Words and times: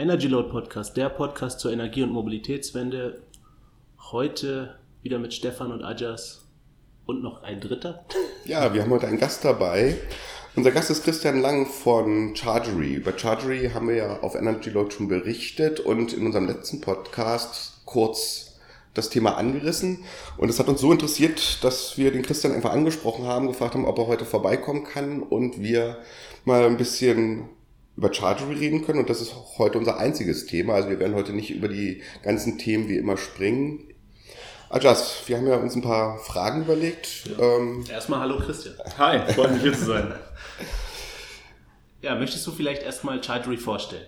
Energy 0.00 0.28
Load 0.28 0.50
Podcast, 0.50 0.96
der 0.96 1.08
Podcast 1.08 1.58
zur 1.58 1.72
Energie- 1.72 2.04
und 2.04 2.12
Mobilitätswende. 2.12 3.20
Heute 4.12 4.78
wieder 5.02 5.18
mit 5.18 5.34
Stefan 5.34 5.72
und 5.72 5.82
Ajas 5.82 6.46
und 7.04 7.20
noch 7.20 7.42
ein 7.42 7.60
dritter. 7.60 8.04
Ja, 8.44 8.72
wir 8.72 8.82
haben 8.82 8.92
heute 8.92 9.08
einen 9.08 9.18
Gast 9.18 9.44
dabei. 9.44 9.96
Unser 10.54 10.70
Gast 10.70 10.90
ist 10.90 11.02
Christian 11.02 11.40
Lang 11.40 11.66
von 11.66 12.36
Chargery. 12.36 12.94
Über 12.94 13.18
Chargery 13.18 13.72
haben 13.74 13.88
wir 13.88 13.96
ja 13.96 14.20
auf 14.20 14.36
Energy 14.36 14.70
Load 14.70 14.94
schon 14.94 15.08
berichtet 15.08 15.80
und 15.80 16.12
in 16.12 16.26
unserem 16.26 16.46
letzten 16.46 16.80
Podcast 16.80 17.80
kurz 17.84 18.60
das 18.94 19.10
Thema 19.10 19.36
angerissen. 19.36 20.04
Und 20.36 20.48
es 20.48 20.60
hat 20.60 20.68
uns 20.68 20.80
so 20.80 20.92
interessiert, 20.92 21.64
dass 21.64 21.98
wir 21.98 22.12
den 22.12 22.22
Christian 22.22 22.54
einfach 22.54 22.70
angesprochen 22.70 23.26
haben, 23.26 23.48
gefragt 23.48 23.74
haben, 23.74 23.84
ob 23.84 23.98
er 23.98 24.06
heute 24.06 24.24
vorbeikommen 24.24 24.84
kann 24.84 25.24
und 25.24 25.60
wir 25.60 25.98
mal 26.44 26.64
ein 26.66 26.76
bisschen 26.76 27.48
über 27.98 28.14
Chargery 28.14 28.54
reden 28.54 28.86
können 28.86 29.00
und 29.00 29.10
das 29.10 29.20
ist 29.20 29.34
heute 29.58 29.76
unser 29.76 29.98
einziges 29.98 30.46
Thema. 30.46 30.74
Also 30.74 30.88
wir 30.88 31.00
werden 31.00 31.16
heute 31.16 31.32
nicht 31.32 31.50
über 31.50 31.66
die 31.66 32.00
ganzen 32.22 32.56
Themen 32.56 32.88
wie 32.88 32.96
immer 32.96 33.16
springen. 33.16 33.92
Ajas, 34.70 35.22
wir 35.26 35.36
haben 35.36 35.48
ja 35.48 35.56
uns 35.56 35.74
ein 35.74 35.82
paar 35.82 36.18
Fragen 36.18 36.62
überlegt. 36.62 37.26
Ja. 37.26 37.56
Ähm, 37.56 37.84
Erstmal 37.90 38.20
hallo 38.20 38.38
Christian. 38.38 38.74
Hi, 38.98 39.32
freut 39.32 39.50
mich 39.52 39.62
hier 39.62 39.72
zu 39.74 39.84
sein. 39.84 40.14
Ja, 42.00 42.14
möchtest 42.14 42.46
du 42.46 42.52
vielleicht 42.52 42.84
erstmal 42.84 43.20
Chargery 43.20 43.56
vorstellen? 43.56 44.06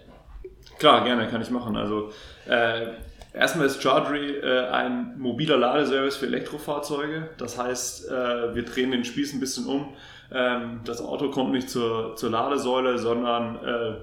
Klar, 0.78 1.02
gerne, 1.02 1.26
kann 1.28 1.42
ich 1.42 1.50
machen. 1.50 1.76
Also 1.76 2.12
äh, 2.46 2.86
erstmal 3.34 3.66
ist 3.66 3.82
Chargery 3.82 4.36
äh, 4.36 4.68
ein 4.68 5.18
mobiler 5.18 5.56
Ladeservice 5.56 6.14
für 6.14 6.26
Elektrofahrzeuge. 6.26 7.30
Das 7.36 7.58
heißt, 7.58 8.08
äh, 8.08 8.54
wir 8.54 8.64
drehen 8.64 8.92
den 8.92 9.04
Spieß 9.04 9.32
ein 9.32 9.40
bisschen 9.40 9.66
um. 9.66 9.92
Ähm, 10.32 10.80
das 10.84 11.02
Auto 11.02 11.30
kommt 11.30 11.52
nicht 11.52 11.68
zur, 11.68 12.16
zur 12.16 12.30
Ladesäule, 12.30 12.98
sondern 12.98 13.56
äh, 13.64 13.94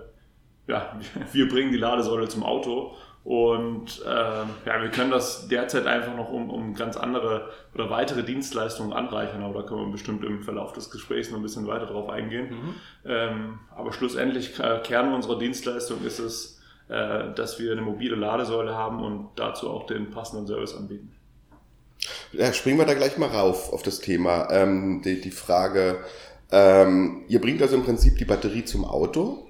ja, 0.67 0.97
wir 1.31 1.47
bringen 1.47 1.71
die 1.71 1.77
Ladesäule 1.77 2.27
zum 2.27 2.43
Auto. 2.43 2.93
Und 3.23 4.01
äh, 4.05 4.09
ja, 4.09 4.81
wir 4.81 4.89
können 4.89 5.11
das 5.11 5.49
derzeit 5.49 5.85
einfach 5.85 6.15
noch 6.15 6.31
um, 6.31 6.49
um 6.49 6.73
ganz 6.75 6.95
andere 6.95 7.49
oder 7.73 7.89
weitere 7.89 8.23
Dienstleistungen 8.23 8.93
anreichern, 8.93 9.43
aber 9.43 9.63
da 9.63 9.67
können 9.67 9.81
wir 9.81 9.91
bestimmt 9.91 10.23
im 10.23 10.43
Verlauf 10.43 10.71
des 10.71 10.89
Gesprächs 10.89 11.29
noch 11.29 11.35
ein 11.37 11.43
bisschen 11.43 11.67
weiter 11.67 11.87
drauf 11.87 12.09
eingehen. 12.09 12.51
Mhm. 12.51 12.75
Ähm, 13.03 13.59
aber 13.75 13.91
schlussendlich, 13.91 14.57
äh, 14.61 14.79
Kern 14.81 15.13
unserer 15.13 15.37
Dienstleistung 15.37 16.05
ist 16.05 16.19
es, 16.19 16.61
äh, 16.87 17.33
dass 17.33 17.59
wir 17.59 17.73
eine 17.73 17.81
mobile 17.81 18.15
Ladesäule 18.15 18.75
haben 18.75 19.03
und 19.03 19.31
dazu 19.35 19.69
auch 19.69 19.87
den 19.87 20.09
passenden 20.09 20.47
Service 20.47 20.73
anbieten. 20.77 21.11
Ja, 22.33 22.53
springen 22.53 22.77
wir 22.77 22.85
da 22.85 22.93
gleich 22.93 23.17
mal 23.17 23.29
rauf 23.29 23.71
auf 23.73 23.83
das 23.83 23.99
Thema. 23.99 24.49
Ähm, 24.51 25.01
die, 25.03 25.21
die 25.21 25.31
Frage, 25.31 25.99
ähm, 26.51 27.23
ihr 27.27 27.41
bringt 27.41 27.61
also 27.61 27.75
im 27.75 27.83
Prinzip 27.83 28.17
die 28.17 28.25
Batterie 28.25 28.65
zum 28.65 28.85
Auto. 28.85 29.47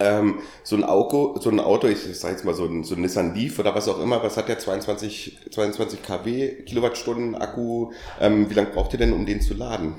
Ähm, 0.00 0.40
so 0.62 0.76
ein 0.76 0.84
Auto, 0.84 1.36
so 1.40 1.50
ein 1.50 1.58
Auto, 1.58 1.88
ich 1.88 1.98
sage 2.18 2.34
jetzt 2.34 2.44
mal 2.44 2.54
so 2.54 2.66
ein, 2.66 2.84
so 2.84 2.94
ein 2.94 3.00
Nissan 3.00 3.34
Leaf 3.34 3.58
oder 3.58 3.74
was 3.74 3.88
auch 3.88 4.00
immer, 4.00 4.22
was 4.22 4.36
hat 4.36 4.48
der 4.48 4.58
22, 4.58 5.38
22 5.50 6.02
kW 6.02 6.62
Kilowattstunden 6.62 7.34
Akku? 7.34 7.90
Ähm, 8.20 8.48
wie 8.48 8.54
lange 8.54 8.70
braucht 8.70 8.92
ihr 8.92 8.98
denn, 8.98 9.12
um 9.12 9.26
den 9.26 9.40
zu 9.40 9.54
laden? 9.54 9.96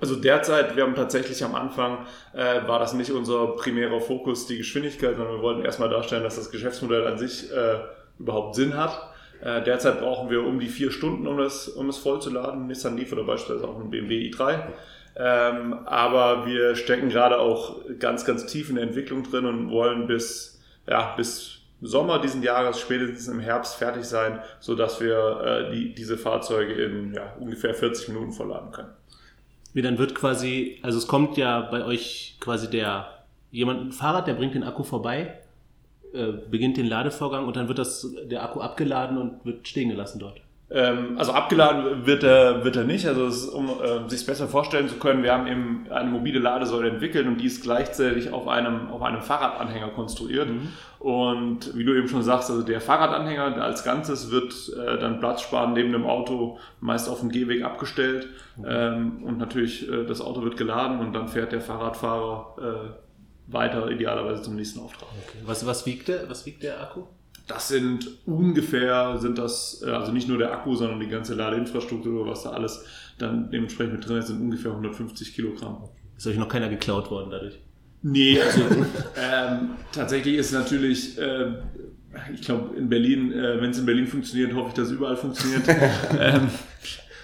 Also 0.00 0.16
derzeit, 0.16 0.76
wir 0.76 0.84
haben 0.84 0.94
tatsächlich 0.94 1.42
am 1.42 1.54
Anfang, 1.54 2.06
äh, 2.32 2.66
war 2.68 2.78
das 2.78 2.92
nicht 2.92 3.10
unser 3.10 3.48
primärer 3.56 4.00
Fokus, 4.00 4.46
die 4.46 4.58
Geschwindigkeit, 4.58 5.16
sondern 5.16 5.36
wir 5.36 5.42
wollten 5.42 5.64
erstmal 5.64 5.88
darstellen, 5.88 6.22
dass 6.22 6.36
das 6.36 6.50
Geschäftsmodell 6.50 7.06
an 7.06 7.18
sich 7.18 7.50
äh, 7.50 7.80
überhaupt 8.18 8.54
Sinn 8.54 8.76
hat. 8.76 9.10
Äh, 9.40 9.62
derzeit 9.62 10.00
brauchen 10.00 10.30
wir 10.30 10.44
um 10.44 10.58
die 10.58 10.68
vier 10.68 10.90
Stunden, 10.90 11.26
um 11.26 11.38
es, 11.40 11.68
um 11.68 11.88
es 11.88 11.98
voll 11.98 12.20
zu 12.20 12.30
laden. 12.30 12.66
Nissan 12.66 12.96
Leaf 12.96 13.12
oder 13.12 13.24
beispielsweise 13.24 13.68
auch 13.68 13.78
ein 13.78 13.90
BMW 13.90 14.30
i3. 14.30 14.62
Ähm, 15.16 15.74
aber 15.86 16.46
wir 16.46 16.76
stecken 16.76 17.08
gerade 17.08 17.38
auch 17.38 17.80
ganz, 17.98 18.24
ganz 18.24 18.46
tief 18.46 18.68
in 18.68 18.76
der 18.76 18.84
Entwicklung 18.84 19.24
drin 19.24 19.46
und 19.46 19.70
wollen 19.70 20.06
bis, 20.06 20.60
ja, 20.88 21.14
bis 21.16 21.58
Sommer 21.80 22.20
diesen 22.20 22.42
Jahres, 22.42 22.80
spätestens 22.80 23.28
im 23.28 23.40
Herbst 23.40 23.76
fertig 23.76 24.04
sein, 24.04 24.40
sodass 24.58 25.00
wir 25.00 25.40
äh, 25.44 25.72
die, 25.72 25.94
diese 25.94 26.18
Fahrzeuge 26.18 26.72
in 26.72 27.14
ja, 27.14 27.34
ungefähr 27.38 27.74
40 27.74 28.08
Minuten 28.08 28.32
vollladen 28.32 28.72
können. 28.72 28.90
Wie 29.74 29.82
dann 29.82 29.98
wird 29.98 30.14
quasi, 30.14 30.78
also 30.82 30.98
es 30.98 31.06
kommt 31.06 31.36
ja 31.36 31.60
bei 31.60 31.84
euch 31.84 32.36
quasi 32.40 32.68
der, 32.68 33.24
jemand, 33.50 33.80
ein 33.80 33.92
Fahrrad, 33.92 34.26
der 34.26 34.34
bringt 34.34 34.54
den 34.54 34.64
Akku 34.64 34.82
vorbei 34.82 35.38
äh, 36.12 36.32
beginnt 36.50 36.76
den 36.76 36.86
Ladevorgang 36.86 37.46
und 37.46 37.56
dann 37.56 37.68
wird 37.68 37.78
das, 37.78 38.06
der 38.30 38.42
Akku 38.42 38.60
abgeladen 38.60 39.18
und 39.18 39.44
wird 39.44 39.66
stehen 39.68 39.90
gelassen 39.90 40.18
dort. 40.18 40.40
Ähm, 40.70 41.16
also 41.16 41.32
abgeladen 41.32 42.04
wird 42.04 42.22
er, 42.22 42.62
wird 42.62 42.76
er 42.76 42.84
nicht. 42.84 43.06
Also 43.06 43.26
ist, 43.26 43.48
um 43.48 43.68
äh, 43.68 44.08
sich 44.08 44.26
besser 44.26 44.48
vorstellen 44.48 44.88
zu 44.88 44.96
können, 44.96 45.22
wir 45.22 45.32
haben 45.32 45.46
eben 45.46 45.86
eine 45.90 46.10
mobile 46.10 46.38
Ladesäule 46.38 46.90
entwickelt 46.90 47.26
und 47.26 47.38
die 47.40 47.46
ist 47.46 47.62
gleichzeitig 47.62 48.32
auf 48.32 48.48
einem, 48.48 48.90
auf 48.90 49.00
einem 49.02 49.22
Fahrradanhänger 49.22 49.88
konstruiert. 49.88 50.48
Mhm. 50.48 50.68
Und 50.98 51.76
wie 51.76 51.84
du 51.84 51.96
eben 51.96 52.08
schon 52.08 52.22
sagst, 52.22 52.50
also 52.50 52.62
der 52.62 52.82
Fahrradanhänger 52.82 53.62
als 53.62 53.82
Ganzes 53.82 54.30
wird 54.30 54.52
äh, 54.76 54.98
dann 54.98 55.20
Platz 55.20 55.40
sparen 55.40 55.72
neben 55.72 55.92
dem 55.92 56.04
Auto, 56.04 56.58
meist 56.80 57.08
auf 57.08 57.20
dem 57.20 57.30
Gehweg 57.30 57.64
abgestellt. 57.64 58.26
Mhm. 58.56 58.64
Ähm, 58.68 59.22
und 59.24 59.38
natürlich 59.38 59.90
äh, 59.90 60.04
das 60.04 60.20
Auto 60.20 60.42
wird 60.42 60.58
geladen 60.58 61.00
und 61.00 61.14
dann 61.14 61.28
fährt 61.28 61.52
der 61.52 61.62
Fahrradfahrer 61.62 62.56
äh, 62.58 63.07
weiter 63.48 63.90
idealerweise 63.90 64.42
zum 64.42 64.56
nächsten 64.56 64.80
Auftrag. 64.80 65.08
Okay. 65.26 65.38
Was, 65.44 65.66
was, 65.66 65.86
wiegt 65.86 66.08
der, 66.08 66.28
was 66.28 66.46
wiegt 66.46 66.62
der 66.62 66.80
Akku? 66.80 67.04
Das 67.46 67.68
sind 67.68 68.06
ungefähr, 68.26 69.16
sind 69.18 69.38
das, 69.38 69.82
äh, 69.84 69.90
also 69.90 70.12
nicht 70.12 70.28
nur 70.28 70.38
der 70.38 70.52
Akku, 70.52 70.74
sondern 70.74 71.00
die 71.00 71.08
ganze 71.08 71.34
Ladeinfrastruktur, 71.34 72.26
was 72.26 72.42
da 72.42 72.50
alles 72.50 72.84
dann 73.16 73.50
dementsprechend 73.50 73.94
mit 73.94 74.08
drin 74.08 74.18
ist, 74.18 74.26
sind 74.26 74.40
ungefähr 74.40 74.70
150 74.70 75.34
Kilogramm. 75.34 75.88
Ist 76.16 76.26
euch 76.26 76.36
noch 76.36 76.48
keiner 76.48 76.68
geklaut 76.68 77.10
worden 77.10 77.30
dadurch? 77.30 77.58
Nee, 78.02 78.40
also 78.40 78.60
ähm, 79.16 79.70
tatsächlich 79.92 80.36
ist 80.36 80.52
natürlich, 80.52 81.18
äh, 81.18 81.52
ich 82.34 82.42
glaube 82.42 82.76
in 82.76 82.88
Berlin, 82.88 83.32
äh, 83.32 83.60
wenn 83.60 83.70
es 83.70 83.78
in 83.78 83.86
Berlin 83.86 84.06
funktioniert, 84.06 84.54
hoffe 84.54 84.68
ich, 84.68 84.74
dass 84.74 84.88
es 84.88 84.92
überall 84.92 85.16
funktioniert. 85.16 85.62
ähm, 86.20 86.48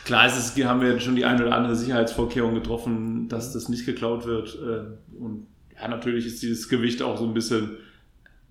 klar 0.04 0.26
ist 0.26 0.38
es, 0.38 0.64
haben 0.64 0.80
wir 0.80 0.98
schon 1.00 1.16
die 1.16 1.26
eine 1.26 1.44
oder 1.44 1.54
andere 1.54 1.76
Sicherheitsvorkehrung 1.76 2.54
getroffen, 2.54 3.28
dass 3.28 3.52
das 3.52 3.68
nicht 3.68 3.84
geklaut 3.84 4.26
wird. 4.26 4.54
Äh, 4.54 5.22
und 5.22 5.48
ja, 5.80 5.88
natürlich 5.88 6.26
ist 6.26 6.42
dieses 6.42 6.68
Gewicht 6.68 7.02
auch 7.02 7.18
so 7.18 7.24
ein 7.24 7.34
bisschen 7.34 7.78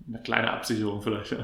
eine 0.06 0.18
kleine 0.18 0.52
Absicherung 0.52 1.00
vielleicht. 1.00 1.34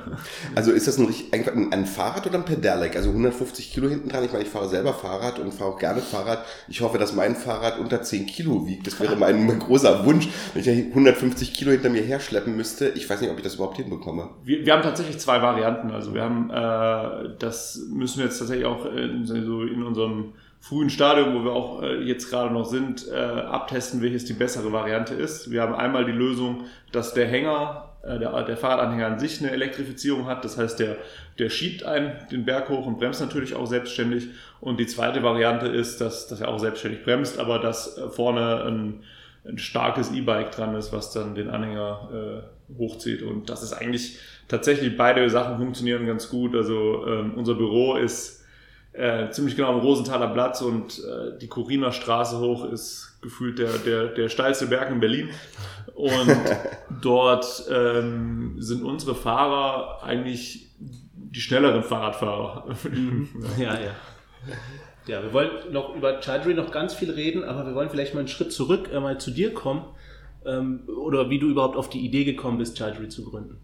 Also 0.55 0.73
ist 0.73 0.87
das 0.87 0.99
ein, 0.99 1.09
ein, 1.33 1.73
ein 1.73 1.87
Fahrrad 1.87 2.27
oder 2.27 2.37
ein 2.37 2.45
Pedelec? 2.45 2.95
Also 2.95 3.09
150 3.09 3.73
Kilo 3.73 3.89
hinten 3.89 4.09
dran. 4.11 4.25
Ich 4.25 4.33
meine, 4.33 4.45
ich 4.45 4.51
fahre 4.51 4.69
selber 4.69 4.93
Fahrrad 4.93 5.39
und 5.39 5.53
fahre 5.55 5.71
auch 5.71 5.79
gerne 5.79 6.03
Fahrrad. 6.03 6.45
Ich 6.69 6.83
hoffe, 6.83 6.99
dass 6.99 7.15
mein 7.15 7.37
Fahrrad 7.37 7.79
unter 7.79 8.03
10 8.03 8.27
Kilo 8.27 8.67
wiegt. 8.67 8.87
Das 8.87 9.01
wäre 9.01 9.17
mein, 9.17 9.47
mein 9.47 9.61
großer 9.61 10.05
Wunsch, 10.05 10.29
wenn 10.53 10.63
ich 10.63 10.69
150 10.69 11.55
Kilo 11.55 11.71
hinter 11.71 11.89
mir 11.89 12.03
herschleppen 12.03 12.55
müsste. 12.55 12.89
Ich 12.91 13.09
weiß 13.09 13.23
nicht, 13.23 13.31
ob 13.31 13.39
ich 13.39 13.45
das 13.45 13.55
überhaupt 13.55 13.79
hinbekomme. 13.79 14.29
Wir, 14.45 14.67
wir 14.67 14.73
haben 14.75 14.83
tatsächlich 14.83 15.19
zwei 15.19 15.41
Varianten. 15.41 15.91
Also 15.93 16.13
wir 16.13 16.23
haben, 16.23 16.51
äh, 16.51 17.37
das 17.39 17.81
müssen 17.91 18.19
wir 18.19 18.27
jetzt 18.27 18.39
tatsächlich 18.39 18.67
auch 18.67 18.85
in, 18.85 19.25
so 19.25 19.63
in 19.63 19.83
unserem 19.83 20.35
frühen 20.61 20.91
Stadium, 20.91 21.35
wo 21.35 21.45
wir 21.45 21.53
auch 21.53 21.83
äh, 21.83 22.03
jetzt 22.03 22.31
gerade 22.31 22.53
noch 22.53 22.67
sind, 22.67 23.09
äh, 23.09 23.17
abtesten, 23.17 24.03
welches 24.03 24.27
die 24.27 24.35
bessere 24.35 24.73
Variante 24.73 25.15
ist. 25.15 25.51
Wir 25.51 25.63
haben 25.63 25.75
einmal 25.75 26.05
die 26.05 26.13
Lösung, 26.13 26.65
dass 26.93 27.15
der 27.15 27.27
Hänger, 27.27 27.95
äh, 28.03 28.19
der, 28.19 28.43
der 28.43 28.57
Fahrradanhänger 28.59 29.07
an 29.07 29.19
sich 29.19 29.41
eine 29.41 29.51
Elektrifizierung 29.53 30.27
hat. 30.27 30.45
Das 30.45 30.59
heißt, 30.59 30.79
der, 30.79 30.99
der 31.39 31.49
schiebt 31.49 31.85
einen 31.85 32.13
den 32.31 32.45
Berg 32.45 32.69
hoch 32.69 32.87
und 32.87 32.99
bremst 32.99 33.23
natürlich 33.23 33.55
auch 33.55 33.67
selbstständig. 33.67 34.29
Und 34.61 34.79
die 34.79 34.87
zweite 34.87 35.23
Variante 35.23 35.67
ist, 35.67 36.01
dass, 36.03 36.29
dass 36.29 36.43
er 36.43 36.49
auch 36.49 36.59
selbstständig 36.59 37.05
bremst, 37.05 37.39
aber 37.39 37.59
dass 37.59 37.97
äh, 37.97 38.09
vorne 38.11 38.63
ein, 38.65 39.03
ein 39.49 39.57
starkes 39.57 40.13
E-Bike 40.13 40.53
dran 40.53 40.75
ist, 40.75 40.93
was 40.93 41.11
dann 41.11 41.35
den 41.35 41.49
Anhänger 41.49 42.43
äh, 42.69 42.79
hochzieht. 42.79 43.23
Und 43.23 43.49
das 43.49 43.63
ist 43.63 43.73
eigentlich 43.73 44.19
tatsächlich, 44.47 44.95
beide 44.99 45.29
Sachen 45.31 45.57
funktionieren 45.57 46.07
ganz 46.07 46.29
gut. 46.29 46.55
Also 46.55 47.07
ähm, 47.07 47.33
unser 47.35 47.55
Büro 47.55 47.97
ist 47.97 48.40
äh, 49.01 49.31
ziemlich 49.31 49.57
genau 49.57 49.73
am 49.73 49.81
Rosenthaler 49.81 50.29
Platz 50.29 50.61
und 50.61 50.99
äh, 50.99 51.39
die 51.39 51.49
Kuriner 51.49 51.91
Straße 51.91 52.39
hoch 52.39 52.67
ist 52.67 53.19
gefühlt 53.23 53.59
der, 53.59 53.79
der, 53.79 54.07
der 54.09 54.29
steilste 54.29 54.67
Berg 54.67 54.91
in 54.91 55.01
Berlin. 55.01 55.31
Und 55.95 56.37
dort 57.03 57.65
ähm, 57.71 58.57
sind 58.59 58.83
unsere 58.83 59.15
Fahrer 59.15 60.03
eigentlich 60.03 60.69
die 60.79 61.41
schnelleren 61.41 61.83
Fahrradfahrer. 61.83 62.77
ja, 63.59 63.75
ja. 63.75 63.95
Ja, 65.07 65.23
wir 65.23 65.33
wollen 65.33 65.51
noch 65.73 65.97
über 65.97 66.21
Childry 66.21 66.55
noch 66.55 66.71
ganz 66.71 66.93
viel 66.95 67.11
reden, 67.11 67.43
aber 67.43 67.67
wir 67.67 67.75
wollen 67.75 67.89
vielleicht 67.89 68.15
mal 68.15 68.21
einen 68.21 68.29
Schritt 68.29 68.53
zurück, 68.53 68.91
äh, 68.93 69.01
mal 69.01 69.19
zu 69.19 69.31
dir 69.31 69.55
kommen. 69.55 69.85
Ähm, 70.45 70.89
oder 71.03 71.31
wie 71.31 71.39
du 71.39 71.49
überhaupt 71.49 71.77
auf 71.77 71.89
die 71.89 72.01
Idee 72.01 72.25
gekommen 72.25 72.59
bist, 72.59 72.77
Childry 72.77 73.09
zu 73.09 73.25
gründen. 73.25 73.59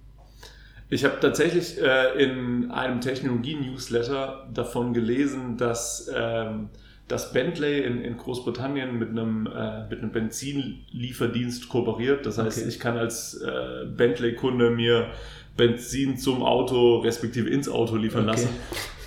Ich 0.88 1.04
habe 1.04 1.18
tatsächlich 1.20 1.80
äh, 1.82 2.22
in 2.22 2.70
einem 2.70 3.00
Technologie-Newsletter 3.00 4.48
davon 4.54 4.94
gelesen, 4.94 5.56
dass, 5.56 6.08
ähm, 6.14 6.68
dass 7.08 7.32
Bentley 7.32 7.82
in, 7.82 8.00
in 8.02 8.16
Großbritannien 8.16 8.96
mit 8.96 9.10
einem, 9.10 9.46
äh, 9.46 9.88
mit 9.88 9.98
einem 10.00 10.12
Benzinlieferdienst 10.12 11.68
kooperiert. 11.68 12.24
Das 12.24 12.38
heißt, 12.38 12.58
okay. 12.58 12.68
ich 12.68 12.78
kann 12.78 12.96
als 12.96 13.34
äh, 13.34 13.86
Bentley-Kunde 13.86 14.70
mir 14.70 15.08
Benzin 15.56 16.18
zum 16.18 16.42
Auto 16.42 16.98
respektive 16.98 17.48
ins 17.48 17.68
Auto 17.68 17.96
liefern 17.96 18.28
okay. 18.28 18.30
lassen. 18.30 18.48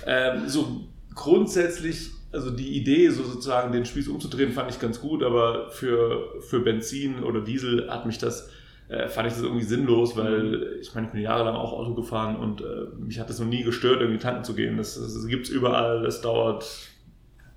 Ähm, 0.06 0.48
so 0.48 0.82
grundsätzlich 1.14 2.10
also 2.32 2.50
die 2.50 2.76
Idee, 2.76 3.08
so 3.10 3.24
sozusagen 3.24 3.72
den 3.72 3.84
Spieß 3.84 4.08
umzudrehen, 4.08 4.52
fand 4.52 4.70
ich 4.70 4.78
ganz 4.78 5.00
gut, 5.00 5.22
aber 5.22 5.70
für, 5.70 6.40
für 6.40 6.60
Benzin 6.60 7.24
oder 7.24 7.40
Diesel 7.40 7.90
hat 7.90 8.06
mich 8.06 8.18
das 8.18 8.50
äh, 8.90 9.08
fand 9.08 9.28
ich 9.28 9.34
das 9.34 9.42
irgendwie 9.42 9.64
sinnlos, 9.64 10.16
weil 10.16 10.78
ich 10.80 10.94
meine, 10.94 11.06
ich 11.06 11.12
bin 11.12 11.22
jahrelang 11.22 11.54
auch 11.54 11.72
Auto 11.72 11.94
gefahren 11.94 12.36
und 12.36 12.60
äh, 12.60 12.86
mich 12.98 13.18
hat 13.18 13.30
das 13.30 13.38
noch 13.38 13.46
nie 13.46 13.62
gestört, 13.62 14.00
irgendwie 14.00 14.20
tanken 14.20 14.44
zu 14.44 14.54
gehen. 14.54 14.76
Das, 14.76 14.94
das, 14.94 15.14
es 15.14 15.48
überall, 15.48 16.02
das 16.02 16.20
dauert 16.20 16.66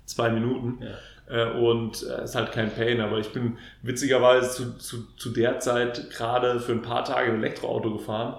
zwei 0.04 0.30
Minuten. 0.30 0.82
Ja. 0.82 0.94
Äh, 1.26 1.58
und 1.58 1.96
es 1.96 2.02
äh, 2.02 2.24
ist 2.24 2.34
halt 2.34 2.52
kein 2.52 2.70
Pain, 2.70 3.00
aber 3.00 3.18
ich 3.18 3.32
bin 3.32 3.58
witzigerweise 3.82 4.50
zu, 4.50 4.78
zu, 4.78 5.06
zu 5.16 5.30
der 5.30 5.58
Zeit 5.58 6.10
gerade 6.10 6.60
für 6.60 6.72
ein 6.72 6.82
paar 6.82 7.04
Tage 7.04 7.32
ein 7.32 7.38
Elektroauto 7.38 7.92
gefahren 7.92 8.36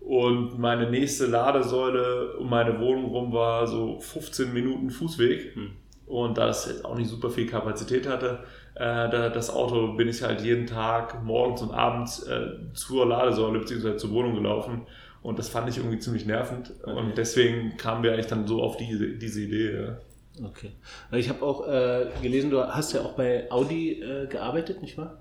und 0.00 0.58
meine 0.58 0.88
nächste 0.90 1.26
Ladesäule 1.26 2.36
um 2.38 2.48
meine 2.48 2.80
Wohnung 2.80 3.06
rum 3.06 3.32
war 3.32 3.66
so 3.66 4.00
15 4.00 4.52
Minuten 4.52 4.90
Fußweg. 4.90 5.54
Hm. 5.54 5.72
Und 6.06 6.38
da 6.38 6.46
das 6.46 6.66
jetzt 6.66 6.84
auch 6.84 6.96
nicht 6.96 7.10
super 7.10 7.28
viel 7.28 7.46
Kapazität 7.46 8.08
hatte, 8.08 8.38
das 8.78 9.50
Auto 9.50 9.94
bin 9.94 10.08
ich 10.08 10.22
halt 10.22 10.40
jeden 10.40 10.66
Tag 10.66 11.22
morgens 11.24 11.62
und 11.62 11.72
abends 11.72 12.22
äh, 12.22 12.50
zur 12.74 13.06
Ladesäule 13.06 13.58
bzw. 13.58 13.96
zur 13.96 14.10
Wohnung 14.12 14.34
gelaufen. 14.34 14.82
Und 15.22 15.38
das 15.38 15.48
fand 15.48 15.68
ich 15.68 15.78
irgendwie 15.78 15.98
ziemlich 15.98 16.26
nervend. 16.26 16.72
Okay. 16.82 16.92
Und 16.92 17.18
deswegen 17.18 17.76
kamen 17.76 18.02
wir 18.02 18.12
eigentlich 18.12 18.28
dann 18.28 18.46
so 18.46 18.62
auf 18.62 18.76
diese, 18.76 19.08
diese 19.08 19.42
Idee. 19.42 19.74
Ja. 19.74 19.98
Okay. 20.46 20.70
Ich 21.12 21.28
habe 21.28 21.42
auch 21.42 21.66
äh, 21.66 22.06
gelesen, 22.22 22.50
du 22.50 22.62
hast 22.62 22.92
ja 22.92 23.00
auch 23.00 23.14
bei 23.14 23.50
Audi 23.50 24.00
äh, 24.00 24.26
gearbeitet, 24.26 24.80
nicht 24.80 24.96
wahr? 24.96 25.18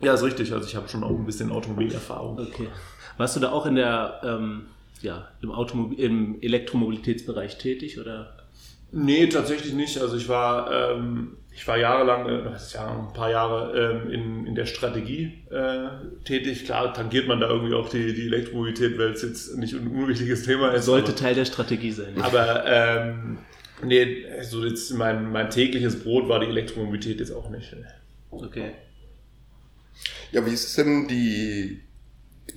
Ja, 0.00 0.14
ist 0.14 0.22
richtig. 0.22 0.52
Also 0.52 0.66
ich 0.68 0.76
habe 0.76 0.88
schon 0.88 1.02
auch 1.02 1.10
ein 1.10 1.26
bisschen 1.26 1.50
Automobilerfahrung. 1.50 2.38
Okay. 2.38 2.68
Warst 3.16 3.36
du 3.36 3.40
da 3.40 3.50
auch 3.50 3.66
in 3.66 3.76
der, 3.76 4.20
ähm, 4.24 4.66
ja, 5.02 5.28
im, 5.42 5.50
Automobil 5.50 5.98
im 5.98 6.40
Elektromobilitätsbereich 6.40 7.58
tätig 7.58 7.98
oder? 7.98 8.36
Nee, 8.92 9.26
tatsächlich 9.26 9.72
nicht. 9.72 10.00
Also 10.00 10.16
ich 10.16 10.28
war, 10.28 10.70
ähm, 10.70 11.36
ich 11.54 11.66
war 11.68 11.76
jahrelang, 11.78 12.28
äh, 12.28 12.50
ja 12.72 12.98
ein 12.98 13.12
paar 13.12 13.30
Jahre 13.30 14.02
ähm, 14.04 14.10
in, 14.10 14.46
in 14.46 14.54
der 14.54 14.66
Strategie 14.66 15.44
äh, 15.50 15.88
tätig. 16.24 16.64
Klar, 16.64 16.92
tangiert 16.92 17.28
man 17.28 17.40
da 17.40 17.48
irgendwie 17.48 17.74
auch 17.74 17.88
die, 17.88 18.12
die 18.12 18.26
Elektromobilität, 18.26 18.98
weil 18.98 19.12
es 19.12 19.22
jetzt 19.22 19.56
nicht 19.56 19.74
ein 19.74 19.86
unwichtiges 19.86 20.42
Thema 20.42 20.72
ist. 20.72 20.84
Sollte 20.86 21.12
aber, 21.12 21.16
Teil 21.16 21.34
der 21.34 21.44
Strategie 21.44 21.92
sein. 21.92 22.20
aber 22.20 22.64
ähm, 22.66 23.38
nee, 23.84 24.24
so 24.42 24.64
jetzt 24.64 24.92
mein, 24.94 25.30
mein 25.30 25.48
tägliches 25.50 26.02
Brot 26.02 26.28
war 26.28 26.40
die 26.40 26.46
Elektromobilität 26.46 27.20
jetzt 27.20 27.30
auch 27.30 27.48
nicht. 27.50 27.74
Okay. 28.30 28.72
Ja, 30.32 30.44
wie 30.44 30.52
ist 30.52 30.66
es 30.66 30.74
denn 30.74 31.06
die 31.06 31.80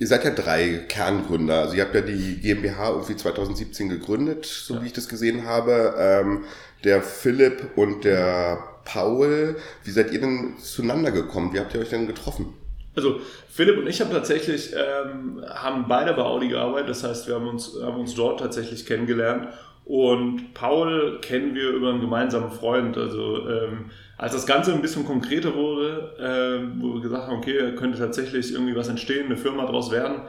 Ihr 0.00 0.06
seid 0.06 0.22
ja 0.24 0.30
drei 0.30 0.84
Kerngründer. 0.88 1.62
Also 1.62 1.74
ihr 1.74 1.82
habt 1.82 1.94
ja 1.94 2.02
die 2.02 2.40
GmbH 2.40 2.90
irgendwie 2.90 3.16
2017 3.16 3.88
gegründet, 3.88 4.44
so 4.44 4.74
Ja. 4.74 4.82
wie 4.82 4.86
ich 4.86 4.92
das 4.92 5.08
gesehen 5.08 5.44
habe. 5.44 5.94
Ähm, 5.98 6.44
der 6.84 7.02
Philipp 7.02 7.70
und 7.76 8.04
der 8.04 8.62
Paul. 8.88 9.56
Wie 9.84 9.90
seid 9.90 10.12
ihr 10.12 10.20
denn 10.20 10.56
zueinander 10.58 11.10
gekommen? 11.10 11.52
Wie 11.52 11.60
habt 11.60 11.74
ihr 11.74 11.80
euch 11.80 11.90
denn 11.90 12.06
getroffen? 12.06 12.54
Also 12.96 13.20
Philipp 13.48 13.78
und 13.78 13.86
ich 13.86 14.00
haben 14.00 14.10
tatsächlich, 14.10 14.72
ähm, 14.74 15.44
haben 15.48 15.86
beide 15.86 16.14
bei 16.14 16.22
Audi 16.22 16.48
gearbeitet, 16.48 16.90
das 16.90 17.04
heißt, 17.04 17.28
wir 17.28 17.36
haben 17.36 17.46
uns, 17.46 17.76
haben 17.80 18.00
uns 18.00 18.14
dort 18.14 18.40
tatsächlich 18.40 18.86
kennengelernt. 18.86 19.48
Und 19.84 20.52
Paul 20.52 21.18
kennen 21.22 21.54
wir 21.54 21.70
über 21.70 21.90
einen 21.90 22.00
gemeinsamen 22.00 22.50
Freund. 22.50 22.98
Also 22.98 23.48
ähm, 23.48 23.90
als 24.18 24.32
das 24.32 24.46
Ganze 24.46 24.72
ein 24.72 24.82
bisschen 24.82 25.06
konkreter 25.06 25.54
wurde, 25.54 26.14
ähm, 26.20 26.74
wo 26.78 26.94
wir 26.94 27.00
gesagt 27.00 27.28
haben, 27.28 27.38
okay, 27.38 27.74
könnte 27.76 27.98
tatsächlich 27.98 28.52
irgendwie 28.52 28.76
was 28.76 28.88
entstehen, 28.88 29.26
eine 29.26 29.36
Firma 29.36 29.64
daraus 29.64 29.90
werden, 29.90 30.22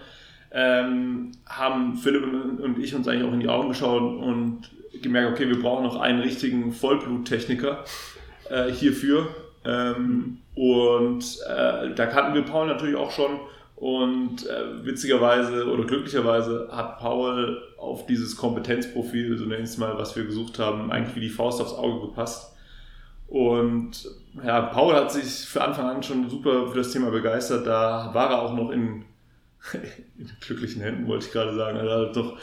ähm, 0.52 1.32
haben 1.46 1.96
Philipp 1.96 2.24
und 2.24 2.62
und 2.62 2.80
ich 2.80 2.96
uns 2.96 3.08
eigentlich 3.08 3.28
auch 3.28 3.34
in 3.34 3.40
die 3.40 3.50
Augen 3.50 3.70
geschaut 3.70 4.02
und 4.02 4.70
gemerkt, 5.02 5.34
okay, 5.34 5.48
wir 5.48 5.60
brauchen 5.60 5.84
noch 5.84 6.00
einen 6.00 6.22
richtigen 6.22 6.72
Vollbluttechniker 6.72 7.84
äh, 8.50 8.72
hierfür. 8.72 9.28
Ähm, 9.66 10.38
und 10.56 11.24
äh, 11.48 11.94
da 11.96 12.06
kannten 12.06 12.34
wir 12.34 12.44
Paul 12.44 12.68
natürlich 12.68 12.96
auch 12.96 13.12
schon. 13.12 13.40
Und 13.75 14.46
äh, 14.46 14.86
witzigerweise 14.86 15.66
oder 15.72 15.86
glücklicherweise 15.86 16.68
hat 16.69 17.00
Paul 17.00 17.62
auf 17.78 18.06
dieses 18.07 18.36
Kompetenzprofil, 18.36 19.38
so 19.38 19.46
nenne 19.46 19.63
ich 19.63 19.69
es 19.69 19.78
mal, 19.78 19.98
was 19.98 20.18
wir 20.18 20.25
gesucht 20.25 20.60
haben, 20.60 20.92
eigentlich 20.92 21.16
wie 21.16 21.22
die 21.22 21.30
Faust 21.30 21.62
aufs 21.62 21.74
Auge 21.74 22.07
gepasst. 22.07 22.54
Und 23.30 23.92
ja, 24.44 24.62
Paul 24.63 24.95
hat 24.95 25.12
sich 25.12 25.45
für 25.48 25.63
Anfang 25.63 25.86
an 25.86 26.04
schon 26.04 26.30
super 26.30 26.68
für 26.68 26.78
das 26.78 26.92
Thema 26.92 27.10
begeistert. 27.12 27.68
Da 27.68 28.10
war 28.13 28.31
er 28.31 28.42
auch 28.42 28.54
noch 28.54 28.72
in, 28.72 29.06
in 30.18 30.30
glücklichen 30.40 30.82
Händen, 30.82 31.08
wollte 31.08 31.26
ich 31.26 31.32
gerade 31.32 31.56
sagen. 31.56 31.78
Er 31.78 32.08
hat 32.08 32.16
doch 32.16 32.38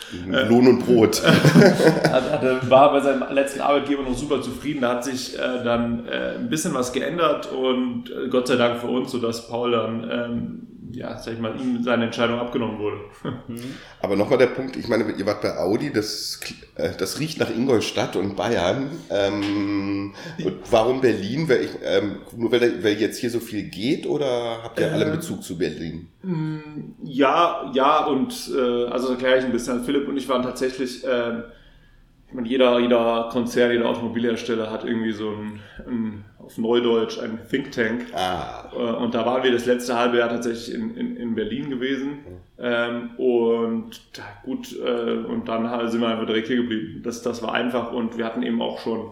Lohn 0.49 0.69
und 0.69 0.87
Brot. 0.87 1.23
hat, 1.25 2.43
hat, 2.43 2.71
war 2.71 2.93
bei 2.93 3.01
seinem 3.01 3.25
letzten 3.33 3.61
Arbeitgeber 3.61 4.03
noch 4.03 4.17
super 4.17 4.43
zufrieden. 4.43 4.83
Da 4.83 4.91
hat 4.91 5.05
sich 5.05 5.37
äh, 5.39 5.65
dann 5.65 6.07
äh, 6.07 6.37
ein 6.37 6.49
bisschen 6.49 6.75
was 6.75 6.93
geändert 6.93 7.51
und 7.51 8.11
äh, 8.11 8.29
Gott 8.29 8.49
sei 8.49 8.57
Dank 8.57 8.81
für 8.81 8.89
uns, 8.89 9.11
sodass 9.11 9.49
Paul 9.49 9.73
dann, 9.73 10.11
ähm, 10.11 10.67
ja, 10.93 11.19
sag 11.19 11.35
ich 11.35 11.41
mal, 11.41 11.59
ihm 11.61 11.83
seine 11.83 12.05
Entscheidung 12.05 12.39
abgenommen 12.39 12.79
wurde. 12.79 12.99
Aber 14.01 14.17
nochmal 14.17 14.39
der 14.39 14.47
Punkt, 14.49 14.77
ich 14.77 14.89
meine, 14.89 15.11
ihr 15.13 15.27
wart 15.27 15.43
bei 15.43 15.57
Audi, 15.57 15.93
das, 15.93 16.41
äh, 16.77 16.91
das 16.97 17.19
riecht 17.19 17.41
nach 17.41 17.51
Ingolstadt 17.51 18.17
und 18.17 18.37
Bayern. 18.37 18.91
Ähm, 19.11 20.15
und 20.45 20.55
warum 20.71 21.01
Berlin? 21.01 21.49
Weil 21.49 21.65
ich, 21.65 21.71
ähm, 21.83 22.21
nur 22.37 22.53
weil, 22.53 22.83
weil 22.85 22.95
jetzt 22.95 23.19
hier 23.19 23.31
so 23.31 23.41
viel 23.41 23.65
geht 23.65 24.07
oder 24.07 24.63
habt 24.63 24.79
ihr 24.79 24.87
alle 24.93 25.05
einen 25.05 25.15
Ähm, 25.15 25.19
Bezug 25.19 25.43
zu 25.43 25.59
Berlin? 25.59 26.09
Ja, 27.03 27.71
ja, 27.75 28.05
und 28.07 28.51
äh, 28.57 28.87
also 28.87 29.09
erkläre 29.09 29.39
ich 29.39 29.45
ein 29.45 29.53
bisschen. 29.53 29.85
Philipp 29.85 30.09
und 30.09 30.17
ich 30.17 30.29
waren 30.29 30.43
tatsächlich, 30.43 31.05
ähm, 31.09 31.45
ich 32.29 32.35
meine, 32.35 32.49
jeder, 32.49 32.79
jeder 32.79 33.29
Konzern, 33.31 33.71
jeder 33.71 33.89
Automobilhersteller 33.89 34.71
hat 34.71 34.85
irgendwie 34.85 35.13
so 35.13 35.31
ein, 35.31 35.61
ein 35.87 36.25
auf 36.47 36.59
Neudeutsch 36.59 37.19
ein 37.19 37.41
Think 37.51 37.73
Tank. 37.73 38.07
Ah, 38.15 38.71
Äh, 38.73 38.77
Und 38.77 39.15
da 39.15 39.27
waren 39.27 39.43
wir 39.43 39.51
das 39.51 39.67
letzte 39.67 39.99
halbe 39.99 40.19
Jahr 40.19 40.29
tatsächlich 40.29 40.75
in, 40.75 40.97
in, 40.97 41.17
in 41.17 41.35
Berlin 41.35 41.71
gewesen. 41.71 42.19
Ähm, 42.59 43.11
und 43.19 43.91
gut, 44.45 44.75
äh, 44.79 45.13
und 45.27 45.49
dann 45.49 45.69
halt 45.71 45.91
sind 45.91 46.01
wir 46.01 46.09
einfach 46.09 46.27
direkt 46.27 46.47
hier 46.47 46.57
geblieben. 46.57 47.03
Das, 47.05 47.23
das 47.23 47.43
war 47.43 47.53
einfach 47.53 47.93
und 47.93 48.17
wir 48.17 48.25
hatten 48.25 48.43
eben 48.43 48.63
auch 48.63 48.79
schon 48.79 49.11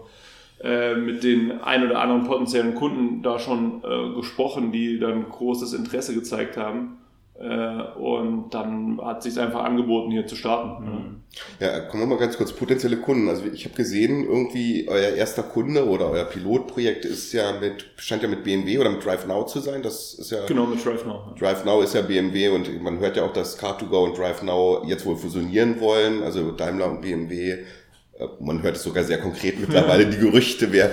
äh, 0.63 0.95
mit 0.95 1.25
den 1.25 1.61
ein 1.63 1.85
oder 1.85 2.01
anderen 2.01 2.25
potenziellen 2.25 2.75
Kunden 2.75 3.23
da 3.23 3.39
schon 3.39 3.83
äh, 3.85 4.15
gesprochen, 4.15 4.71
die 4.73 4.99
dann 4.99 5.29
großes 5.29 5.75
Interesse 5.75 6.15
gezeigt 6.15 6.57
haben. 6.57 6.99
Äh, 7.37 7.83
und 7.99 8.51
dann 8.51 9.01
hat 9.03 9.23
sich 9.25 9.39
einfach 9.41 9.65
angeboten, 9.65 10.13
hier 10.13 10.27
zu 10.27 10.37
starten. 10.37 11.25
Ja, 11.59 11.81
kommen 11.81 12.05
wir 12.05 12.07
mal 12.07 12.19
ganz 12.19 12.37
kurz. 12.37 12.53
Potenzielle 12.53 12.99
Kunden. 12.99 13.29
Also 13.29 13.43
ich 13.53 13.65
habe 13.65 13.75
gesehen, 13.75 14.25
irgendwie 14.25 14.87
euer 14.89 15.11
erster 15.15 15.43
Kunde 15.43 15.89
oder 15.89 16.11
euer 16.11 16.27
Pilotprojekt 16.27 17.05
ist 17.05 17.33
ja 17.33 17.59
mit, 17.61 17.87
scheint 17.97 18.23
ja 18.23 18.29
mit 18.29 18.45
BMW 18.45 18.79
oder 18.79 18.91
mit 18.91 19.05
Drive 19.05 19.27
Now 19.27 19.45
zu 19.47 19.59
sein. 19.59 19.83
Das 19.83 20.15
ist 20.15 20.31
ja, 20.31 20.47
Genau, 20.47 20.67
mit 20.67 20.85
Drive 20.85 21.05
Now. 21.05 21.35
Drive 21.37 21.64
Now 21.64 21.83
ist 21.83 21.95
ja 21.95 22.03
BMW 22.03 22.50
und 22.50 22.83
man 22.83 23.00
hört 23.00 23.17
ja 23.17 23.25
auch, 23.25 23.33
dass 23.33 23.59
Car2Go 23.61 24.05
und 24.05 24.17
Drive 24.17 24.43
Now 24.45 24.85
jetzt 24.87 25.05
wohl 25.05 25.17
fusionieren 25.17 25.81
wollen. 25.81 26.23
Also 26.23 26.53
Daimler 26.53 26.88
und 26.88 27.00
BMW. 27.00 27.50
Äh, 27.50 28.26
Man 28.38 28.62
hört 28.62 28.76
es 28.76 28.85
sogar 28.85 29.03
sehr 29.03 29.19
konkret 29.19 29.59
mittlerweile. 29.59 30.07
Die 30.11 30.19
Gerüchte 30.19 30.71
wer, 30.71 30.93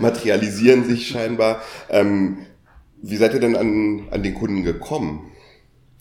materialisieren 0.00 0.84
sich 0.84 1.08
scheinbar. 1.08 1.60
Ähm, 1.90 2.38
wie 3.02 3.16
seid 3.16 3.34
ihr 3.34 3.40
denn 3.40 3.54
an, 3.54 4.08
an 4.10 4.22
den 4.22 4.32
Kunden 4.34 4.64
gekommen? 4.64 5.30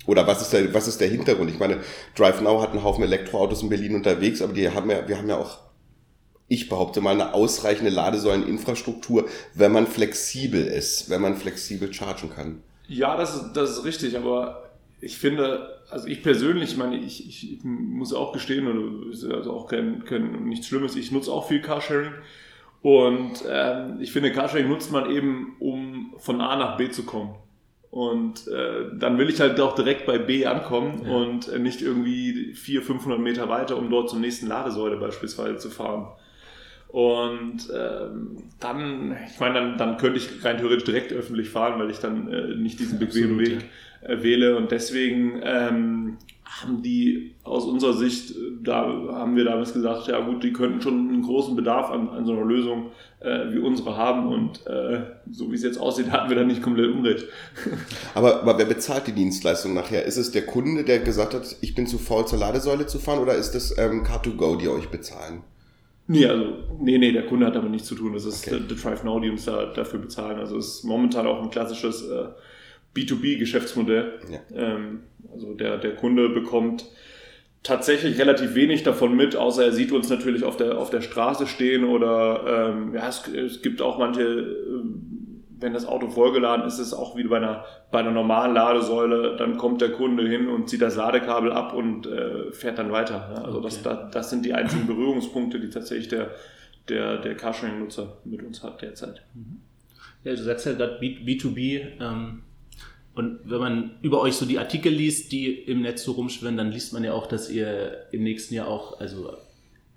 Oder 0.08 0.26
was 0.26 0.42
ist, 0.42 0.54
der, 0.54 0.74
was 0.74 0.88
ist 0.88 1.00
der 1.00 1.10
Hintergrund? 1.10 1.52
Ich 1.52 1.60
meine, 1.60 1.82
Drive 2.16 2.42
Now 2.42 2.62
hat 2.62 2.72
einen 2.72 2.84
Haufen 2.84 3.04
Elektroautos 3.04 3.62
in 3.62 3.70
Berlin 3.70 3.94
unterwegs, 3.94 4.42
aber 4.42 4.54
die 4.54 4.70
haben 4.70 4.90
ja, 4.90 5.08
wir 5.08 5.18
haben 5.18 5.30
ja 5.30 5.38
auch, 5.38 5.60
ich 6.48 6.70
behaupte 6.70 7.02
mal, 7.02 7.12
eine 7.12 7.34
ausreichende 7.34 7.92
Ladesäuleninfrastruktur, 7.92 9.28
wenn 9.54 9.74
man 9.74 9.86
flexibel 9.86 10.66
ist, 10.66 11.10
wenn 11.10 11.22
man 11.22 11.36
flexibel 11.36 11.94
chargen 11.94 12.30
kann. 12.34 12.64
Ja, 12.88 13.18
das 13.18 13.36
ist, 13.36 13.54
das 13.54 13.72
ist 13.72 13.84
richtig, 13.84 14.18
aber 14.18 14.70
ich 15.02 15.18
finde, 15.18 15.82
also 15.90 16.08
ich 16.08 16.24
persönlich, 16.24 16.72
ich 16.72 16.78
meine, 16.78 16.98
ich, 16.98 17.28
ich 17.28 17.60
muss 17.64 18.14
auch 18.14 18.32
gestehen, 18.32 18.66
oder 18.68 19.12
ist 19.12 19.26
also 19.26 19.52
auch 19.52 19.68
kein, 19.68 20.06
kein, 20.06 20.46
nichts 20.46 20.68
Schlimmes, 20.68 20.96
ich 20.96 21.12
nutze 21.12 21.32
auch 21.32 21.48
viel 21.48 21.62
Carsharing. 21.62 22.14
Und 22.82 23.44
ähm, 23.50 23.98
ich 24.00 24.14
finde, 24.14 24.32
Carsharing 24.32 24.70
nutzt 24.70 24.92
man 24.92 25.12
eben, 25.12 25.58
um 25.60 26.14
von 26.18 26.40
A 26.40 26.56
nach 26.56 26.78
B 26.78 26.90
zu 26.90 27.04
kommen. 27.04 27.36
Und 27.89 28.48
äh, 28.50 28.86
dann 29.00 29.17
will 29.17 29.29
ich 29.29 29.39
halt 29.39 29.60
auch 29.62 29.74
direkt 29.74 30.06
bei 30.06 30.17
B 30.17 30.46
ankommen 30.46 31.03
Ja. 31.06 31.15
und 31.15 31.48
äh, 31.48 31.58
nicht 31.58 31.82
irgendwie 31.82 32.53
400, 32.53 32.86
500 32.86 33.20
Meter 33.20 33.50
weiter, 33.50 33.77
um 33.77 33.89
dort 33.89 34.10
zur 34.10 34.20
nächsten 34.20 34.48
Ladesäule 34.48 34.98
beispielsweise 34.98 35.58
zu 35.58 35.70
fahren. 35.70 36.08
Und 36.89 37.70
ähm, 37.75 38.38
dann, 38.60 39.15
ich 39.32 39.39
meine, 39.39 39.56
dann, 39.56 39.77
dann 39.77 39.98
könnte 39.98 40.20
ich 40.20 40.44
rein 40.44 40.58
theoretisch 40.58 40.86
direkt 40.86 41.12
öffentlich 41.12 41.50
fahren, 41.50 41.79
weil 41.79 41.89
ich 41.89 42.00
dann 42.00 42.32
äh, 42.32 42.56
nicht 42.56 42.79
diesen 42.79 43.00
bequemen 43.00 43.39
Weg 43.39 43.65
äh, 44.01 44.22
wähle. 44.24 44.56
Und 44.58 44.72
deswegen 44.72 45.41
ähm, 45.44 46.17
haben 46.48 46.82
die 46.82 47.36
aus 47.44 47.66
unserer 47.66 47.94
Sicht, 47.94 48.32
äh, 48.32 48.36
da 48.63 48.86
haben 49.12 49.36
wir 49.36 49.44
damals 49.44 49.74
gesagt, 49.74 50.08
ja 50.08 50.20
gut, 50.20 50.44
die 50.44 50.54
könnten 50.54 50.82
schon 50.82 51.10
einen 51.10 51.22
großen 51.22 51.56
Bedarf 51.56 51.89
an, 51.89 52.10
an 52.10 52.25
so 52.25 52.34
einer 52.34 52.46
Lösung 52.46 52.92
äh, 53.20 53.51
wie 53.51 53.60
unsere 53.60 53.98
haben. 53.98 54.27
Und 54.27 54.66
äh, 54.66 55.01
so 55.32 55.51
wie 55.51 55.56
es 55.56 55.63
jetzt 55.63 55.77
aussieht, 55.77 56.08
hatten 56.12 56.30
wir 56.30 56.38
da 56.38 56.44
nicht 56.44 56.62
komplett 56.62 56.94
Unrecht. 56.94 57.25
Aber, 58.13 58.42
aber 58.42 58.58
wer 58.58 58.66
bezahlt 58.66 59.08
die 59.08 59.12
Dienstleistung 59.12 59.74
nachher? 59.74 60.06
Ist 60.06 60.18
es 60.18 60.32
der 60.32 60.46
Kunde, 60.46 60.84
der 60.84 61.00
gesagt 61.00 61.34
hat, 61.34 61.56
ich 61.62 61.75
bin 61.75 61.86
zu 61.86 61.98
faul 61.98 62.25
zur 62.25 62.39
Ladesäule 62.39 62.88
zu 62.88 63.00
fahren, 63.00 63.20
oder 63.20 63.36
ist 63.36 63.54
es 63.54 63.77
ähm, 63.77 64.04
Car2Go, 64.04 64.58
die 64.58 64.68
euch 64.68 64.89
bezahlen? 64.89 65.44
Nee, 66.08 66.25
also, 66.25 66.46
nee, 66.80 66.98
nee, 66.98 67.12
der 67.12 67.25
Kunde 67.25 67.46
hat 67.46 67.56
damit 67.56 67.72
nichts 67.72 67.88
zu 67.88 67.96
tun. 67.96 68.13
Das 68.13 68.25
ist 68.25 68.48
Okay. 68.48 68.62
The 68.68 68.75
Drive 68.75 69.04
Now, 69.04 69.20
die 69.20 69.30
uns 69.30 69.46
da 69.46 69.66
dafür 69.66 70.00
bezahlen. 70.00 70.39
Also 70.39 70.58
es 70.58 70.77
ist 70.77 70.84
momentan 70.86 71.27
auch 71.27 71.44
ein 71.44 71.50
klassisches 71.50 72.08
äh, 72.08 72.27
B2B-Geschäftsmodell. 72.96 74.20
Ja. 74.32 74.39
Ähm, 74.56 75.01
also 75.38 75.53
der, 75.53 75.77
der 75.77 75.96
Kunde 75.96 76.29
bekommt 76.29 76.86
tatsächlich 77.63 78.20
relativ 78.20 78.56
wenig 78.56 78.84
davon 78.84 79.15
mit, 79.15 79.36
außer 79.36 79.65
er 79.65 79.72
sieht 79.72 79.91
uns 79.91 80.10
natürlich 80.10 80.44
auf 80.44 80.58
der, 80.58 80.77
auf 80.77 80.89
der 80.89 81.01
Straße 81.01 81.48
stehen 81.48 81.84
oder 81.84 82.72
ähm, 82.72 82.94
ja, 82.94 83.08
es, 83.08 83.27
es 83.27 83.62
gibt 83.62 83.82
auch 83.82 83.98
manche, 83.98 84.24
äh, 84.24 84.84
wenn 85.60 85.74
das 85.74 85.86
Auto 85.86 86.08
vollgeladen 86.08 86.65
ist, 86.65 86.75
ist 86.75 86.88
es 86.88 86.94
auch 86.94 87.17
wie 87.17 87.24
bei 87.24 87.38
einer, 87.38 87.65
bei 87.91 88.00
einer 88.00 88.12
normalen 88.12 88.53
Ladesäule, 88.53 89.36
dann 89.38 89.58
kommt 89.58 89.82
der 89.82 89.91
Kunde 89.91 90.27
hin 90.27 90.48
und 90.48 90.70
zieht 90.70 90.82
das 90.82 90.96
Ladekabel 90.96 91.51
ab 91.51 91.74
und 91.74 92.08
äh, 92.08 92.51
fährt 92.51 92.79
dann 92.79 92.91
weiter. 92.91 93.32
Ja? 93.36 93.44
Also 93.44 93.58
okay. 93.60 93.67
das, 93.67 93.84
das, 93.84 94.12
das 94.12 94.29
sind 94.29 94.46
die 94.46 94.53
einzigen 94.53 94.88
Berührungspunkte, 94.88 95.60
die 95.60 95.70
tatsächlich 95.70 96.08
der, 96.08 96.32
der, 96.89 97.17
der 97.17 97.36
Carsharing-Nutzer 97.36 98.17
mit 98.24 98.44
uns 98.44 98.63
hat 98.63 98.82
derzeit. 98.82 99.24
Mhm. 99.34 99.62
Ja, 100.24 100.32
du 100.32 100.44
sagst 100.44 100.65
ja 100.65 100.74
gerade 100.74 101.00
B2B, 101.00 101.88
ähm, 102.00 102.44
und 103.18 103.40
wenn 103.46 103.60
man 103.60 103.92
über 104.02 104.22
euch 104.22 104.36
so 104.36 104.46
die 104.46 104.60
Artikel 104.60 104.92
liest, 104.92 105.32
die 105.32 105.54
im 105.54 105.82
Netz 105.82 106.04
so 106.04 106.14
rumschwirren, 106.14 106.58
dann 106.58 106.72
liest 106.72 106.94
man 106.94 107.04
ja 107.04 107.14
auch, 107.14 107.28
dass 107.28 107.50
ihr 107.50 108.06
im 108.12 108.24
nächsten 108.24 108.54
Jahr 108.54 108.68
auch 108.68 109.00
also 109.00 109.34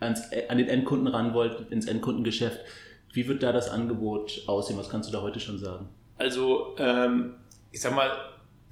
ans, 0.01 0.23
an 0.49 0.59
den 0.59 0.69
Endkunden 0.69 1.09
ran 1.09 1.35
wollt, 1.35 1.71
ins 1.71 1.87
Endkundengeschäft. 1.87 2.61
Wie 3.13 3.29
wird 3.29 3.43
da 3.43 3.53
das 3.53 3.71
Angebot 3.71 4.43
aussehen? 4.47 4.79
Was 4.79 4.89
kannst 4.89 5.09
du 5.09 5.13
da 5.13 5.23
heute 5.23 5.41
schon 5.41 5.59
sagen? 5.59 5.89
Also, 6.17 6.77
ähm, 6.79 7.35
ich 7.73 7.81
sag 7.81 7.95
mal, 7.95 8.11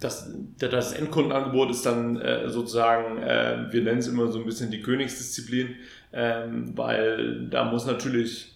das, 0.00 0.33
das 0.59 0.93
Endkundenangebot 0.93 1.71
ist 1.71 1.85
dann 1.85 2.21
äh, 2.21 2.49
sozusagen, 2.49 3.19
äh, 3.19 3.67
wir 3.71 3.83
nennen 3.83 3.99
es 3.99 4.07
immer 4.07 4.31
so 4.31 4.38
ein 4.38 4.45
bisschen 4.45 4.71
die 4.71 4.81
Königsdisziplin, 4.81 5.75
ähm, 6.12 6.76
weil 6.76 7.49
da 7.49 7.64
muss 7.64 7.85
natürlich 7.85 8.55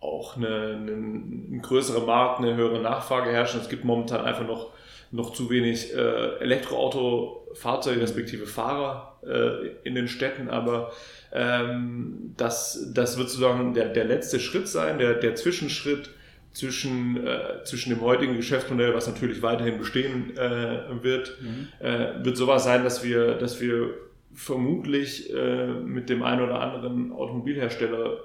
auch 0.00 0.36
eine, 0.36 0.46
eine, 0.46 0.92
ein 0.92 1.62
größerer 1.62 2.04
Markt, 2.04 2.40
eine 2.40 2.56
höhere 2.56 2.80
Nachfrage 2.80 3.30
herrschen. 3.30 3.60
Es 3.60 3.68
gibt 3.68 3.84
momentan 3.84 4.24
einfach 4.24 4.46
noch 4.46 4.72
noch 5.12 5.32
zu 5.32 5.50
wenig 5.50 5.94
äh, 5.94 6.38
Elektroauto-Fahrzeuge 6.40 8.00
respektive 8.00 8.46
Fahrer 8.46 9.18
äh, 9.24 9.68
in 9.84 9.94
den 9.94 10.08
Städten, 10.08 10.48
aber 10.48 10.92
ähm, 11.32 12.34
das, 12.36 12.90
das 12.94 13.18
wird 13.18 13.28
sozusagen 13.28 13.74
der, 13.74 13.90
der 13.90 14.04
letzte 14.04 14.40
Schritt 14.40 14.68
sein, 14.68 14.98
der, 14.98 15.14
der 15.14 15.34
Zwischenschritt 15.34 16.10
zwischen, 16.52 17.26
äh, 17.26 17.62
zwischen 17.64 17.90
dem 17.90 18.00
heutigen 18.00 18.36
Geschäftsmodell, 18.36 18.94
was 18.94 19.06
natürlich 19.06 19.42
weiterhin 19.42 19.78
bestehen 19.78 20.36
äh, 20.36 21.02
wird, 21.02 21.36
mhm. 21.40 21.68
äh, 21.78 22.24
wird 22.24 22.36
sowas 22.36 22.64
sein, 22.64 22.82
dass 22.82 23.04
wir, 23.04 23.34
dass 23.34 23.60
wir 23.60 23.90
vermutlich 24.34 25.32
äh, 25.34 25.66
mit 25.66 26.08
dem 26.08 26.22
einen 26.22 26.42
oder 26.42 26.60
anderen 26.60 27.12
Automobilhersteller 27.12 28.18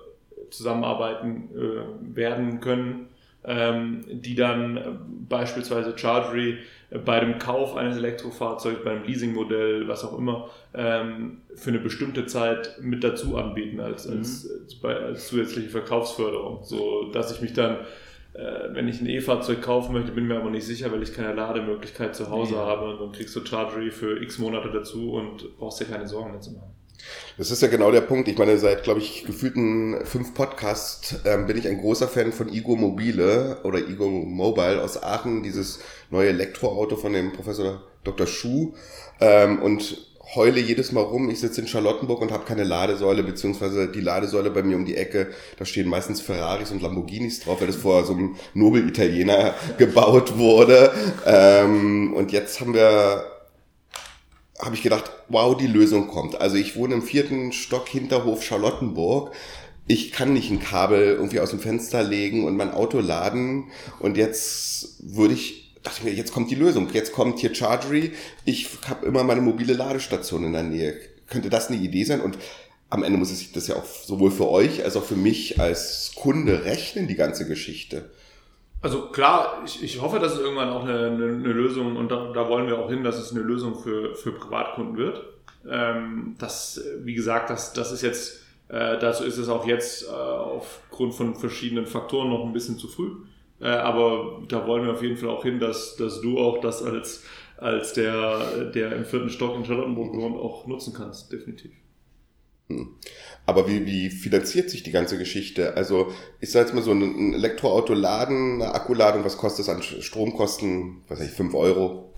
zusammenarbeiten 0.49 1.49
äh, 1.53 2.15
werden 2.15 2.61
können, 2.61 3.07
ähm, 3.47 4.03
die 4.09 4.35
dann 4.35 4.77
äh, 4.77 4.83
beispielsweise 5.27 5.97
Chargery 5.97 6.57
bei 7.05 7.19
dem 7.19 7.39
Kauf 7.39 7.75
eines 7.75 7.97
Elektrofahrzeugs, 7.97 8.83
beim 8.83 9.03
Leasingmodell, 9.03 9.87
was 9.87 10.05
auch 10.05 10.17
immer, 10.17 10.49
ähm, 10.73 11.41
für 11.55 11.69
eine 11.69 11.79
bestimmte 11.79 12.25
Zeit 12.25 12.77
mit 12.81 13.03
dazu 13.03 13.37
anbieten 13.37 13.79
als, 13.79 14.07
mhm. 14.07 14.19
als, 14.19 14.49
als, 14.81 14.83
als, 14.83 15.27
zusätzliche 15.27 15.69
Verkaufsförderung. 15.69 16.59
So 16.63 17.09
dass 17.11 17.31
ich 17.31 17.41
mich 17.41 17.53
dann, 17.53 17.77
äh, 18.33 18.69
wenn 18.71 18.87
ich 18.87 19.01
ein 19.01 19.07
E-Fahrzeug 19.07 19.61
kaufen 19.61 19.93
möchte, 19.93 20.11
bin 20.11 20.27
mir 20.27 20.37
aber 20.37 20.49
nicht 20.49 20.65
sicher, 20.65 20.91
weil 20.91 21.03
ich 21.03 21.13
keine 21.13 21.33
Lademöglichkeit 21.33 22.15
zu 22.15 22.29
Hause 22.29 22.55
ja. 22.55 22.65
habe 22.65 22.91
und 22.91 23.01
dann 23.01 23.11
kriegst 23.11 23.35
du 23.35 23.45
Chargery 23.45 23.91
für 23.91 24.21
x 24.21 24.39
Monate 24.39 24.69
dazu 24.71 25.13
und 25.13 25.57
brauchst 25.57 25.79
dir 25.81 25.85
keine 25.85 26.07
Sorgen 26.07 26.31
mehr 26.31 26.41
zu 26.41 26.51
machen. 26.51 26.76
Das 27.37 27.51
ist 27.51 27.61
ja 27.61 27.67
genau 27.67 27.91
der 27.91 28.01
Punkt. 28.01 28.27
Ich 28.27 28.37
meine, 28.37 28.57
seit, 28.57 28.83
glaube 28.83 28.99
ich, 28.99 29.25
gefühlten 29.25 30.05
fünf 30.05 30.33
Podcasts 30.33 31.15
ähm, 31.25 31.45
bin 31.45 31.57
ich 31.57 31.67
ein 31.67 31.79
großer 31.79 32.07
Fan 32.07 32.31
von 32.31 32.51
Igo 32.51 32.75
Mobile 32.75 33.59
oder 33.63 33.79
Igo 33.79 34.09
Mobile 34.09 34.81
aus 34.81 35.01
Aachen, 35.01 35.43
dieses 35.43 35.79
neue 36.09 36.29
Elektroauto 36.29 36.95
von 36.95 37.13
dem 37.13 37.33
Professor 37.33 37.83
Dr. 38.03 38.25
Schuh. 38.25 38.73
Ähm, 39.19 39.61
und 39.61 40.07
heule 40.35 40.59
jedes 40.59 40.91
Mal 40.91 41.01
rum. 41.01 41.29
Ich 41.29 41.39
sitze 41.39 41.61
in 41.61 41.67
Charlottenburg 41.67 42.21
und 42.21 42.31
habe 42.31 42.45
keine 42.45 42.63
Ladesäule, 42.63 43.23
beziehungsweise 43.23 43.87
die 43.87 44.01
Ladesäule 44.01 44.51
bei 44.51 44.63
mir 44.63 44.75
um 44.75 44.85
die 44.85 44.97
Ecke, 44.97 45.27
da 45.57 45.65
stehen 45.65 45.87
meistens 45.87 46.21
Ferraris 46.21 46.71
und 46.71 46.81
Lamborghinis 46.81 47.41
drauf, 47.41 47.59
weil 47.61 47.67
das 47.67 47.77
vor 47.77 48.03
so 48.03 48.13
einem 48.13 48.35
Nobel-Italiener 48.53 49.53
gebaut 49.77 50.37
wurde. 50.37 50.91
Ähm, 51.25 52.13
und 52.13 52.31
jetzt 52.31 52.59
haben 52.59 52.73
wir 52.73 53.36
habe 54.59 54.75
ich 54.75 54.83
gedacht, 54.83 55.11
wow, 55.29 55.55
die 55.55 55.67
Lösung 55.67 56.07
kommt. 56.07 56.39
Also 56.39 56.55
ich 56.55 56.75
wohne 56.75 56.95
im 56.95 57.01
vierten 57.01 57.51
Stock 57.51 57.87
Hinterhof 57.87 58.43
Charlottenburg. 58.43 59.33
Ich 59.87 60.11
kann 60.11 60.33
nicht 60.33 60.51
ein 60.51 60.59
Kabel 60.59 61.15
irgendwie 61.15 61.39
aus 61.39 61.51
dem 61.51 61.59
Fenster 61.59 62.03
legen 62.03 62.45
und 62.45 62.57
mein 62.57 62.71
Auto 62.71 62.99
laden. 62.99 63.65
Und 63.99 64.17
jetzt 64.17 64.97
würde 64.99 65.33
ich, 65.35 65.75
dachte 65.83 65.99
ich 65.99 66.03
mir, 66.05 66.13
jetzt 66.13 66.33
kommt 66.33 66.51
die 66.51 66.55
Lösung. 66.55 66.89
Jetzt 66.91 67.13
kommt 67.13 67.39
hier 67.39 67.53
Chargery. 67.53 68.13
Ich 68.45 68.67
habe 68.87 69.05
immer 69.05 69.23
meine 69.23 69.41
mobile 69.41 69.73
Ladestation 69.73 70.43
in 70.43 70.53
der 70.53 70.63
Nähe. 70.63 70.99
Könnte 71.27 71.49
das 71.49 71.67
eine 71.67 71.77
Idee 71.77 72.03
sein? 72.03 72.21
Und 72.21 72.37
am 72.89 73.03
Ende 73.03 73.19
muss 73.19 73.31
es 73.31 73.39
sich 73.39 73.51
das 73.51 73.67
ja 73.67 73.75
auch 73.75 73.85
sowohl 73.85 74.31
für 74.31 74.49
euch 74.49 74.83
als 74.83 74.95
auch 74.95 75.05
für 75.05 75.15
mich 75.15 75.59
als 75.59 76.13
Kunde 76.15 76.65
rechnen, 76.65 77.07
die 77.07 77.15
ganze 77.15 77.47
Geschichte. 77.47 78.09
Also 78.81 79.07
klar, 79.07 79.63
ich, 79.65 79.83
ich 79.83 80.01
hoffe, 80.01 80.19
dass 80.19 80.33
es 80.33 80.39
irgendwann 80.39 80.69
auch 80.69 80.83
eine, 80.83 81.07
eine, 81.07 81.25
eine 81.25 81.51
Lösung, 81.51 81.95
und 81.95 82.11
da, 82.11 82.31
da, 82.31 82.47
wollen 82.47 82.67
wir 82.67 82.77
auch 82.77 82.89
hin, 82.89 83.03
dass 83.03 83.17
es 83.17 83.31
eine 83.31 83.41
Lösung 83.41 83.75
für, 83.75 84.15
für 84.15 84.31
Privatkunden 84.31 84.97
wird. 84.97 85.23
Ähm, 85.67 86.35
das, 86.37 86.81
wie 86.99 87.15
gesagt, 87.15 87.49
das, 87.49 87.73
das 87.73 87.91
ist 87.91 88.03
jetzt, 88.03 88.43
äh, 88.69 88.99
dazu 88.99 89.23
ist 89.23 89.37
es 89.37 89.49
auch 89.49 89.65
jetzt 89.65 90.07
äh, 90.07 90.11
aufgrund 90.11 91.15
von 91.15 91.35
verschiedenen 91.35 91.87
Faktoren 91.87 92.29
noch 92.29 92.45
ein 92.45 92.53
bisschen 92.53 92.77
zu 92.77 92.87
früh. 92.87 93.11
Äh, 93.59 93.67
aber 93.67 94.43
da 94.47 94.67
wollen 94.67 94.85
wir 94.85 94.93
auf 94.93 95.01
jeden 95.01 95.17
Fall 95.17 95.29
auch 95.29 95.43
hin, 95.43 95.59
dass, 95.59 95.95
dass 95.95 96.21
du 96.21 96.37
auch 96.37 96.61
das 96.61 96.83
als, 96.83 97.23
als 97.57 97.93
der, 97.93 98.65
der 98.65 98.95
im 98.95 99.05
vierten 99.05 99.29
Stock 99.29 99.55
in 99.55 99.65
Charlottenburg 99.65 100.15
wohnt, 100.15 100.37
auch 100.37 100.67
nutzen 100.67 100.93
kannst, 100.93 101.31
definitiv. 101.31 101.71
Hm. 102.67 102.95
Aber 103.45 103.67
wie, 103.67 103.85
wie 103.85 104.09
finanziert 104.09 104.69
sich 104.69 104.83
die 104.83 104.91
ganze 104.91 105.17
Geschichte? 105.17 105.75
Also 105.75 106.11
ich 106.41 106.51
sage 106.51 106.65
jetzt 106.65 106.75
mal 106.75 106.83
so 106.83 106.91
ein 106.91 107.33
Elektroauto 107.33 107.93
laden, 107.93 108.61
eine 108.61 108.75
Akkuladung, 108.75 109.23
was 109.23 109.37
kostet 109.37 109.65
es 109.65 109.69
an 109.69 109.81
Stromkosten? 109.81 111.03
Weiß 111.07 111.21
ich, 111.21 111.31
5 111.31 111.53
Euro? 111.53 112.13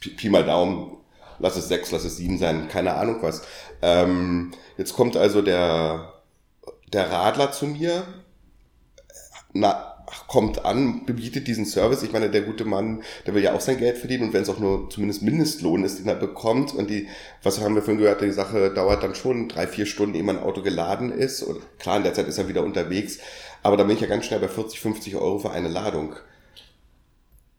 Pi, 0.00 0.10
Pi 0.10 0.28
mal 0.28 0.44
Daumen, 0.44 0.98
lass 1.38 1.56
es 1.56 1.68
6, 1.68 1.92
lass 1.92 2.04
es 2.04 2.16
7 2.18 2.38
sein, 2.38 2.68
keine 2.68 2.94
Ahnung 2.94 3.22
was. 3.22 3.42
Ähm, 3.82 4.52
jetzt 4.76 4.92
kommt 4.92 5.16
also 5.16 5.42
der, 5.42 6.14
der 6.92 7.10
Radler 7.10 7.52
zu 7.52 7.66
mir, 7.66 8.04
na, 9.52 9.89
kommt 10.26 10.64
an, 10.64 11.04
bietet 11.06 11.46
diesen 11.46 11.64
Service. 11.64 12.02
Ich 12.02 12.12
meine, 12.12 12.30
der 12.30 12.42
gute 12.42 12.64
Mann, 12.64 13.02
der 13.26 13.34
will 13.34 13.42
ja 13.42 13.54
auch 13.54 13.60
sein 13.60 13.78
Geld 13.78 13.98
verdienen 13.98 14.24
und 14.24 14.32
wenn 14.32 14.42
es 14.42 14.48
auch 14.48 14.58
nur 14.58 14.90
zumindest 14.90 15.22
Mindestlohn 15.22 15.84
ist, 15.84 15.98
den 15.98 16.08
er 16.08 16.14
bekommt 16.14 16.74
und 16.74 16.90
die, 16.90 17.08
was 17.42 17.60
haben 17.60 17.74
wir 17.74 17.82
vorhin 17.82 18.00
gehört, 18.00 18.20
die 18.20 18.30
Sache 18.30 18.72
dauert 18.74 19.02
dann 19.02 19.14
schon 19.14 19.48
drei, 19.48 19.66
vier 19.66 19.86
Stunden, 19.86 20.14
ehe 20.14 20.22
mein 20.22 20.38
Auto 20.38 20.62
geladen 20.62 21.12
ist 21.12 21.42
und 21.42 21.60
klar, 21.78 21.96
in 21.96 22.02
der 22.02 22.14
Zeit 22.14 22.28
ist 22.28 22.38
er 22.38 22.48
wieder 22.48 22.64
unterwegs, 22.64 23.18
aber 23.62 23.76
da 23.76 23.84
bin 23.84 23.94
ich 23.94 24.00
ja 24.00 24.08
ganz 24.08 24.26
schnell 24.26 24.40
bei 24.40 24.48
40, 24.48 24.80
50 24.80 25.16
Euro 25.16 25.38
für 25.38 25.50
eine 25.50 25.68
Ladung. 25.68 26.16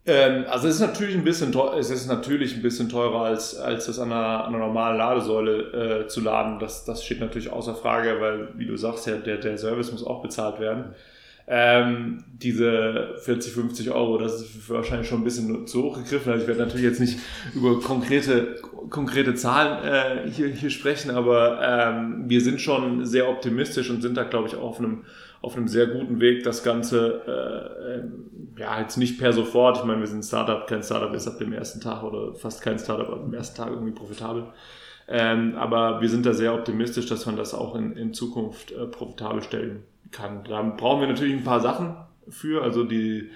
Ähm, 0.06 0.46
also 0.50 0.68
es 0.68 0.76
ist 0.76 0.82
natürlich 0.82 1.16
ein 1.16 1.24
bisschen 1.24 1.52
teuer, 1.52 1.78
es 1.78 1.92
ist 1.92 2.08
natürlich 2.08 2.56
ein 2.56 2.64
bisschen 2.64 2.90
teurer 2.90 3.22
als, 3.22 3.56
als 3.56 3.86
das 3.86 4.00
an 4.00 4.12
einer, 4.12 4.46
an 4.46 4.56
einer 4.56 4.66
normalen 4.66 4.98
Ladesäule 4.98 6.04
äh, 6.04 6.08
zu 6.08 6.22
laden. 6.22 6.58
Das, 6.60 6.86
das 6.86 7.06
steht 7.06 7.20
natürlich 7.20 7.52
außer 7.52 7.76
Frage, 7.76 8.20
weil, 8.20 8.50
wie 8.56 8.66
du 8.66 8.76
sagst, 8.78 9.06
ja, 9.06 9.18
der, 9.18 9.38
der 9.38 9.58
Service 9.60 9.92
muss 9.92 10.06
auch 10.06 10.24
bezahlt 10.24 10.60
werden. 10.60 10.96
Ähm, 11.48 12.24
diese 12.32 13.16
40, 13.24 13.54
50 13.54 13.92
Euro, 13.92 14.18
das 14.18 14.42
ist 14.42 14.70
wahrscheinlich 14.70 15.08
schon 15.08 15.22
ein 15.22 15.24
bisschen 15.24 15.68
zu 15.68 15.84
hoch 15.84 15.98
gegriffen. 15.98 16.32
Also 16.32 16.44
ich 16.44 16.48
werde 16.48 16.62
natürlich 16.62 16.86
jetzt 16.86 17.00
nicht 17.00 17.20
über 17.54 17.80
konkrete, 17.80 18.56
konkrete 18.90 19.36
Zahlen 19.36 19.84
äh, 19.84 20.30
hier, 20.30 20.48
hier 20.48 20.70
sprechen, 20.70 21.12
aber 21.12 21.60
ähm, 21.62 22.24
wir 22.28 22.42
sind 22.42 22.62
schon 22.62 23.06
sehr 23.06 23.30
optimistisch 23.30 23.90
und 23.90 24.02
sind 24.02 24.18
da, 24.18 24.24
glaube 24.24 24.48
ich, 24.48 24.56
auf 24.56 24.80
einem, 24.80 25.06
auf 25.42 25.58
einem 25.58 25.68
sehr 25.68 25.88
guten 25.88 26.20
Weg, 26.20 26.44
das 26.44 26.64
Ganze 26.64 27.22
äh, 27.28 27.96
ähm, 27.96 28.30
ja 28.58 28.80
jetzt 28.80 28.98
nicht 28.98 29.20
per 29.20 29.34
sofort. 29.34 29.78
Ich 29.78 29.84
meine, 29.84 30.00
wir 30.00 30.08
sind 30.08 30.20
ein 30.20 30.24
Startup, 30.24 30.68
kein 30.68 30.84
Startup 30.84 31.14
ist 31.14 31.28
ab 31.28 31.38
dem 31.40 31.54
ersten 31.54 31.82
Tag 31.82 32.04
oder 32.04 32.34
fast 32.36 32.62
kein 32.62 32.80
Startup 32.80 33.10
ab 33.10 33.24
dem 33.24 33.34
ersten 33.34 33.58
Tag 33.58 33.72
irgendwie 33.72 33.94
profitabel. 33.94 34.46
Ähm, 35.08 35.56
aber 35.56 36.00
wir 36.00 36.08
sind 36.08 36.26
da 36.26 36.34
sehr 36.34 36.54
optimistisch, 36.54 37.08
dass 37.08 37.26
man 37.26 37.36
das 37.36 37.54
auch 37.54 37.76
in, 37.76 37.98
in 37.98 38.14
Zukunft 38.14 38.72
äh, 38.72 38.86
profitabel 38.86 39.42
stellen 39.42 39.84
kann. 40.12 40.44
Da 40.44 40.62
brauchen 40.62 41.02
wir 41.02 41.08
natürlich 41.08 41.34
ein 41.34 41.44
paar 41.44 41.62
Sachen 41.62 41.96
für, 42.30 42.64
also 42.64 42.84
die, 42.84 43.30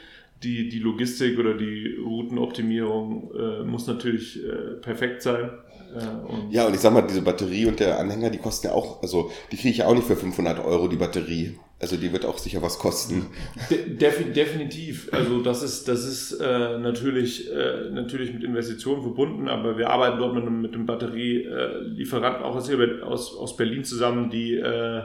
die, 0.44 0.70
die 0.70 0.79
Logistik 0.79 1.39
oder 1.39 1.55
die 1.55 1.98
Routenoptimierung 1.98 3.32
äh, 3.34 3.63
muss 3.63 3.88
natürlich 3.88 4.44
äh, 4.44 4.75
perfekt 4.82 5.22
sein. 5.22 5.50
Äh, 5.96 6.32
und 6.32 6.51
ja, 6.51 6.67
und 6.67 6.74
ich 6.74 6.79
sag 6.79 6.94
mal, 6.94 7.01
diese 7.01 7.22
Batterie 7.22 7.65
und 7.65 7.79
der 7.79 8.00
Anhänger, 8.00 8.29
die 8.29 8.38
kosten 8.38 8.67
ja 8.67 8.74
auch, 8.74 9.01
also 9.01 9.32
die 9.51 9.58
kriege 9.58 9.70
ich 9.70 9.77
ja 9.77 9.88
auch 9.88 9.96
nicht 9.96 10.08
für 10.08 10.15
500 10.15 10.63
Euro, 10.63 10.88
die 10.88 10.98
Batterie. 10.98 11.58
Also 11.77 11.98
die 11.98 12.13
wird 12.13 12.25
auch 12.25 12.38
sicher 12.38 12.62
was 12.62 12.79
kosten. 12.79 13.27
De 13.70 13.96
definitiv. 13.96 15.10
Also 15.12 15.41
das 15.41 15.62
ist, 15.62 15.89
das 15.89 16.05
ist 16.05 16.39
äh, 16.39 16.79
natürlich, 16.79 17.51
äh, 17.51 17.89
natürlich 17.91 18.34
mit 18.34 18.46
Investitionen 18.46 19.01
verbunden, 19.01 19.50
aber 19.50 19.77
wir 19.77 19.89
arbeiten 19.89 20.17
dort 20.17 20.34
mit 20.34 20.44
einem, 20.44 20.62
mit 20.62 20.74
einem 20.74 20.86
Batterielieferanten 20.86 22.44
auch 22.44 22.55
aus, 22.55 23.36
aus 23.36 23.58
Berlin 23.58 23.84
zusammen, 23.84 24.29
die 24.29 24.55
äh, 24.55 25.01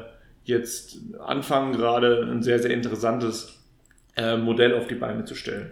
jetzt 0.51 0.99
anfangen, 1.19 1.73
gerade 1.73 2.29
ein 2.31 2.43
sehr, 2.43 2.59
sehr 2.59 2.73
interessantes 2.73 3.59
äh, 4.17 4.37
Modell 4.37 4.75
auf 4.75 4.87
die 4.87 4.95
Beine 4.97 5.25
zu 5.25 5.35
stellen. 5.35 5.71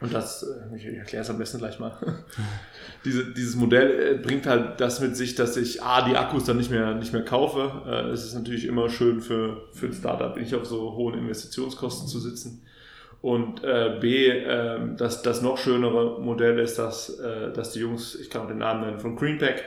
Und 0.00 0.12
das, 0.12 0.42
äh, 0.42 0.76
ich 0.76 0.84
erkläre 0.84 1.22
es 1.22 1.30
am 1.30 1.38
besten 1.38 1.58
gleich 1.58 1.78
mal. 1.78 1.96
Diese, 3.04 3.34
dieses 3.34 3.54
Modell 3.54 4.14
äh, 4.14 4.18
bringt 4.18 4.46
halt 4.46 4.80
das 4.80 4.98
mit 5.00 5.14
sich, 5.14 5.34
dass 5.34 5.58
ich 5.58 5.82
A, 5.82 6.08
die 6.08 6.16
Akkus 6.16 6.44
dann 6.44 6.56
nicht 6.56 6.70
mehr, 6.70 6.94
nicht 6.94 7.12
mehr 7.12 7.24
kaufe. 7.24 7.82
Äh, 7.86 8.10
es 8.12 8.24
ist 8.24 8.34
natürlich 8.34 8.64
immer 8.64 8.88
schön 8.88 9.20
für, 9.20 9.68
für 9.72 9.86
ein 9.86 9.92
Startup, 9.92 10.34
nicht 10.36 10.54
auf 10.54 10.64
so 10.64 10.94
hohen 10.94 11.18
Investitionskosten 11.18 12.08
zu 12.08 12.18
sitzen. 12.18 12.62
Und 13.20 13.62
B, 13.62 14.28
äh, 14.28 14.78
dass 14.96 15.22
das 15.22 15.40
noch 15.40 15.56
schönere 15.56 16.20
Modell 16.20 16.58
ist, 16.58 16.78
dass, 16.78 17.16
dass 17.54 17.72
die 17.72 17.80
Jungs, 17.80 18.14
ich 18.14 18.28
kann 18.28 18.42
auch 18.42 18.48
den 18.48 18.58
Namen 18.58 18.82
nennen, 18.82 19.00
von 19.00 19.16
Greenpack, 19.16 19.64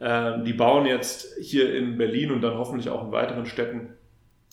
äh, 0.00 0.42
die 0.42 0.52
bauen 0.52 0.86
jetzt 0.86 1.38
hier 1.40 1.74
in 1.74 1.96
Berlin 1.96 2.32
und 2.32 2.42
dann 2.42 2.58
hoffentlich 2.58 2.90
auch 2.90 3.04
in 3.04 3.12
weiteren 3.12 3.46
Städten 3.46 3.94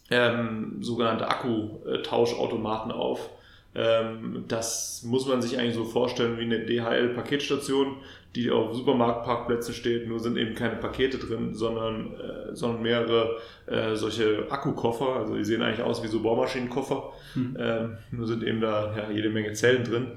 ähm, 0.10 0.78
sogenannte 0.82 1.28
Akkutauschautomaten 1.28 2.92
auf 2.92 3.30
ähm, 3.78 4.46
das 4.48 5.04
muss 5.04 5.28
man 5.28 5.42
sich 5.42 5.60
eigentlich 5.60 5.76
so 5.76 5.86
vorstellen 5.86 6.40
wie 6.40 6.44
eine 6.44 6.66
DHL-Paketstation, 6.66 7.98
die 8.36 8.50
auf 8.50 8.74
Supermarktparkplätzen 8.74 9.74
steht, 9.76 10.08
nur 10.08 10.20
sind 10.20 10.36
eben 10.36 10.56
keine 10.56 10.78
Pakete 10.78 11.20
drin, 11.20 11.54
sondern, 11.54 12.16
äh, 12.16 12.56
sondern 12.56 12.82
mehrere 12.82 13.38
äh, 13.68 13.96
solche 13.96 14.48
Akkukoffer, 14.50 15.18
also 15.18 15.36
die 15.36 15.46
sehen 15.46 15.62
eigentlich 15.62 15.86
aus 15.86 16.04
wie 16.04 16.08
so 16.08 16.22
Bohrmaschinenkoffer, 16.22 17.14
mhm. 17.36 17.58
ähm, 17.60 17.98
nur 18.10 18.26
sind 18.26 18.44
eben 18.44 18.62
da 18.62 18.96
ja, 18.98 19.12
jede 19.12 19.30
Menge 19.30 19.54
Zellen 19.54 19.84
drin. 19.84 20.08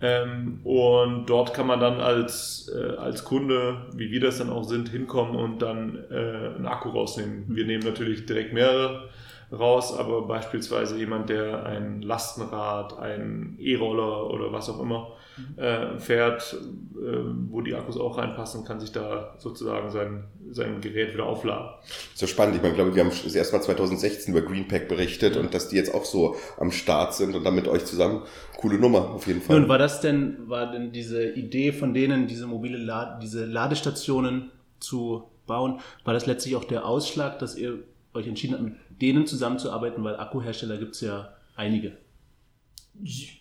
Ähm, 0.00 0.60
und 0.62 1.26
dort 1.26 1.54
kann 1.54 1.66
man 1.66 1.80
dann 1.80 2.00
als, 2.00 2.70
äh, 2.74 2.96
als 2.96 3.24
Kunde, 3.24 3.86
wie 3.94 4.10
wir 4.10 4.20
das 4.20 4.38
dann 4.38 4.50
auch 4.50 4.64
sind, 4.64 4.90
hinkommen 4.90 5.36
und 5.36 5.62
dann 5.62 6.04
äh, 6.10 6.54
einen 6.56 6.66
Akku 6.66 6.90
rausnehmen. 6.90 7.44
Wir 7.48 7.64
nehmen 7.64 7.84
natürlich 7.84 8.26
direkt 8.26 8.52
mehrere 8.52 9.08
raus, 9.52 9.96
aber 9.96 10.22
beispielsweise 10.26 10.98
jemand, 10.98 11.28
der 11.28 11.64
ein 11.64 12.02
Lastenrad, 12.02 12.98
ein 12.98 13.56
E-Roller 13.60 14.30
oder 14.30 14.52
was 14.52 14.68
auch 14.68 14.80
immer 14.80 15.12
mhm. 15.36 15.58
äh, 15.58 15.98
fährt, 15.98 16.54
äh, 16.54 17.18
wo 17.50 17.60
die 17.60 17.74
Akkus 17.74 17.96
auch 17.96 18.18
reinpassen, 18.18 18.64
kann 18.64 18.80
sich 18.80 18.92
da 18.92 19.34
sozusagen 19.38 19.90
sein, 19.90 20.24
sein 20.50 20.80
Gerät 20.80 21.14
wieder 21.14 21.26
aufladen. 21.26 21.68
So 22.14 22.26
spannend. 22.26 22.56
Ich 22.56 22.62
meine, 22.62 22.74
glaube, 22.74 22.94
wir 22.94 23.04
haben 23.04 23.10
das 23.10 23.34
erste 23.34 23.56
Mal 23.56 23.62
2016 23.62 24.34
über 24.34 24.44
Greenpack 24.44 24.88
berichtet 24.88 25.36
ja. 25.36 25.40
und 25.40 25.54
dass 25.54 25.68
die 25.68 25.76
jetzt 25.76 25.94
auch 25.94 26.04
so 26.04 26.36
am 26.58 26.72
Start 26.72 27.14
sind 27.14 27.34
und 27.34 27.44
dann 27.44 27.54
mit 27.54 27.68
euch 27.68 27.84
zusammen. 27.84 28.22
Coole 28.56 28.78
Nummer 28.78 29.10
auf 29.10 29.26
jeden 29.26 29.42
Fall. 29.42 29.56
Und 29.56 29.68
war 29.68 29.78
das 29.78 30.00
denn, 30.00 30.48
war 30.48 30.70
denn 30.72 30.92
diese 30.92 31.30
Idee 31.30 31.72
von 31.72 31.94
denen, 31.94 32.26
diese 32.26 32.46
mobile 32.46 32.78
Lade, 32.78 33.20
diese 33.22 33.44
Ladestationen 33.44 34.50
zu 34.80 35.24
bauen, 35.46 35.80
war 36.04 36.14
das 36.14 36.26
letztlich 36.26 36.56
auch 36.56 36.64
der 36.64 36.84
Ausschlag, 36.84 37.38
dass 37.38 37.56
ihr 37.56 37.78
euch 38.16 38.26
entschieden 38.26 38.54
habt, 38.54 38.85
denen 39.00 39.26
zusammenzuarbeiten, 39.26 40.02
weil 40.04 40.16
Akkuhersteller 40.16 40.78
gibt 40.78 40.94
es 40.94 41.00
ja 41.00 41.34
einige. 41.54 41.96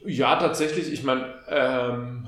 Ja, 0.05 0.35
tatsächlich. 0.35 0.91
Ich 0.91 1.03
meine, 1.03 1.33
ähm, 1.47 2.27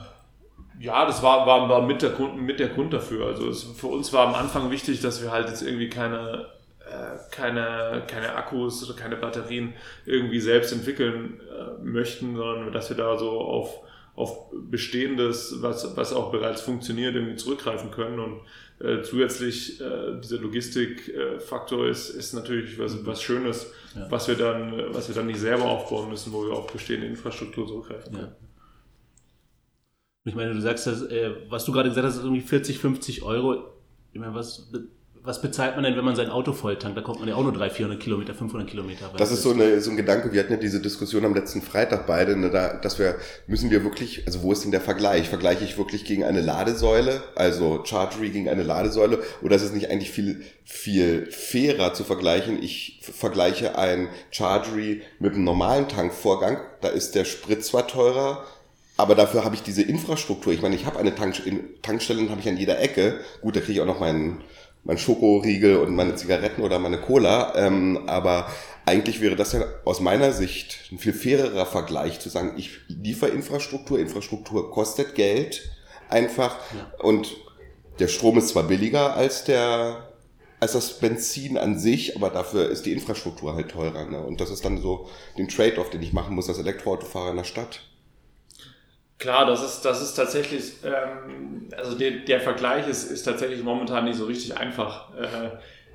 ja, 0.79 1.05
das 1.05 1.23
war, 1.23 1.45
war, 1.47 1.67
war 1.69 1.81
mit, 1.81 2.01
der 2.01 2.11
Grund, 2.11 2.41
mit 2.41 2.59
der 2.59 2.69
Grund 2.69 2.93
dafür. 2.93 3.27
Also 3.27 3.49
es, 3.49 3.63
für 3.63 3.87
uns 3.87 4.13
war 4.13 4.27
am 4.27 4.35
Anfang 4.35 4.71
wichtig, 4.71 5.01
dass 5.01 5.21
wir 5.21 5.31
halt 5.31 5.49
jetzt 5.49 5.61
irgendwie 5.61 5.89
keine, 5.89 6.47
äh, 6.85 7.17
keine, 7.31 8.03
keine 8.07 8.35
Akkus 8.35 8.87
oder 8.87 8.99
keine 8.99 9.15
Batterien 9.15 9.73
irgendwie 10.05 10.39
selbst 10.39 10.71
entwickeln 10.71 11.39
äh, 11.41 11.83
möchten, 11.83 12.35
sondern 12.35 12.71
dass 12.71 12.89
wir 12.89 12.97
da 12.97 13.17
so 13.17 13.41
auf, 13.41 13.79
auf 14.17 14.49
Bestehendes, 14.51 15.61
was, 15.61 15.95
was 15.95 16.11
auch 16.11 16.31
bereits 16.31 16.61
funktioniert, 16.61 17.15
irgendwie 17.15 17.35
zurückgreifen 17.35 17.91
können. 17.91 18.19
Und 18.19 18.41
äh, 18.79 19.03
zusätzlich 19.03 19.79
äh, 19.79 20.19
dieser 20.19 20.39
Logistikfaktor 20.39 21.87
ist, 21.87 22.09
ist 22.09 22.33
natürlich 22.33 22.79
was, 22.79 23.05
was 23.05 23.21
Schönes, 23.21 23.71
ja. 23.95 24.09
was, 24.09 24.27
wir 24.27 24.35
dann, 24.35 24.73
was 24.91 25.07
wir 25.07 25.15
dann 25.15 25.27
nicht 25.27 25.39
selber 25.39 25.65
aufbauen 25.65 26.09
müssen, 26.09 26.33
wo 26.33 26.47
wir 26.47 26.53
auf 26.53 26.65
bestehende 26.65 27.05
Infrastruktur 27.05 27.67
zurückgreifen 27.67 28.11
können. 28.11 28.27
Ja. 28.27 28.47
Ich 30.25 30.33
meine, 30.33 30.53
du 30.53 30.61
sagst, 30.61 30.87
dass, 30.87 31.03
äh, 31.03 31.35
was 31.49 31.65
du 31.65 31.71
gerade 31.71 31.89
gesagt 31.89 32.07
hast, 32.07 32.17
ist 32.17 32.23
irgendwie 32.23 32.41
40, 32.41 32.79
50 32.79 33.21
Euro. 33.21 33.71
Ich 34.13 34.19
meine, 34.19 34.33
was 34.33 34.71
was 35.27 35.41
bezahlt 35.41 35.75
man 35.75 35.83
denn, 35.83 35.97
wenn 35.97 36.05
man 36.05 36.15
sein 36.15 36.29
Auto 36.29 36.53
volltankt? 36.53 36.97
Da 36.97 37.01
kommt 37.01 37.19
man 37.19 37.27
ja 37.27 37.35
auch 37.35 37.43
nur 37.43 37.51
300, 37.51 37.73
400 37.73 37.99
Kilometer, 37.99 38.33
500 38.33 38.67
Kilometer. 38.67 39.11
Das 39.17 39.29
ist 39.29 39.43
so, 39.43 39.51
eine, 39.51 39.81
so 39.81 39.91
ein 39.91 39.97
Gedanke, 39.97 40.31
wir 40.31 40.39
hatten 40.39 40.53
ja 40.53 40.57
diese 40.57 40.79
Diskussion 40.79 41.25
am 41.25 41.35
letzten 41.35 41.61
Freitag 41.61 42.07
beide, 42.07 42.37
ne, 42.37 42.49
da, 42.49 42.75
dass 42.75 42.97
wir, 42.97 43.15
müssen 43.45 43.69
wir 43.69 43.83
wirklich, 43.83 44.25
also 44.25 44.41
wo 44.41 44.53
ist 44.53 44.63
denn 44.63 44.71
der 44.71 44.79
Vergleich? 44.79 45.27
Vergleiche 45.27 45.65
ich 45.65 45.77
wirklich 45.77 46.05
gegen 46.05 46.23
eine 46.23 46.39
Ladesäule, 46.39 47.21
also 47.35 47.83
Chargery 47.83 48.29
gegen 48.29 48.47
eine 48.47 48.63
Ladesäule, 48.63 49.21
oder 49.41 49.57
ist 49.57 49.63
es 49.63 49.73
nicht 49.73 49.91
eigentlich 49.91 50.11
viel, 50.11 50.41
viel 50.63 51.29
fairer 51.29 51.93
zu 51.93 52.05
vergleichen? 52.05 52.63
Ich 52.63 53.01
vergleiche 53.01 53.77
ein 53.77 54.07
Chargery 54.31 55.01
mit 55.19 55.33
einem 55.33 55.43
normalen 55.43 55.89
Tankvorgang, 55.89 56.59
da 56.79 56.87
ist 56.87 57.15
der 57.15 57.25
Sprit 57.25 57.65
zwar 57.65 57.85
teurer, 57.87 58.45
aber 58.97 59.13
dafür 59.13 59.43
habe 59.43 59.53
ich 59.53 59.61
diese 59.61 59.83
Infrastruktur. 59.83 60.53
Ich 60.53 60.61
meine, 60.63 60.75
ich 60.75 60.85
habe 60.85 60.97
eine 60.97 61.13
Tankstelle, 61.13 61.59
Tankstelle 61.83 62.29
habe 62.29 62.41
ich 62.41 62.49
an 62.49 62.57
jeder 62.57 62.79
Ecke. 62.79 63.19
Gut, 63.41 63.55
da 63.55 63.59
kriege 63.59 63.73
ich 63.73 63.81
auch 63.81 63.85
noch 63.85 63.99
meinen 63.99 64.41
mein 64.87 64.97
Schokoriegel 64.97 65.77
und 65.77 65.93
meine 65.93 66.15
Zigaretten 66.15 66.63
oder 66.63 66.79
meine 66.79 66.99
Cola. 66.99 67.53
Ähm, 67.55 68.07
aber 68.07 68.49
eigentlich 68.85 69.19
wäre 69.19 69.35
das 69.35 69.51
ja 69.51 69.65
aus 69.83 69.99
meiner 69.99 70.31
Sicht 70.31 70.79
ein 70.91 70.97
viel 70.97 71.13
fairerer 71.13 71.65
Vergleich 71.65 72.21
zu 72.21 72.29
sagen, 72.29 72.53
ich 72.55 72.79
liefere 72.87 73.31
Infrastruktur, 73.31 73.99
Infrastruktur 73.99 74.71
kostet 74.71 75.13
Geld 75.13 75.69
einfach 76.09 76.55
ja. 76.73 77.03
und 77.03 77.35
der 77.99 78.07
Strom 78.07 78.37
ist 78.37 78.49
zwar 78.49 78.63
billiger 78.63 79.15
als 79.15 79.43
der 79.43 80.07
als 80.59 80.71
das 80.71 80.99
Benzin 80.99 81.57
an 81.57 81.77
sich, 81.77 82.15
aber 82.15 82.31
dafür 82.31 82.67
ist 82.69 82.87
die 82.87 82.93
Infrastruktur 82.93 83.53
halt 83.53 83.69
teurer. 83.69 84.05
Ne? 84.05 84.19
Und 84.23 84.41
das 84.41 84.49
ist 84.49 84.65
dann 84.65 84.81
so 84.81 85.07
den 85.37 85.47
Trade-off, 85.47 85.91
den 85.91 86.01
ich 86.01 86.13
machen 86.13 86.33
muss 86.33 86.49
als 86.49 86.57
Elektroautofahrer 86.57 87.29
in 87.29 87.37
der 87.37 87.43
Stadt. 87.43 87.81
Klar, 89.19 89.45
das 89.45 89.63
ist, 89.63 89.81
das 89.81 90.01
ist 90.01 90.13
tatsächlich, 90.13 90.73
ähm, 90.83 91.69
also 91.75 91.97
der, 91.97 92.11
der 92.19 92.39
Vergleich 92.39 92.87
ist, 92.87 93.09
ist 93.11 93.23
tatsächlich 93.23 93.63
momentan 93.63 94.05
nicht 94.05 94.17
so 94.17 94.25
richtig 94.25 94.57
einfach. 94.57 95.13
Äh, 95.15 95.49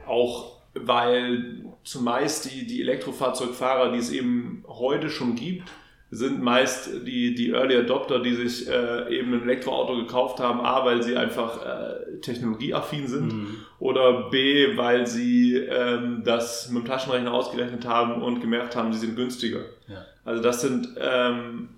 auch 0.06 0.62
weil 0.74 1.64
zumeist 1.85 2.50
die, 2.50 2.66
die 2.66 2.80
Elektrofahrzeugfahrer, 2.80 3.92
die 3.92 3.98
es 3.98 4.11
eben 4.11 4.64
heute 4.66 5.11
schon 5.11 5.37
gibt, 5.37 5.70
sind 6.11 6.42
meist 6.42 6.90
die, 7.06 7.35
die 7.35 7.50
Early 7.50 7.76
Adopter, 7.76 8.18
die 8.20 8.35
sich 8.35 8.68
äh, 8.68 9.16
eben 9.16 9.32
ein 9.32 9.42
Elektroauto 9.42 9.96
gekauft 9.96 10.40
haben, 10.40 10.61
A, 10.61 10.85
weil 10.85 11.02
sie 11.02 11.16
einfach 11.16 11.64
äh, 11.64 12.20
technologieaffin 12.20 13.06
sind 13.06 13.32
mhm. 13.32 13.56
oder 13.78 14.28
B, 14.28 14.76
weil 14.76 15.06
sie 15.06 15.56
ähm, 15.56 16.22
das 16.22 16.68
mit 16.68 16.82
dem 16.82 16.87
Taschenrechner 16.87 17.32
ausgerechnet 17.32 17.87
haben 17.87 18.20
und 18.20 18.40
gemerkt 18.40 18.76
haben, 18.76 18.92
sie 18.92 18.98
sind 18.98 19.16
günstiger. 19.16 19.61
Ja. 19.88 20.04
Also 20.24 20.42
das 20.42 20.61
sind 20.61 20.88
ähm, 21.00 21.70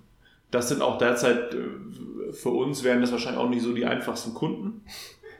das 0.51 0.69
sind 0.69 0.81
auch 0.81 0.97
derzeit 0.97 1.53
äh, 1.53 2.31
für 2.31 2.49
uns 2.49 2.83
wären 2.83 3.01
das 3.01 3.11
wahrscheinlich 3.11 3.41
auch 3.41 3.49
nicht 3.49 3.63
so 3.63 3.73
die 3.73 3.85
einfachsten 3.85 4.33
Kunden, 4.33 4.81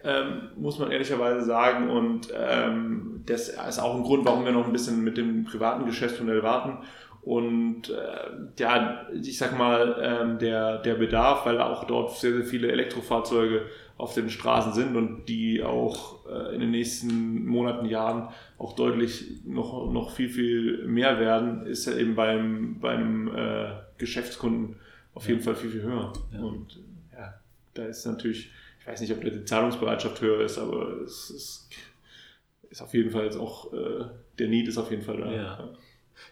ähm, 0.03 0.49
muss 0.55 0.79
man 0.79 0.91
ehrlicherweise 0.91 1.45
sagen. 1.45 1.89
Und 1.89 2.29
ähm, 2.35 3.23
das 3.25 3.49
ist 3.49 3.79
auch 3.79 3.95
ein 3.95 4.03
Grund, 4.03 4.25
warum 4.25 4.45
wir 4.45 4.51
noch 4.51 4.65
ein 4.65 4.73
bisschen 4.73 5.03
mit 5.03 5.17
dem 5.17 5.45
privaten 5.45 5.85
Geschäftsmodell 5.85 6.43
warten. 6.43 6.85
Und 7.21 7.89
äh, 7.89 8.61
ja, 8.61 9.07
ich 9.11 9.37
sag 9.37 9.57
mal, 9.57 9.97
ähm, 9.99 10.37
der, 10.37 10.77
der 10.77 10.93
Bedarf, 10.93 11.45
weil 11.47 11.59
auch 11.59 11.85
dort 11.85 12.15
sehr, 12.15 12.33
sehr 12.33 12.45
viele 12.45 12.71
Elektrofahrzeuge 12.71 13.63
auf 13.97 14.13
den 14.13 14.29
Straßen 14.29 14.73
sind 14.73 14.95
und 14.95 15.25
die 15.25 15.63
auch 15.63 16.27
äh, 16.27 16.53
in 16.53 16.59
den 16.59 16.69
nächsten 16.69 17.47
Monaten, 17.47 17.87
Jahren 17.87 18.29
auch 18.59 18.75
deutlich 18.75 19.41
noch, 19.43 19.91
noch 19.91 20.11
viel, 20.11 20.29
viel 20.29 20.85
mehr 20.85 21.19
werden, 21.19 21.65
ist 21.65 21.87
ja 21.87 21.93
eben 21.93 22.13
beim, 22.13 22.79
beim 22.79 23.35
äh, 23.35 23.69
Geschäftskunden 23.97 24.75
auf 25.15 25.27
jeden 25.27 25.41
Fall 25.41 25.55
viel, 25.55 25.71
viel 25.71 25.81
höher. 25.81 26.13
Und 26.33 26.79
ja, 27.11 27.33
da 27.73 27.85
ist 27.85 28.05
natürlich, 28.05 28.51
ich 28.79 28.87
weiß 28.87 29.01
nicht, 29.01 29.11
ob 29.13 29.21
da 29.21 29.29
die 29.29 29.45
Zahlungsbereitschaft 29.45 30.21
höher 30.21 30.41
ist, 30.41 30.59
aber 30.59 31.01
es 31.01 31.29
ist, 31.29 31.69
ist 32.69 32.81
auf 32.81 32.93
jeden 32.93 33.09
Fall 33.09 33.23
jetzt 33.23 33.37
auch, 33.37 33.73
äh, 33.73 34.05
der 34.37 34.49
Need 34.49 34.67
ist 34.67 34.77
auf 34.77 34.91
jeden 34.91 35.03
Fall 35.03 35.17
da. 35.17 35.31
Ja. 35.31 35.69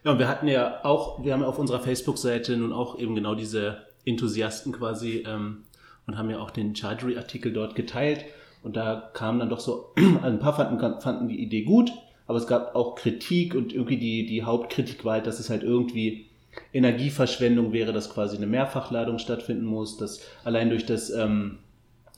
ja, 0.03 0.11
und 0.11 0.19
wir 0.19 0.27
hatten 0.27 0.47
ja 0.47 0.83
auch, 0.83 1.23
wir 1.23 1.33
haben 1.33 1.41
ja 1.41 1.47
auf 1.47 1.57
unserer 1.57 1.79
Facebook-Seite 1.79 2.57
nun 2.57 2.73
auch 2.73 2.99
eben 2.99 3.15
genau 3.15 3.33
diese 3.33 3.87
Enthusiasten 4.05 4.73
quasi 4.73 5.23
ähm, 5.25 5.63
und 6.05 6.17
haben 6.17 6.29
ja 6.29 6.39
auch 6.39 6.51
den 6.51 6.75
Chargery-Artikel 6.75 7.53
dort 7.53 7.75
geteilt. 7.75 8.25
Und 8.63 8.75
da 8.75 9.11
kamen 9.13 9.39
dann 9.39 9.49
doch 9.49 9.61
so, 9.61 9.93
ein 10.21 10.39
paar 10.39 10.55
fanden, 10.55 11.01
fanden 11.01 11.29
die 11.29 11.41
Idee 11.41 11.63
gut, 11.63 11.91
aber 12.27 12.37
es 12.37 12.47
gab 12.47 12.75
auch 12.75 12.95
Kritik 12.95 13.55
und 13.55 13.73
irgendwie 13.73 13.97
die, 13.97 14.25
die 14.25 14.43
Hauptkritik 14.43 15.05
war 15.05 15.13
halt, 15.13 15.27
dass 15.27 15.39
es 15.39 15.49
halt 15.49 15.63
irgendwie 15.63 16.29
Energieverschwendung 16.73 17.73
wäre, 17.73 17.93
dass 17.93 18.09
quasi 18.09 18.37
eine 18.37 18.47
Mehrfachladung 18.47 19.19
stattfinden 19.19 19.65
muss, 19.65 19.97
dass 19.97 20.21
allein 20.43 20.69
durch 20.69 20.85
das, 20.85 21.09
ähm, 21.09 21.59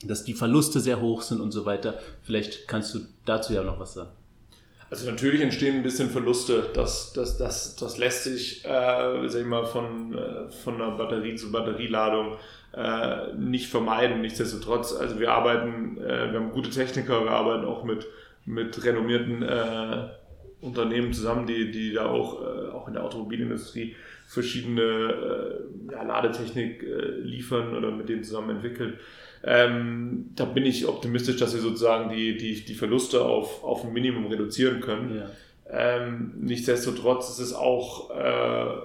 dass 0.03 0.23
die 0.23 0.33
Verluste 0.33 0.79
sehr 0.79 1.01
hoch 1.01 1.21
sind 1.21 1.41
und 1.41 1.51
so 1.51 1.65
weiter. 1.65 1.99
Vielleicht 2.23 2.67
kannst 2.67 2.93
du 2.95 2.99
dazu 3.25 3.53
ja 3.53 3.63
noch 3.63 3.79
was 3.79 3.93
sagen. 3.93 4.11
Also 4.89 5.09
natürlich 5.09 5.41
entstehen 5.41 5.77
ein 5.77 5.83
bisschen 5.83 6.09
Verluste. 6.09 6.69
Das, 6.73 7.11
das, 7.13 7.37
das, 7.37 7.75
das 7.75 7.97
lässt 7.97 8.23
sich, 8.23 8.63
äh, 8.65 9.27
sag 9.27 9.41
ich 9.41 9.47
mal, 9.47 9.65
von, 9.65 10.15
äh, 10.15 10.49
von 10.49 10.75
einer 10.75 10.91
Batterie 10.91 11.35
zu 11.35 11.51
Batterieladung 11.51 12.37
äh, 12.75 13.33
nicht 13.33 13.69
vermeiden. 13.69 14.21
Nichtsdestotrotz, 14.21 14.93
also 14.93 15.19
wir 15.19 15.31
arbeiten, 15.31 15.97
äh, 15.97 16.31
wir 16.31 16.39
haben 16.39 16.51
gute 16.51 16.69
Techniker, 16.69 17.23
wir 17.23 17.31
arbeiten 17.31 17.65
auch 17.65 17.83
mit, 17.83 18.05
mit 18.45 18.83
renommierten 18.83 19.41
äh, 19.41 20.07
Unternehmen 20.61 21.13
zusammen, 21.13 21.45
die, 21.45 21.71
die 21.71 21.93
da 21.93 22.07
auch, 22.07 22.41
äh, 22.41 22.69
auch 22.71 22.87
in 22.87 22.93
der 22.93 23.03
Automobilindustrie 23.03 23.95
verschiedene 24.27 24.81
äh, 24.81 25.91
ja, 25.93 26.03
Ladetechnik 26.03 26.83
äh, 26.83 27.19
liefern 27.21 27.75
oder 27.75 27.91
mit 27.91 28.09
denen 28.09 28.23
zusammen 28.23 28.51
entwickeln. 28.51 28.99
Ähm, 29.43 30.31
da 30.35 30.45
bin 30.45 30.65
ich 30.65 30.87
optimistisch, 30.87 31.37
dass 31.37 31.53
wir 31.53 31.61
sozusagen 31.61 32.09
die, 32.09 32.35
die, 32.37 32.65
die 32.65 32.73
Verluste 32.73 33.23
auf, 33.23 33.63
auf 33.63 33.83
ein 33.83 33.93
Minimum 33.93 34.25
reduzieren 34.27 34.81
können. 34.81 35.17
Ja. 35.17 35.29
Ähm, 35.69 36.33
nichtsdestotrotz 36.39 37.29
ist 37.29 37.39
es 37.39 37.53
auch, 37.53 38.09
äh, 38.09 38.77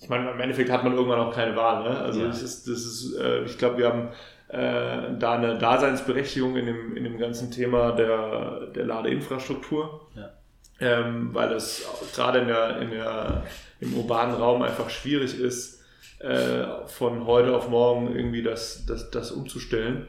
ich 0.00 0.08
meine, 0.08 0.30
im 0.30 0.40
Endeffekt 0.40 0.70
hat 0.70 0.84
man 0.84 0.94
irgendwann 0.94 1.20
auch 1.20 1.34
keine 1.34 1.54
Wahl. 1.56 1.84
Ne? 1.84 1.98
Also 1.98 2.20
ja. 2.20 2.28
das 2.28 2.42
ist, 2.42 2.66
das 2.66 2.78
ist 2.78 3.14
äh, 3.16 3.44
ich 3.44 3.58
glaube, 3.58 3.78
wir 3.78 3.88
haben 3.88 4.08
äh, 4.48 5.18
da 5.18 5.32
eine 5.32 5.58
Daseinsberechtigung 5.58 6.56
in 6.56 6.66
dem, 6.66 6.96
in 6.96 7.04
dem 7.04 7.18
ganzen 7.18 7.50
Thema 7.50 7.92
der, 7.92 8.68
der 8.74 8.86
Ladeinfrastruktur. 8.86 10.08
Ja. 10.16 10.30
Ähm, 10.80 11.34
weil 11.34 11.52
es 11.52 11.84
gerade 12.14 12.40
in 12.40 12.48
der, 12.48 12.80
in 12.80 12.90
der, 12.90 13.44
im 13.80 13.94
urbanen 13.94 14.34
Raum 14.34 14.62
einfach 14.62 14.88
schwierig 14.88 15.38
ist, 15.38 15.82
äh, 16.20 16.86
von 16.86 17.26
heute 17.26 17.54
auf 17.54 17.68
morgen 17.68 18.14
irgendwie 18.14 18.42
das, 18.42 18.86
das, 18.86 19.10
das 19.10 19.30
umzustellen. 19.30 20.06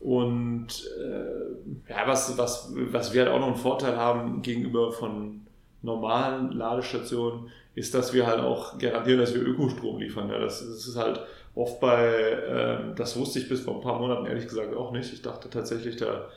Und 0.00 0.68
äh, 1.00 1.90
ja, 1.90 2.06
was, 2.06 2.36
was, 2.38 2.72
was 2.74 3.12
wir 3.12 3.22
halt 3.22 3.32
auch 3.32 3.40
noch 3.40 3.48
einen 3.48 3.56
Vorteil 3.56 3.96
haben 3.96 4.42
gegenüber 4.42 4.92
von 4.92 5.46
normalen 5.82 6.52
Ladestationen, 6.52 7.50
ist, 7.74 7.94
dass 7.94 8.12
wir 8.12 8.26
halt 8.26 8.40
auch 8.40 8.78
garantieren, 8.78 9.20
dass 9.20 9.34
wir 9.34 9.42
Ökostrom 9.42 9.98
liefern. 9.98 10.30
Ja, 10.30 10.38
das, 10.38 10.60
das 10.60 10.86
ist 10.86 10.96
halt 10.96 11.20
oft 11.54 11.80
bei, 11.80 12.06
äh, 12.06 12.94
das 12.94 13.16
wusste 13.16 13.38
ich 13.38 13.48
bis 13.48 13.60
vor 13.60 13.76
ein 13.76 13.82
paar 13.82 13.98
Monaten 13.98 14.26
ehrlich 14.26 14.48
gesagt 14.48 14.74
auch 14.74 14.92
nicht. 14.92 15.12
Ich 15.12 15.22
dachte 15.22 15.48
tatsächlich, 15.50 15.96
da, 15.96 16.28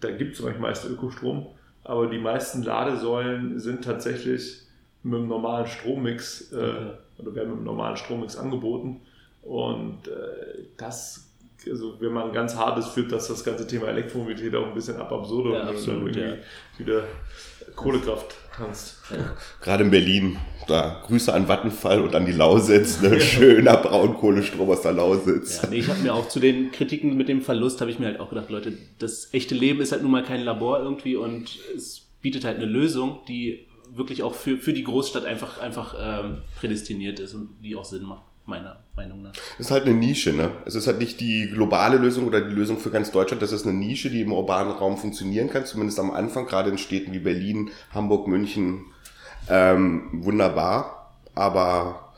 da 0.00 0.10
gibt 0.10 0.34
es 0.34 0.44
eigentlich 0.44 0.58
meist 0.58 0.84
Ökostrom, 0.88 1.46
aber 1.84 2.06
die 2.06 2.18
meisten 2.18 2.62
Ladesäulen 2.62 3.58
sind 3.58 3.84
tatsächlich 3.84 4.62
mit 5.02 5.18
einem 5.18 5.28
normalen 5.28 5.66
Strommix 5.66 6.52
äh, 6.52 6.56
okay. 6.56 6.90
oder 7.18 7.34
werden 7.34 7.48
mit 7.50 7.56
einem 7.58 7.64
normalen 7.64 7.96
Strommix 7.96 8.36
angeboten. 8.36 9.00
Und 9.42 10.06
äh, 10.06 10.66
das, 10.76 11.28
also 11.68 12.00
wenn 12.00 12.12
man 12.12 12.32
ganz 12.32 12.54
hart 12.56 12.78
ist, 12.78 12.88
führt 12.88 13.10
das 13.10 13.26
das 13.26 13.42
ganze 13.42 13.66
Thema 13.66 13.88
Elektromobilität 13.88 14.54
auch 14.54 14.66
ein 14.66 14.74
bisschen 14.74 14.96
ab 14.96 15.10
absurde 15.10 15.54
ja, 15.54 15.68
und 15.68 15.88
dann 15.88 15.96
irgendwie 15.96 16.20
ja. 16.20 16.34
wieder 16.78 17.04
Kohlekraft 17.74 18.36
kannst. 18.56 18.98
Ja. 19.10 19.34
Gerade 19.60 19.84
in 19.84 19.90
Berlin, 19.90 20.38
da 20.68 21.02
Grüße 21.06 21.32
an 21.32 21.48
Vattenfall 21.48 22.00
und 22.00 22.14
an 22.14 22.26
die 22.26 22.32
Lausitz, 22.32 23.00
ne? 23.00 23.20
schöner 23.20 23.76
Braunkohlestrom 23.76 24.70
aus 24.70 24.82
der 24.82 24.92
Lausitz. 24.92 25.62
Ja, 25.62 25.68
nee, 25.68 25.76
ich 25.78 25.88
habe 25.88 26.00
mir 26.00 26.14
auch 26.14 26.28
zu 26.28 26.40
den 26.40 26.70
Kritiken 26.70 27.16
mit 27.16 27.28
dem 27.28 27.42
Verlust, 27.42 27.80
habe 27.80 27.90
ich 27.90 27.98
mir 27.98 28.06
halt 28.06 28.20
auch 28.20 28.28
gedacht, 28.28 28.50
Leute, 28.50 28.72
das 28.98 29.32
echte 29.32 29.54
Leben 29.54 29.80
ist 29.80 29.92
halt 29.92 30.02
nun 30.02 30.12
mal 30.12 30.24
kein 30.24 30.42
Labor 30.42 30.80
irgendwie 30.80 31.16
und 31.16 31.58
es 31.76 32.08
bietet 32.20 32.44
halt 32.44 32.56
eine 32.56 32.66
Lösung, 32.66 33.20
die 33.28 33.66
wirklich 33.94 34.22
auch 34.22 34.34
für, 34.34 34.56
für 34.56 34.72
die 34.72 34.84
Großstadt 34.84 35.24
einfach, 35.24 35.60
einfach 35.60 35.94
ähm, 35.98 36.38
prädestiniert 36.58 37.20
ist 37.20 37.34
und 37.34 37.50
die 37.62 37.76
auch 37.76 37.84
Sinn 37.84 38.04
macht 38.04 38.22
meiner 38.46 38.81
Meinung 38.94 39.22
nach. 39.22 39.32
Ist 39.58 39.70
halt 39.70 39.84
eine 39.84 39.94
Nische, 39.94 40.32
ne? 40.32 40.50
Es 40.66 40.74
ist 40.74 40.86
halt 40.86 40.98
nicht 40.98 41.20
die 41.20 41.48
globale 41.48 41.96
Lösung 41.96 42.26
oder 42.26 42.40
die 42.40 42.54
Lösung 42.54 42.78
für 42.78 42.90
ganz 42.90 43.10
Deutschland. 43.10 43.42
Das 43.42 43.52
ist 43.52 43.66
eine 43.66 43.76
Nische, 43.76 44.10
die 44.10 44.20
im 44.20 44.32
urbanen 44.32 44.72
Raum 44.72 44.98
funktionieren 44.98 45.48
kann, 45.48 45.64
zumindest 45.64 45.98
am 45.98 46.10
Anfang, 46.10 46.46
gerade 46.46 46.70
in 46.70 46.78
Städten 46.78 47.12
wie 47.12 47.18
Berlin, 47.18 47.70
Hamburg, 47.94 48.28
München, 48.28 48.84
ähm, 49.48 50.08
wunderbar. 50.12 51.14
Aber 51.34 52.11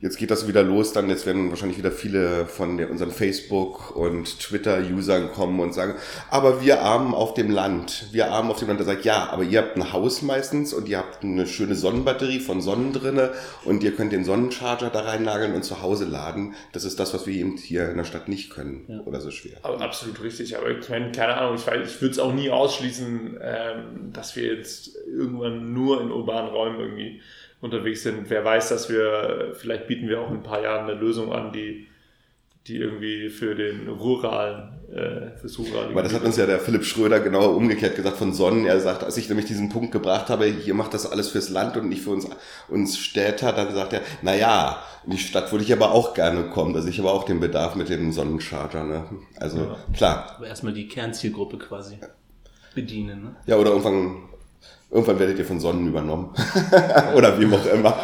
Jetzt 0.00 0.16
geht 0.16 0.30
das 0.30 0.46
wieder 0.46 0.62
los, 0.62 0.92
dann 0.92 1.08
jetzt 1.08 1.26
werden 1.26 1.50
wahrscheinlich 1.50 1.76
wieder 1.76 1.90
viele 1.90 2.46
von 2.46 2.76
der, 2.76 2.88
unseren 2.88 3.10
Facebook- 3.10 3.96
und 3.96 4.38
Twitter-Usern 4.38 5.32
kommen 5.32 5.58
und 5.58 5.74
sagen, 5.74 5.94
aber 6.30 6.62
wir 6.62 6.82
armen 6.82 7.14
auf 7.14 7.34
dem 7.34 7.50
Land, 7.50 8.06
wir 8.12 8.30
armen 8.30 8.48
auf 8.48 8.60
dem 8.60 8.68
Land. 8.68 8.78
Da 8.78 8.84
sagt, 8.84 9.04
ja, 9.04 9.28
aber 9.30 9.42
ihr 9.42 9.58
habt 9.58 9.76
ein 9.76 9.92
Haus 9.92 10.22
meistens 10.22 10.72
und 10.72 10.88
ihr 10.88 10.98
habt 10.98 11.24
eine 11.24 11.48
schöne 11.48 11.74
Sonnenbatterie 11.74 12.38
von 12.38 12.60
Sonnen 12.60 12.92
drinne 12.92 13.32
und 13.64 13.82
ihr 13.82 13.90
könnt 13.90 14.12
den 14.12 14.24
Sonnencharger 14.24 14.90
da 14.90 15.00
reinnageln 15.00 15.52
und 15.54 15.64
zu 15.64 15.82
Hause 15.82 16.04
laden. 16.04 16.54
Das 16.72 16.84
ist 16.84 17.00
das, 17.00 17.12
was 17.12 17.26
wir 17.26 17.34
eben 17.34 17.56
hier 17.56 17.90
in 17.90 17.96
der 17.96 18.04
Stadt 18.04 18.28
nicht 18.28 18.50
können 18.50 18.84
ja. 18.86 19.00
oder 19.00 19.20
so 19.20 19.32
schwer. 19.32 19.56
Aber 19.62 19.80
absolut 19.80 20.22
richtig, 20.22 20.56
aber 20.56 20.70
ich 20.70 20.88
meine, 20.88 21.10
keine 21.10 21.34
Ahnung, 21.34 21.56
ich, 21.56 21.66
ich 21.66 22.00
würde 22.00 22.12
es 22.12 22.20
auch 22.20 22.32
nie 22.32 22.50
ausschließen, 22.50 23.36
ähm, 23.42 24.12
dass 24.12 24.36
wir 24.36 24.54
jetzt 24.54 24.96
irgendwann 25.08 25.72
nur 25.72 26.00
in 26.00 26.12
urbanen 26.12 26.50
Räumen 26.50 26.78
irgendwie 26.78 27.20
unterwegs 27.60 28.02
sind. 28.02 28.28
Wer 28.30 28.44
weiß, 28.44 28.68
dass 28.68 28.88
wir, 28.88 29.54
vielleicht 29.54 29.86
bieten 29.86 30.08
wir 30.08 30.20
auch 30.20 30.30
in 30.30 30.38
ein 30.38 30.42
paar 30.42 30.62
Jahren 30.62 30.88
eine 30.88 30.98
Lösung 30.98 31.32
an, 31.32 31.52
die, 31.52 31.88
die 32.66 32.76
irgendwie 32.76 33.30
für 33.30 33.54
den 33.54 33.88
ruralen, 33.88 34.78
äh, 34.92 35.36
fürs 35.38 35.58
rurale. 35.58 35.88
Aber 35.88 36.02
das 36.02 36.14
hat 36.14 36.22
uns 36.22 36.36
ja 36.36 36.46
der 36.46 36.60
Philipp 36.60 36.84
Schröder 36.84 37.18
genau 37.20 37.52
umgekehrt 37.52 37.96
gesagt 37.96 38.16
von 38.16 38.32
Sonnen. 38.32 38.66
Er 38.66 38.78
sagt, 38.80 39.02
als 39.02 39.16
ich 39.16 39.28
nämlich 39.28 39.46
diesen 39.46 39.70
Punkt 39.70 39.90
gebracht 39.90 40.28
habe, 40.28 40.44
hier 40.44 40.74
macht 40.74 40.94
das 40.94 41.10
alles 41.10 41.30
fürs 41.30 41.48
Land 41.48 41.76
und 41.76 41.88
nicht 41.88 42.02
für 42.02 42.10
uns, 42.10 42.28
uns 42.68 42.98
Städter, 42.98 43.52
dann 43.52 43.74
sagt 43.74 43.94
er, 43.94 44.02
na 44.22 44.36
ja, 44.36 44.82
in 45.04 45.12
die 45.12 45.18
Stadt 45.18 45.50
würde 45.50 45.64
ich 45.64 45.72
aber 45.72 45.92
auch 45.92 46.14
gerne 46.14 46.44
kommen. 46.44 46.74
Da 46.74 46.82
sehe 46.82 46.90
ich 46.90 47.00
aber 47.00 47.12
auch 47.12 47.24
den 47.24 47.40
Bedarf 47.40 47.74
mit 47.74 47.88
dem 47.88 48.12
Sonnencharger, 48.12 48.84
ne? 48.84 49.04
Also, 49.36 49.58
ja. 49.58 49.76
klar. 49.94 50.34
Aber 50.36 50.46
erstmal 50.46 50.74
die 50.74 50.86
Kernzielgruppe 50.86 51.58
quasi 51.58 51.98
bedienen, 52.74 53.22
ne? 53.22 53.36
Ja, 53.46 53.56
oder 53.56 53.70
irgendwann 53.70 54.28
Irgendwann 54.90 55.18
werdet 55.18 55.38
ihr 55.38 55.44
von 55.44 55.60
Sonnen 55.60 55.88
übernommen. 55.88 56.30
Oder 57.14 57.38
wie 57.38 57.46
auch 57.46 57.66
immer. 57.66 57.94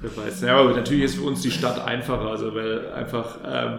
Wer 0.00 0.16
weiß. 0.16 0.40
Ja, 0.42 0.56
aber 0.56 0.74
natürlich 0.74 1.04
ist 1.04 1.16
für 1.16 1.24
uns 1.24 1.42
die 1.42 1.50
Stadt 1.50 1.84
einfacher, 1.84 2.30
also 2.30 2.54
weil 2.54 2.90
einfach 2.92 3.38
ähm, 3.44 3.78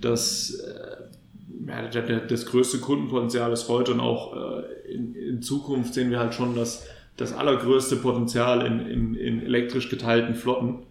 das, 0.00 0.54
äh, 0.54 1.92
ja, 1.92 2.20
das 2.20 2.46
größte 2.46 2.78
Kundenpotenzial 2.78 3.52
ist 3.52 3.68
heute 3.68 3.92
und 3.92 4.00
auch 4.00 4.36
äh, 4.36 4.92
in, 4.92 5.14
in, 5.14 5.42
Zukunft 5.42 5.94
sehen 5.94 6.10
wir 6.10 6.20
halt 6.20 6.34
schon 6.34 6.54
das, 6.54 6.86
das 7.16 7.32
allergrößte 7.32 7.96
Potenzial 7.96 8.66
in, 8.66 8.80
in, 8.80 9.14
in 9.14 9.42
elektrisch 9.42 9.88
geteilten 9.88 10.34
Flotten. 10.34 10.84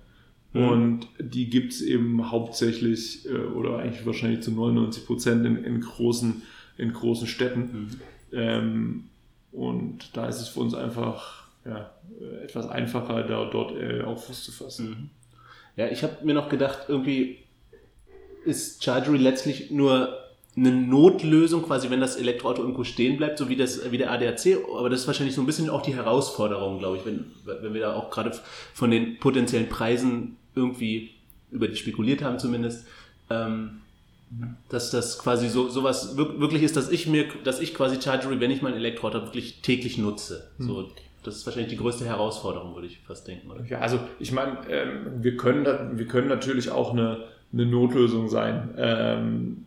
Mhm. 0.54 0.68
Und 0.68 1.08
die 1.20 1.50
gibt 1.50 1.72
es 1.72 1.82
eben 1.82 2.32
hauptsächlich 2.32 3.26
äh, 3.30 3.38
oder 3.38 3.80
eigentlich 3.80 4.06
wahrscheinlich 4.06 4.42
zu 4.42 4.52
99 4.52 5.06
Prozent 5.06 5.46
in, 5.46 5.64
in, 5.64 5.80
großen, 5.80 6.42
in 6.78 6.92
großen 6.92 7.28
Städten. 7.28 7.60
Mhm. 7.62 7.88
Ähm, 8.34 9.04
und 9.52 10.16
da 10.16 10.28
ist 10.28 10.42
es 10.42 10.50
für 10.50 10.60
uns 10.62 10.74
einfach 10.74 11.48
ja, 11.66 11.92
etwas 12.44 12.68
einfacher, 12.68 13.24
da, 13.24 13.46
dort 13.46 13.76
äh, 13.78 14.02
auch 14.02 14.18
Fuß 14.18 14.44
zu 14.44 14.52
fassen. 14.52 14.90
Mhm. 14.90 15.10
Ja, 15.76 15.88
ich 15.88 16.04
habe 16.04 16.24
mir 16.24 16.34
noch 16.34 16.50
gedacht, 16.50 16.86
irgendwie 16.88 17.38
ist 18.46 18.84
Chargery 18.84 19.18
letztlich 19.18 19.72
nur 19.72 20.18
eine 20.58 20.72
Notlösung, 20.72 21.64
quasi 21.64 21.90
wenn 21.90 22.02
das 22.02 22.18
Elektroauto 22.18 22.62
irgendwo 22.62 22.84
stehen 22.84 23.16
bleibt, 23.16 23.38
so 23.38 23.48
wie, 23.48 23.56
das, 23.56 23.90
wie 23.92 23.98
der 23.98 24.12
ADAC. 24.12 24.58
Aber 24.78 24.90
das 24.90 25.02
ist 25.02 25.08
wahrscheinlich 25.08 25.36
so 25.36 25.42
ein 25.42 25.46
bisschen 25.46 25.70
auch 25.70 25.82
die 25.82 25.96
Herausforderung, 25.96 26.80
glaube 26.80 26.98
ich, 26.98 27.06
wenn, 27.06 27.32
wenn 27.46 27.74
wir 27.74 27.82
da 27.82 27.96
auch 27.96 28.10
gerade 28.10 28.38
von 28.74 28.92
den 28.92 29.18
potenziellen 29.20 29.70
Preisen 29.70 30.38
irgendwie 30.56 31.12
über 31.52 31.68
die 31.68 31.78
spekuliert 31.78 32.22
haben 32.22 32.38
zumindest. 32.38 32.86
Ähm, 33.30 33.81
dass 34.70 34.92
das 34.92 35.20
quasi 35.20 35.50
so 35.50 35.68
sowas 35.68 36.16
wirklich 36.16 36.64
ist, 36.64 36.78
dass 36.78 36.90
ich 36.90 37.08
mir, 37.08 37.26
dass 37.44 37.60
ich 37.60 37.74
quasi 37.74 38.02
Chargery, 38.02 38.40
wenn 38.40 38.52
ich 38.52 38.62
mein 38.62 38.74
Elektroauto 38.74 39.24
wirklich 39.24 39.62
täglich 39.62 39.98
nutze. 39.98 40.50
Hm. 40.58 40.68
So, 40.68 40.90
das 41.24 41.36
ist 41.36 41.46
wahrscheinlich 41.46 41.72
die 41.72 41.78
größte 41.78 42.06
Herausforderung, 42.06 42.74
würde 42.74 42.88
ich 42.88 43.00
fast 43.00 43.28
denken. 43.28 43.52
Oder? 43.52 43.66
Ja, 43.66 43.80
also 43.80 44.00
ich 44.20 44.32
meine, 44.32 44.58
ähm, 44.70 45.22
wir 45.22 45.36
können 45.36 45.64
da, 45.66 45.92
wir 45.94 46.08
können 46.08 46.30
natürlich 46.30 46.72
auch 46.72 46.94
eine, 46.94 47.26
eine 47.52 47.66
Notlösung 47.66 48.30
sein. 48.30 48.74
Ähm, 48.78 49.66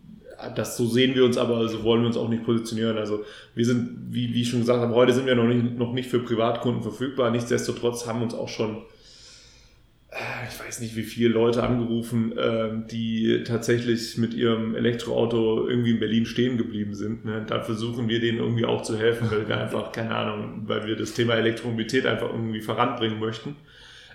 das 0.56 0.76
so 0.76 0.86
sehen 0.86 1.14
wir 1.14 1.24
uns 1.24 1.36
aber, 1.36 1.58
also 1.58 1.84
wollen 1.84 2.00
wir 2.00 2.08
uns 2.08 2.16
auch 2.16 2.28
nicht 2.28 2.44
positionieren. 2.44 2.96
Also 2.96 3.24
wir 3.54 3.64
sind, 3.64 4.08
wie, 4.10 4.34
wie 4.34 4.42
ich 4.42 4.48
schon 4.48 4.60
gesagt 4.60 4.80
habe, 4.80 4.94
heute 4.94 5.12
sind 5.12 5.26
wir 5.26 5.34
noch 5.36 5.46
nicht, 5.46 5.78
noch 5.78 5.92
nicht 5.92 6.08
für 6.08 6.20
Privatkunden 6.20 6.82
verfügbar. 6.82 7.30
Nichtsdestotrotz 7.30 8.06
haben 8.06 8.22
uns 8.22 8.34
auch 8.34 8.48
schon 8.48 8.82
ich 10.48 10.60
weiß 10.60 10.80
nicht, 10.80 10.96
wie 10.96 11.02
viele 11.02 11.30
Leute 11.30 11.62
angerufen, 11.62 12.34
ähm, 12.38 12.86
die 12.88 13.42
tatsächlich 13.44 14.16
mit 14.16 14.34
ihrem 14.34 14.76
Elektroauto 14.76 15.68
irgendwie 15.68 15.90
in 15.90 15.98
Berlin 15.98 16.26
stehen 16.26 16.56
geblieben 16.56 16.94
sind. 16.94 17.24
Ne? 17.24 17.44
Da 17.46 17.60
versuchen 17.60 18.08
wir 18.08 18.20
denen 18.20 18.38
irgendwie 18.38 18.64
auch 18.64 18.82
zu 18.82 18.96
helfen, 18.96 19.30
weil 19.30 19.48
wir 19.48 19.58
einfach, 19.58 19.90
keine 19.92 20.14
Ahnung, 20.14 20.62
weil 20.66 20.86
wir 20.86 20.96
das 20.96 21.14
Thema 21.14 21.34
Elektromobilität 21.34 22.06
einfach 22.06 22.30
irgendwie 22.30 22.60
voranbringen 22.60 23.18
möchten. 23.18 23.56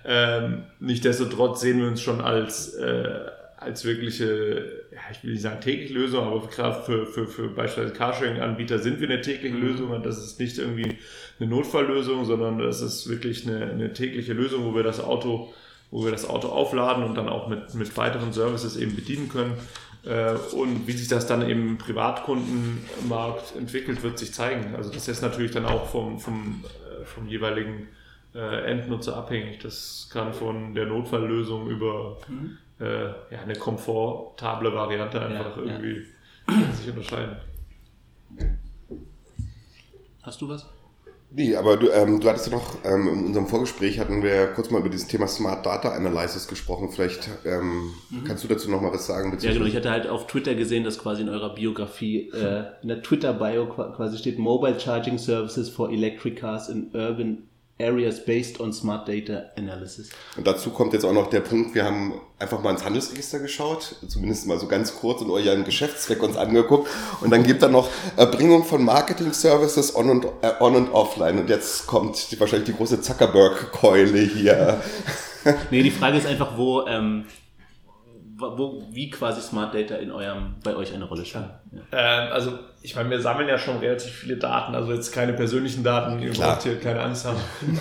Ähm, 0.06 0.64
Nichtsdestotrotz 0.80 1.62
sehen 1.62 1.80
wir 1.82 1.88
uns 1.88 2.02
schon 2.02 2.22
als, 2.22 2.76
äh, 2.76 3.20
als 3.58 3.84
wirkliche, 3.84 4.86
ja, 4.94 5.00
ich 5.12 5.22
will 5.24 5.32
nicht 5.32 5.42
sagen 5.42 5.60
tägliche 5.60 5.94
Lösung, 5.94 6.26
aber 6.26 6.48
gerade 6.48 6.82
für, 6.84 7.06
für, 7.08 7.28
für 7.28 7.50
beispielsweise 7.50 7.94
Carsharing-Anbieter 7.94 8.80
sind 8.80 9.02
wir 9.02 9.10
eine 9.10 9.20
tägliche 9.20 9.56
mhm. 9.56 9.68
Lösung 9.68 9.90
und 9.90 10.06
das 10.06 10.18
ist 10.18 10.40
nicht 10.40 10.58
irgendwie 10.58 10.96
eine 11.40 11.50
Notfalllösung, 11.50 12.24
sondern 12.24 12.60
das 12.60 12.82
ist 12.82 13.10
wirklich 13.10 13.46
eine, 13.46 13.66
eine 13.66 13.92
tägliche 13.92 14.32
Lösung, 14.32 14.64
wo 14.64 14.74
wir 14.76 14.84
das 14.84 15.02
Auto 15.02 15.54
wo 15.92 16.04
wir 16.04 16.12
das 16.12 16.30
Auto 16.30 16.50
aufladen 16.50 17.04
und 17.04 17.16
dann 17.16 17.30
auch 17.30 17.48
mit, 17.48 17.74
mit 17.74 17.96
weiteren 17.98 18.32
Services 18.32 18.78
eben 18.78 18.96
bedienen 18.96 19.30
können. 19.30 19.54
Äh, 20.06 20.34
und 20.56 20.88
wie 20.88 20.92
sich 20.94 21.08
das 21.08 21.28
dann 21.28 21.42
im 21.42 21.78
Privatkundenmarkt 21.78 23.56
entwickelt, 23.56 24.02
wird 24.04 24.18
sich 24.18 24.34
zeigen. 24.34 24.76
Also 24.76 24.92
das 24.92 25.08
ist 25.08 25.22
natürlich 25.22 25.52
dann 25.52 25.66
auch 25.66 25.88
vom, 25.88 26.20
vom, 26.20 26.64
äh, 26.64 27.06
vom 27.06 27.28
jeweiligen 27.28 27.90
äh, 28.34 28.72
Endnutzer 28.72 29.18
abhängig. 29.18 29.60
Das 29.60 30.10
kann 30.12 30.34
von 30.34 30.74
der 30.74 30.86
Notfalllösung 30.86 31.70
über 31.70 32.18
mhm. 32.28 32.58
ja, 32.80 33.42
eine 33.44 33.56
komfortable 33.56 34.74
Variante 34.74 35.22
einfach 35.22 35.58
ja, 35.58 35.64
irgendwie 35.64 36.06
ja. 36.48 36.72
sich 36.72 36.88
unterscheiden. 36.90 37.36
Hast 40.22 40.40
du 40.42 40.48
was? 40.48 40.66
Nee, 41.32 41.56
aber 41.56 41.78
du, 41.78 41.92
ähm, 41.92 42.20
du 42.20 42.28
hattest 42.28 42.48
ja 42.48 42.54
noch, 42.54 42.84
ähm, 42.84 43.08
in 43.08 43.26
unserem 43.28 43.46
Vorgespräch 43.46 44.00
hatten 44.00 44.24
wir 44.24 44.48
kurz 44.48 44.72
mal 44.72 44.80
über 44.80 44.90
dieses 44.90 45.08
Thema 45.08 45.28
Smart 45.28 45.64
Data 45.64 45.90
Analysis 45.90 46.48
gesprochen. 46.48 46.90
Vielleicht 46.90 47.30
ähm, 47.46 47.92
mhm. 48.10 48.24
kannst 48.24 48.44
du 48.44 48.48
dazu 48.48 48.70
noch 48.72 48.82
mal 48.82 48.92
was 48.92 49.06
sagen? 49.06 49.38
Ja, 49.40 49.54
genau. 49.54 49.66
Ich 49.66 49.76
hatte 49.76 49.92
halt 49.92 50.08
auf 50.08 50.26
Twitter 50.26 50.56
gesehen, 50.56 50.84
dass 50.84 50.98
quasi 50.98 51.22
in 51.22 51.30
eurer 51.30 51.54
Biografie, 51.54 52.30
äh, 52.32 52.64
in 52.82 52.88
der 52.88 53.04
Twitter-Bio 53.04 53.68
quasi 53.68 54.18
steht 54.18 54.40
Mobile 54.40 54.80
Charging 54.80 55.20
Services 55.20 55.70
for 55.70 55.92
Electric 55.92 56.36
Cars 56.36 56.68
in 56.68 56.90
Urban 56.94 57.49
Areas 57.82 58.26
based 58.26 58.60
on 58.60 58.74
Smart 58.74 59.08
Data 59.08 59.44
Analysis. 59.58 60.10
Und 60.36 60.46
dazu 60.46 60.70
kommt 60.72 60.94
jetzt 60.94 61.06
auch 61.06 61.14
noch 61.14 61.30
der 61.30 61.40
Punkt, 61.40 61.74
wir 61.74 61.86
haben 61.86 62.14
einfach 62.38 62.62
mal 62.62 62.72
ins 62.72 62.84
Handelsregister 62.84 63.40
geschaut, 63.40 63.96
zumindest 64.08 64.48
mal 64.48 64.60
so 64.60 64.68
ganz 64.68 64.96
kurz 64.96 65.22
und 65.22 65.32
euren 65.32 65.64
Geschäftszweck 65.64 66.22
uns 66.22 66.36
angeguckt. 66.36 66.90
Und 67.22 67.32
dann 67.32 67.44
gibt 67.44 67.64
da 67.64 67.70
noch 67.70 67.90
Erbringung 68.18 68.66
von 68.66 68.84
Marketing 68.84 69.32
Services 69.32 69.96
on 69.96 70.10
und, 70.10 70.26
äh, 70.42 70.52
on 70.60 70.76
und 70.76 70.92
offline. 70.92 71.40
Und 71.40 71.50
jetzt 71.50 71.88
kommt 71.88 72.32
die, 72.32 72.40
wahrscheinlich 72.40 72.70
die 72.70 72.76
große 72.76 73.02
Zuckerberg-Keule 73.02 74.20
hier. 74.20 74.82
nee, 75.72 75.82
die 75.82 75.92
Frage 75.92 76.18
ist 76.18 76.28
einfach, 76.28 76.58
wo, 76.58 76.86
ähm, 76.86 77.26
wo, 78.40 78.84
wie 78.92 79.10
quasi 79.10 79.42
Smart 79.42 79.74
Data 79.74 79.96
in 79.96 80.12
eurem, 80.12 80.56
bei 80.64 80.76
euch 80.76 80.94
eine 80.94 81.06
Rolle 81.06 81.26
spielt. 81.26 81.46
Ja. 81.72 81.82
Ähm, 81.92 82.32
also 82.32 82.60
ich 82.82 82.96
meine, 82.96 83.10
wir 83.10 83.22
sammeln 83.22 83.50
ja 83.50 83.58
schon 83.58 83.80
relativ 83.80 84.12
viele 84.12 84.38
Daten, 84.38 84.76
also 84.76 84.94
jetzt 84.94 85.12
keine 85.12 85.34
persönlichen 85.34 85.84
Daten, 85.84 86.20
ihr 86.20 86.32
braucht 86.32 86.64
hier 86.64 86.80
keine 86.80 87.02
Angst 87.02 87.26
haben. 87.26 87.40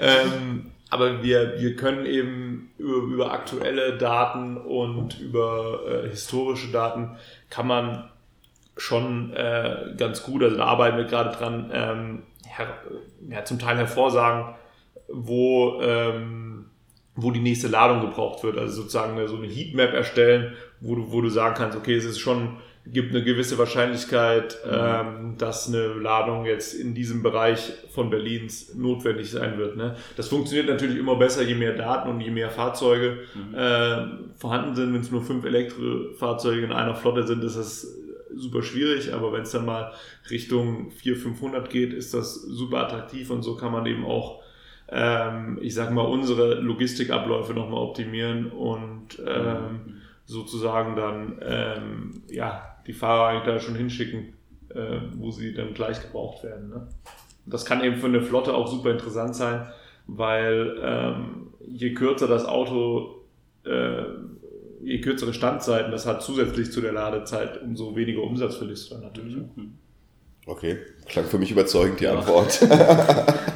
ähm, 0.00 0.70
aber 0.90 1.22
wir, 1.22 1.60
wir 1.60 1.76
können 1.76 2.06
eben 2.06 2.70
über, 2.78 2.96
über 2.96 3.32
aktuelle 3.32 3.98
Daten 3.98 4.56
und 4.56 5.18
über 5.20 5.80
äh, 5.86 6.08
historische 6.08 6.70
Daten 6.70 7.16
kann 7.50 7.66
man 7.66 8.08
schon 8.76 9.32
äh, 9.32 9.94
ganz 9.96 10.22
gut, 10.22 10.42
also 10.42 10.56
da 10.56 10.64
arbeiten 10.64 10.96
wir 10.98 11.04
gerade 11.04 11.36
dran, 11.36 11.70
ähm, 11.72 12.22
her, 12.46 12.68
ja, 13.28 13.44
zum 13.44 13.58
Teil 13.58 13.78
hervorsagen, 13.78 14.54
wo 15.08 15.80
ähm, 15.80 16.66
wo 17.16 17.30
die 17.30 17.40
nächste 17.40 17.68
Ladung 17.68 18.02
gebraucht 18.02 18.44
wird. 18.44 18.58
Also 18.58 18.82
sozusagen 18.82 19.26
so 19.26 19.36
eine 19.36 19.48
Heatmap 19.48 19.92
erstellen, 19.92 20.52
wo 20.80 20.94
du, 20.94 21.10
wo 21.10 21.22
du 21.22 21.30
sagen 21.30 21.54
kannst, 21.56 21.76
okay, 21.76 21.94
es 21.94 22.04
ist 22.04 22.18
schon, 22.18 22.58
gibt 22.86 23.14
eine 23.14 23.24
gewisse 23.24 23.58
Wahrscheinlichkeit, 23.58 24.58
mhm. 24.64 24.72
ähm, 24.72 25.34
dass 25.38 25.68
eine 25.68 25.94
Ladung 25.94 26.44
jetzt 26.44 26.74
in 26.74 26.94
diesem 26.94 27.22
Bereich 27.22 27.72
von 27.90 28.10
Berlins 28.10 28.74
notwendig 28.74 29.30
sein 29.30 29.58
wird. 29.58 29.76
Ne? 29.76 29.96
Das 30.16 30.28
funktioniert 30.28 30.68
natürlich 30.68 30.98
immer 30.98 31.16
besser, 31.16 31.42
je 31.42 31.54
mehr 31.54 31.72
Daten 31.72 32.10
und 32.10 32.20
je 32.20 32.30
mehr 32.30 32.50
Fahrzeuge 32.50 33.18
mhm. 33.34 33.54
äh, 33.54 34.36
vorhanden 34.36 34.76
sind. 34.76 34.92
Wenn 34.92 35.00
es 35.00 35.10
nur 35.10 35.22
fünf 35.22 35.44
Elektrofahrzeuge 35.44 36.62
in 36.62 36.72
einer 36.72 36.94
Flotte 36.94 37.26
sind, 37.26 37.42
ist 37.42 37.56
das 37.56 37.88
super 38.34 38.62
schwierig, 38.62 39.14
aber 39.14 39.32
wenn 39.32 39.42
es 39.42 39.50
dann 39.50 39.64
mal 39.64 39.92
Richtung 40.30 40.90
400, 40.90 41.22
500 41.22 41.70
geht, 41.70 41.94
ist 41.94 42.12
das 42.12 42.34
super 42.34 42.84
attraktiv 42.84 43.30
und 43.30 43.42
so 43.42 43.56
kann 43.56 43.72
man 43.72 43.86
eben 43.86 44.04
auch 44.04 44.42
ähm, 44.88 45.58
ich 45.60 45.74
sag 45.74 45.90
mal, 45.90 46.02
unsere 46.02 46.54
Logistikabläufe 46.54 47.54
nochmal 47.54 47.80
optimieren 47.80 48.50
und 48.50 49.20
ähm, 49.26 50.00
sozusagen 50.24 50.96
dann 50.96 51.38
ähm, 51.42 52.22
ja, 52.28 52.76
die 52.86 52.92
Fahrer 52.92 53.28
eigentlich 53.28 53.54
da 53.54 53.60
schon 53.60 53.74
hinschicken, 53.74 54.34
äh, 54.74 54.98
wo 55.14 55.30
sie 55.30 55.54
dann 55.54 55.74
gleich 55.74 56.00
gebraucht 56.00 56.44
werden. 56.44 56.68
Ne? 56.68 56.88
Das 57.46 57.64
kann 57.64 57.82
eben 57.82 57.96
für 57.96 58.06
eine 58.06 58.22
Flotte 58.22 58.54
auch 58.54 58.68
super 58.68 58.90
interessant 58.90 59.34
sein, 59.34 59.66
weil 60.06 60.78
ähm, 60.82 61.48
je 61.66 61.94
kürzer 61.94 62.28
das 62.28 62.44
Auto, 62.44 63.22
äh, 63.64 64.02
je 64.82 65.00
kürzere 65.00 65.32
Standzeiten 65.34 65.90
das 65.90 66.06
hat 66.06 66.22
zusätzlich 66.22 66.70
zu 66.70 66.80
der 66.80 66.92
Ladezeit, 66.92 67.60
umso 67.62 67.96
weniger 67.96 68.22
Umsatz 68.22 68.56
verlierst 68.56 68.90
du 68.90 68.94
dann 68.94 69.04
natürlich. 69.04 69.36
Mhm. 69.36 69.78
Okay, 70.46 70.78
klang 71.06 71.24
für 71.24 71.38
mich 71.38 71.50
überzeugend 71.50 71.98
die 71.98 72.04
ja. 72.04 72.16
Antwort. 72.16 72.60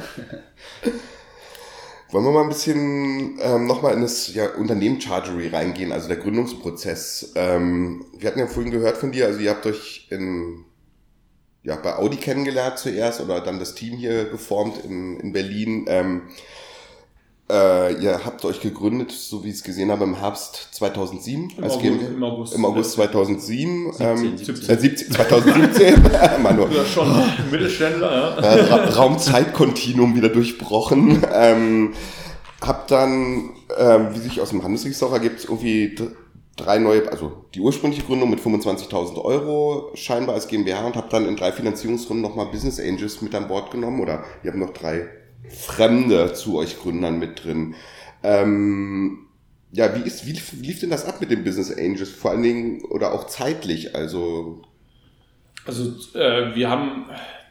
Wollen 2.11 2.25
wir 2.25 2.31
mal 2.31 2.43
ein 2.43 2.49
bisschen 2.49 3.39
ähm, 3.41 3.67
nochmal 3.67 3.93
in 3.93 4.01
das 4.01 4.33
ja, 4.33 4.49
Unternehmen 4.55 4.99
Chargery 4.99 5.47
reingehen, 5.47 5.93
also 5.93 6.09
der 6.09 6.17
Gründungsprozess. 6.17 7.31
Ähm, 7.35 8.05
wir 8.17 8.29
hatten 8.29 8.39
ja 8.39 8.47
vorhin 8.47 8.71
gehört 8.71 8.97
von 8.97 9.13
dir, 9.13 9.27
also 9.27 9.39
ihr 9.39 9.49
habt 9.49 9.65
euch 9.65 10.07
in, 10.09 10.65
ja, 11.63 11.77
bei 11.77 11.95
Audi 11.95 12.17
kennengelernt 12.17 12.79
zuerst 12.79 13.21
oder 13.21 13.39
dann 13.39 13.59
das 13.59 13.75
Team 13.75 13.95
hier 13.95 14.25
geformt 14.25 14.83
in, 14.83 15.21
in 15.21 15.31
Berlin. 15.31 15.85
Ähm, 15.87 16.23
äh, 17.51 18.01
ihr 18.01 18.23
habt 18.23 18.45
euch 18.45 18.61
gegründet, 18.61 19.11
so 19.11 19.43
wie 19.43 19.49
ich 19.49 19.55
es 19.55 19.63
gesehen 19.63 19.91
habe, 19.91 20.05
im 20.05 20.15
Herbst 20.15 20.69
2007. 20.71 21.53
Im, 21.57 21.63
August, 21.63 21.83
im 21.83 22.23
August, 22.23 22.55
Im 22.55 22.65
August 22.65 22.91
2007. 22.93 23.91
17, 23.91 24.07
ähm, 24.07 24.37
17. 24.37 24.69
Äh, 24.69 24.79
17 24.79 25.11
2017. 25.11 26.03
Manu. 26.41 26.67
Ja, 26.67 26.85
schon 26.85 27.09
Mittelständler, 27.51 28.11
ja. 28.11 28.41
Äh, 28.41 28.61
Ra 28.61 28.85
Raumzeitkontinuum 28.91 30.15
wieder 30.15 30.29
durchbrochen. 30.29 31.23
ähm, 31.33 31.93
hab 32.61 32.87
dann, 32.87 33.49
ähm, 33.77 34.09
wie 34.13 34.19
sich 34.19 34.39
aus 34.39 34.51
dem 34.51 34.63
Handelsregister 34.63 35.07
auch 35.07 35.13
ergibt, 35.13 35.43
irgendwie 35.43 35.95
drei 36.55 36.77
neue, 36.77 37.11
also 37.11 37.31
die 37.55 37.59
ursprüngliche 37.59 38.03
Gründung 38.03 38.29
mit 38.29 38.39
25.000 38.39 39.19
Euro 39.23 39.91
scheinbar 39.95 40.35
als 40.35 40.47
GmbH 40.47 40.85
und 40.85 40.95
habe 40.95 41.07
dann 41.09 41.27
in 41.27 41.35
drei 41.35 41.51
Finanzierungsrunden 41.51 42.21
nochmal 42.21 42.47
Business 42.47 42.79
Angels 42.79 43.21
mit 43.21 43.33
an 43.35 43.47
Bord 43.47 43.71
genommen 43.71 43.99
oder 43.99 44.23
ihr 44.43 44.51
habt 44.51 44.59
noch 44.59 44.71
drei 44.71 45.09
Fremde 45.49 46.33
zu 46.33 46.57
euch 46.57 46.79
Gründern 46.79 47.19
mit 47.19 47.43
drin. 47.43 47.75
Ähm, 48.23 49.27
ja, 49.71 49.95
wie, 49.95 50.05
ist, 50.05 50.25
wie, 50.25 50.33
wie 50.33 50.67
lief 50.67 50.79
denn 50.79 50.89
das 50.89 51.05
ab 51.05 51.21
mit 51.21 51.31
den 51.31 51.43
Business 51.43 51.71
Angels? 51.71 52.09
Vor 52.09 52.31
allen 52.31 52.43
Dingen 52.43 52.83
oder 52.85 53.13
auch 53.13 53.27
zeitlich? 53.27 53.95
Also, 53.95 54.61
also 55.65 55.91
äh, 56.17 56.53
wir 56.55 56.69
haben, 56.69 57.05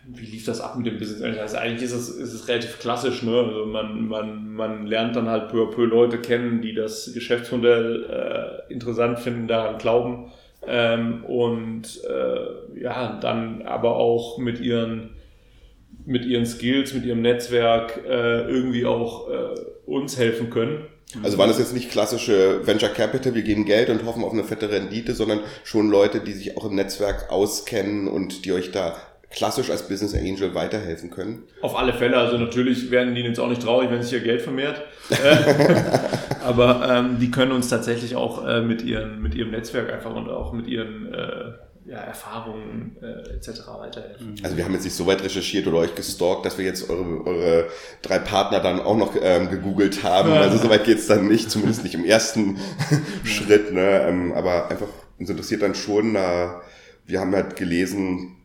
wie 0.07 0.27
lief 0.27 0.45
das 0.45 0.61
ab 0.61 0.77
mit 0.77 0.87
dem 0.87 0.99
Business 0.99 1.23
Angels? 1.23 1.41
Also 1.41 1.57
eigentlich 1.57 1.83
ist 1.83 1.93
es, 1.93 2.09
ist 2.11 2.33
es 2.33 2.49
relativ 2.49 2.79
klassisch. 2.79 3.23
Ne? 3.23 3.37
Also 3.37 3.67
man, 3.67 4.07
man, 4.07 4.53
man 4.53 4.87
lernt 4.87 5.17
dann 5.17 5.29
halt 5.29 5.51
peu 5.51 5.63
à 5.63 5.71
peu 5.71 5.85
Leute 5.85 6.19
kennen, 6.19 6.61
die 6.61 6.75
das 6.75 7.11
Geschäftsmodell 7.15 8.05
äh, 8.69 8.73
interessant 8.73 9.19
finden, 9.19 9.49
daran 9.49 9.79
glauben. 9.79 10.31
Ähm, 10.67 11.25
und 11.25 12.05
äh, 12.05 12.83
ja, 12.83 13.19
dann 13.19 13.63
aber 13.63 13.97
auch 13.97 14.37
mit 14.37 14.61
ihren 14.61 15.17
mit 16.07 16.25
ihren 16.25 16.47
Skills, 16.47 16.95
mit 16.95 17.05
ihrem 17.05 17.23
Netzwerk 17.23 18.01
äh, 18.07 18.43
irgendwie 18.49 18.87
auch 18.87 19.29
äh, 19.29 19.55
uns 19.87 20.19
helfen 20.19 20.51
können. 20.51 20.87
Also 21.23 21.39
waren 21.39 21.49
das 21.49 21.59
jetzt 21.59 21.75
nicht 21.75 21.91
klassische 21.91 22.67
Venture 22.67 22.91
Capital, 22.91 23.35
wir 23.35 23.43
geben 23.43 23.65
Geld 23.65 23.91
und 23.91 24.05
hoffen 24.05 24.23
auf 24.23 24.33
eine 24.33 24.45
fette 24.45 24.71
Rendite, 24.71 25.15
sondern 25.15 25.41
schon 25.65 25.91
Leute, 25.91 26.21
die 26.21 26.33
sich 26.33 26.57
auch 26.57 26.65
im 26.65 26.77
Netzwerk 26.77 27.31
auskennen 27.31 28.07
und 28.07 28.45
die 28.45 28.53
euch 28.53 28.71
da 28.71 28.97
klassisch 29.31 29.71
als 29.71 29.89
Business 29.89 30.15
Angel 30.15 30.55
weiterhelfen 30.55 31.11
können? 31.11 31.45
Auf 31.63 31.77
alle 31.77 31.93
Fälle, 31.95 32.17
also 32.17 32.37
natürlich 32.37 32.91
werden 32.91 33.15
die 33.15 33.23
jetzt 33.23 33.41
auch 33.41 33.49
nicht 33.49 33.63
traurig, 33.63 33.91
wenn 33.91 34.03
sich 34.03 34.13
ihr 34.13 34.21
Geld 34.21 34.43
vermehrt. 34.43 34.83
Aber 36.45 36.89
ähm, 36.89 37.19
die 37.21 37.31
können 37.31 37.53
uns 37.53 37.69
tatsächlich 37.69 38.17
auch 38.17 38.47
äh, 38.47 38.61
mit, 38.61 38.83
ihren, 38.83 39.21
mit 39.23 39.35
ihrem 39.35 39.51
Netzwerk 39.51 39.93
einfach 39.93 40.15
und 40.15 40.29
auch 40.29 40.53
mit 40.53 40.67
ihren 40.67 41.13
äh, 41.13 41.53
ja, 41.91 41.99
Erfahrungen 41.99 42.97
äh, 43.03 43.35
etc. 43.35 43.63
weiterhelfen. 43.67 44.37
Also 44.45 44.57
wir 44.57 44.65
haben 44.65 44.75
jetzt 44.75 44.85
nicht 44.85 44.95
so 44.95 45.09
weit 45.09 45.25
recherchiert 45.25 45.67
oder 45.67 45.79
euch 45.79 45.97
gestalkt, 45.97 46.47
dass 46.47 46.57
wir 46.57 46.65
jetzt 46.65 46.89
eure, 46.89 47.27
eure 47.27 47.69
drei 48.01 48.21
Partner 48.21 48.61
dann 48.61 48.81
auch 48.81 48.97
noch 48.97 49.17
ähm, 49.21 49.51
gegoogelt 49.51 50.05
haben. 50.05 50.31
Also 50.31 50.59
so 50.59 50.71
weit 50.71 50.85
geht's 50.85 51.09
dann 51.09 51.27
nicht, 51.27 51.51
zumindest 51.51 51.83
nicht 51.83 51.97
im 51.97 52.05
ersten 52.05 52.59
Schritt. 53.25 53.73
Ne? 53.73 54.03
Ähm, 54.07 54.33
aber 54.33 54.71
einfach 54.71 54.87
uns 55.19 55.31
interessiert 55.31 55.63
dann 55.63 55.75
schon, 55.75 56.15
äh, 56.15 56.49
wir 57.07 57.19
haben 57.19 57.35
halt 57.35 57.57
gelesen, 57.57 58.37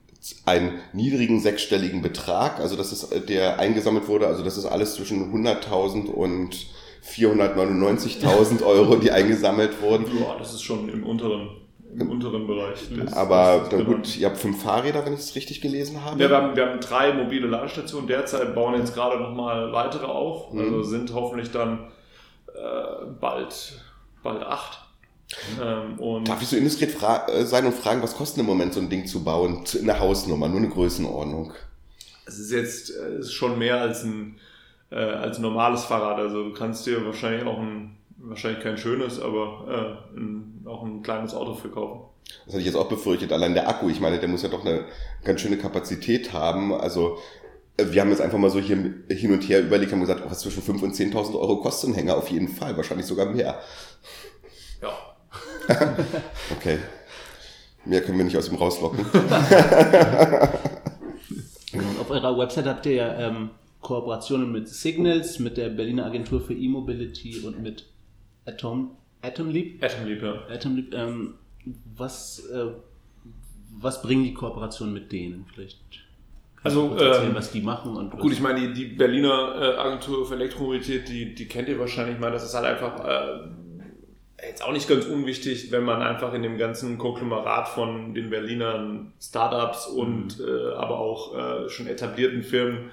einen 0.46 0.80
niedrigen 0.94 1.40
sechsstelligen 1.40 2.02
Betrag, 2.02 2.60
also 2.60 2.76
das 2.76 2.92
ist 2.92 3.12
äh, 3.12 3.22
der 3.22 3.60
eingesammelt 3.60 4.08
wurde, 4.08 4.26
also 4.26 4.44
das 4.44 4.58
ist 4.58 4.66
alles 4.66 4.96
zwischen 4.96 5.32
100.000 5.32 6.08
und 6.08 6.66
499.000 7.08 8.64
Euro, 8.66 8.96
die 8.96 9.12
eingesammelt 9.12 9.80
wurden. 9.84 10.08
Ja, 10.20 10.36
das 10.40 10.56
ist 10.56 10.64
schon 10.64 10.90
im 10.90 11.04
unteren 11.04 11.65
im 12.00 12.10
unteren 12.10 12.48
Bereich. 12.48 12.90
Des, 12.90 13.14
aber 13.14 13.68
des 13.70 13.86
gut, 13.86 14.18
ihr 14.18 14.28
habt 14.28 14.38
fünf 14.38 14.62
Fahrräder, 14.62 15.06
wenn 15.06 15.14
ich 15.14 15.20
es 15.20 15.36
richtig 15.36 15.62
gelesen 15.62 16.04
habe. 16.04 16.22
Ja, 16.22 16.30
wir 16.30 16.38
haben, 16.38 16.56
wir 16.56 16.66
haben 16.66 16.80
drei 16.80 17.14
mobile 17.14 17.48
Ladestationen 17.48 18.08
derzeit, 18.08 18.54
bauen 18.54 18.76
jetzt 18.76 18.94
gerade 18.94 19.20
nochmal 19.20 19.72
weitere 19.72 20.06
auf. 20.06 20.54
Mhm. 20.54 20.60
Also 20.60 20.84
sind 20.84 21.14
hoffentlich 21.14 21.52
dann 21.52 21.92
äh, 22.54 23.06
bald, 23.20 23.82
bald 24.24 24.44
acht. 24.44 24.82
Ähm, 25.62 26.00
und 26.00 26.28
Darf 26.28 26.42
ich 26.42 26.48
so 26.48 26.56
indiskret 26.56 26.96
äh, 27.02 27.46
sein 27.46 27.66
und 27.66 27.74
fragen, 27.74 28.04
was 28.04 28.16
kostet 28.16 28.40
im 28.40 28.46
Moment 28.46 28.74
so 28.74 28.80
ein 28.80 28.90
Ding 28.90 29.06
zu 29.08 29.24
bauen? 29.24 29.64
In 29.80 29.86
der 29.86 30.00
Hausnummer, 30.00 30.48
nur 30.48 30.60
eine 30.60 30.70
Größenordnung. 30.70 31.54
Es 32.26 32.40
ist 32.40 32.52
jetzt 32.52 32.92
äh, 32.92 33.20
ist 33.20 33.34
schon 33.34 33.58
mehr 33.58 33.82
als 33.82 34.04
ein, 34.04 34.38
äh, 34.92 34.96
als 34.96 35.38
ein 35.38 35.42
normales 35.42 35.84
Fahrrad. 35.86 36.18
Also 36.18 36.50
du 36.50 36.54
kannst 36.54 36.86
dir 36.86 37.06
wahrscheinlich 37.06 37.46
auch 37.46 37.60
ein 37.60 37.98
wahrscheinlich 38.18 38.64
kein 38.64 38.78
schönes, 38.78 39.20
aber 39.20 40.02
äh, 40.16 40.18
ein, 40.18 40.66
auch 40.66 40.84
ein 40.84 41.02
kleines 41.02 41.34
Auto 41.34 41.54
für 41.54 41.70
kaufen. 41.70 42.02
Das 42.46 42.54
hatte 42.54 42.60
ich 42.60 42.66
jetzt 42.66 42.76
auch 42.76 42.90
befürchtet. 42.90 43.32
Allein 43.32 43.54
der 43.54 43.70
Akku, 43.70 43.90
ich 43.90 44.00
meine, 44.00 44.20
der 44.20 44.30
muss 44.30 44.42
ja 44.42 44.50
doch 44.50 44.66
eine 44.66 44.86
ganz 45.24 45.42
schöne 45.42 45.58
Kapazität 45.58 46.34
haben. 46.34 46.74
Also 46.74 47.18
äh, 47.78 47.86
wir 47.92 48.02
haben 48.02 48.10
jetzt 48.10 48.22
einfach 48.22 48.38
mal 48.38 48.50
so 48.50 48.60
hier 48.60 48.78
hin 49.10 49.32
und 49.32 49.48
her 49.48 49.62
überlegt, 49.62 49.92
haben 49.92 50.02
gesagt, 50.02 50.24
oh, 50.26 50.30
was 50.30 50.40
zwischen 50.40 50.64
5.000 50.64 50.84
und 50.84 50.96
10.000 50.96 51.36
Euro 51.40 51.58
kostet 51.62 51.92
ein 51.92 51.96
Hänger? 51.96 52.18
Auf 52.18 52.30
jeden 52.30 52.48
Fall, 52.48 52.76
wahrscheinlich 52.78 53.06
sogar 53.06 53.28
mehr. 53.28 53.60
Ja. 54.82 54.92
okay. 56.56 56.80
Mehr 57.86 58.02
können 58.02 58.18
wir 58.18 58.26
nicht 58.26 58.38
aus 58.38 58.50
ihm 58.50 58.56
rauslocken. 58.56 59.06
Auf 62.00 62.10
eurer 62.10 62.38
Website 62.38 62.66
habt 62.66 62.86
ihr 62.86 62.94
ja 62.94 63.20
ähm, 63.20 63.50
Kooperationen 63.82 64.52
mit 64.52 64.68
Signals, 64.68 65.40
mit 65.40 65.58
der 65.58 65.70
Berliner 65.70 66.06
Agentur 66.06 66.42
für 66.42 66.54
E-Mobility 66.54 67.42
und 67.46 67.62
mit 67.62 67.86
Atom, 68.46 68.92
Atomleap. 69.22 69.84
Atomleap, 69.84 70.22
ja. 70.22 70.34
Atomleap, 70.50 70.94
ähm, 70.94 71.36
was, 71.96 72.46
äh, 72.48 72.68
was 73.80 74.02
bringen 74.02 74.24
die 74.24 74.34
Kooperationen 74.34 74.94
mit 74.94 75.12
denen? 75.12 75.46
Vielleicht 75.54 75.80
Also, 76.64 76.96
erzählen, 76.96 77.30
ähm, 77.30 77.36
was 77.36 77.52
die 77.52 77.62
machen 77.62 77.96
und 77.96 78.12
Gut, 78.12 78.32
ich 78.32 78.42
meine, 78.42 78.68
die, 78.68 78.74
die 78.74 78.86
Berliner 78.96 79.56
äh, 79.60 79.78
Agentur 79.78 80.26
für 80.28 80.36
Elektromobilität, 80.36 81.10
die, 81.10 81.34
die 81.34 81.48
kennt 81.48 81.68
ihr 81.70 81.80
wahrscheinlich. 81.80 82.16
Ich 82.16 82.22
meine, 82.22 82.34
das 82.34 82.44
ist 82.44 82.54
halt 82.54 82.66
einfach 82.66 83.04
äh, 83.04 83.48
jetzt 84.48 84.64
auch 84.64 84.72
nicht 84.72 84.88
ganz 84.88 85.06
unwichtig, 85.06 85.72
wenn 85.72 85.84
man 85.84 86.02
einfach 86.02 86.34
in 86.34 86.44
dem 86.44 86.58
ganzen 86.58 86.98
Konglomerat 86.98 87.68
von 87.68 88.14
den 88.14 88.30
Berlinern 88.30 89.14
Startups 89.20 89.88
und 89.88 90.40
äh, 90.40 90.74
aber 90.76 91.00
auch 91.00 91.36
äh, 91.36 91.70
schon 91.70 91.88
etablierten 91.88 92.44
Firmen, 92.44 92.92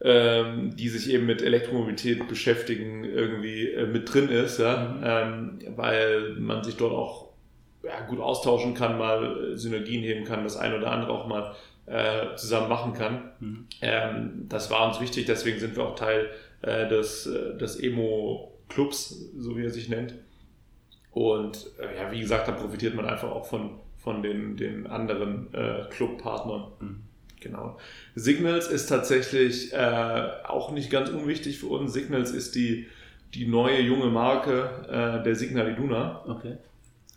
ähm, 0.00 0.76
die 0.76 0.88
sich 0.88 1.12
eben 1.12 1.26
mit 1.26 1.42
Elektromobilität 1.42 2.28
beschäftigen, 2.28 3.04
irgendwie 3.04 3.68
äh, 3.68 3.86
mit 3.86 4.12
drin 4.12 4.28
ist, 4.28 4.58
ja? 4.58 4.96
ähm, 5.02 5.58
weil 5.74 6.34
man 6.38 6.62
sich 6.62 6.76
dort 6.76 6.92
auch 6.92 7.30
ja, 7.82 8.00
gut 8.06 8.20
austauschen 8.20 8.74
kann, 8.74 8.98
mal 8.98 9.56
Synergien 9.56 10.02
heben 10.02 10.24
kann, 10.24 10.44
das 10.44 10.56
eine 10.56 10.76
oder 10.76 10.92
andere 10.92 11.12
auch 11.12 11.26
mal 11.26 11.54
äh, 11.86 12.36
zusammen 12.36 12.68
machen 12.68 12.92
kann. 12.92 13.32
Mhm. 13.40 13.66
Ähm, 13.80 14.46
das 14.48 14.70
war 14.70 14.86
uns 14.86 15.00
wichtig, 15.00 15.26
deswegen 15.26 15.58
sind 15.58 15.76
wir 15.76 15.84
auch 15.84 15.96
Teil 15.96 16.28
äh, 16.62 16.88
des, 16.88 17.26
äh, 17.26 17.56
des 17.56 17.80
Emo-Clubs, 17.80 19.32
so 19.36 19.56
wie 19.56 19.64
er 19.64 19.70
sich 19.70 19.88
nennt. 19.88 20.14
Und 21.10 21.70
äh, 21.80 21.96
ja, 21.96 22.12
wie 22.12 22.20
gesagt, 22.20 22.46
da 22.46 22.52
profitiert 22.52 22.94
man 22.94 23.06
einfach 23.06 23.30
auch 23.30 23.46
von, 23.46 23.80
von 23.96 24.22
den, 24.22 24.56
den 24.56 24.86
anderen 24.86 25.48
Clubpartnern. 25.90 26.68
Mhm. 26.78 27.07
Genau. 27.40 27.78
Signals 28.14 28.66
ist 28.68 28.86
tatsächlich 28.86 29.72
äh, 29.72 30.28
auch 30.44 30.72
nicht 30.72 30.90
ganz 30.90 31.10
unwichtig 31.10 31.58
für 31.58 31.66
uns. 31.66 31.92
Signals 31.92 32.32
ist 32.32 32.54
die, 32.54 32.86
die 33.34 33.46
neue 33.46 33.80
junge 33.80 34.06
Marke 34.06 34.70
äh, 34.88 35.22
der 35.22 35.34
Signal 35.34 35.70
Iduna 35.70 36.22
Okay. 36.26 36.56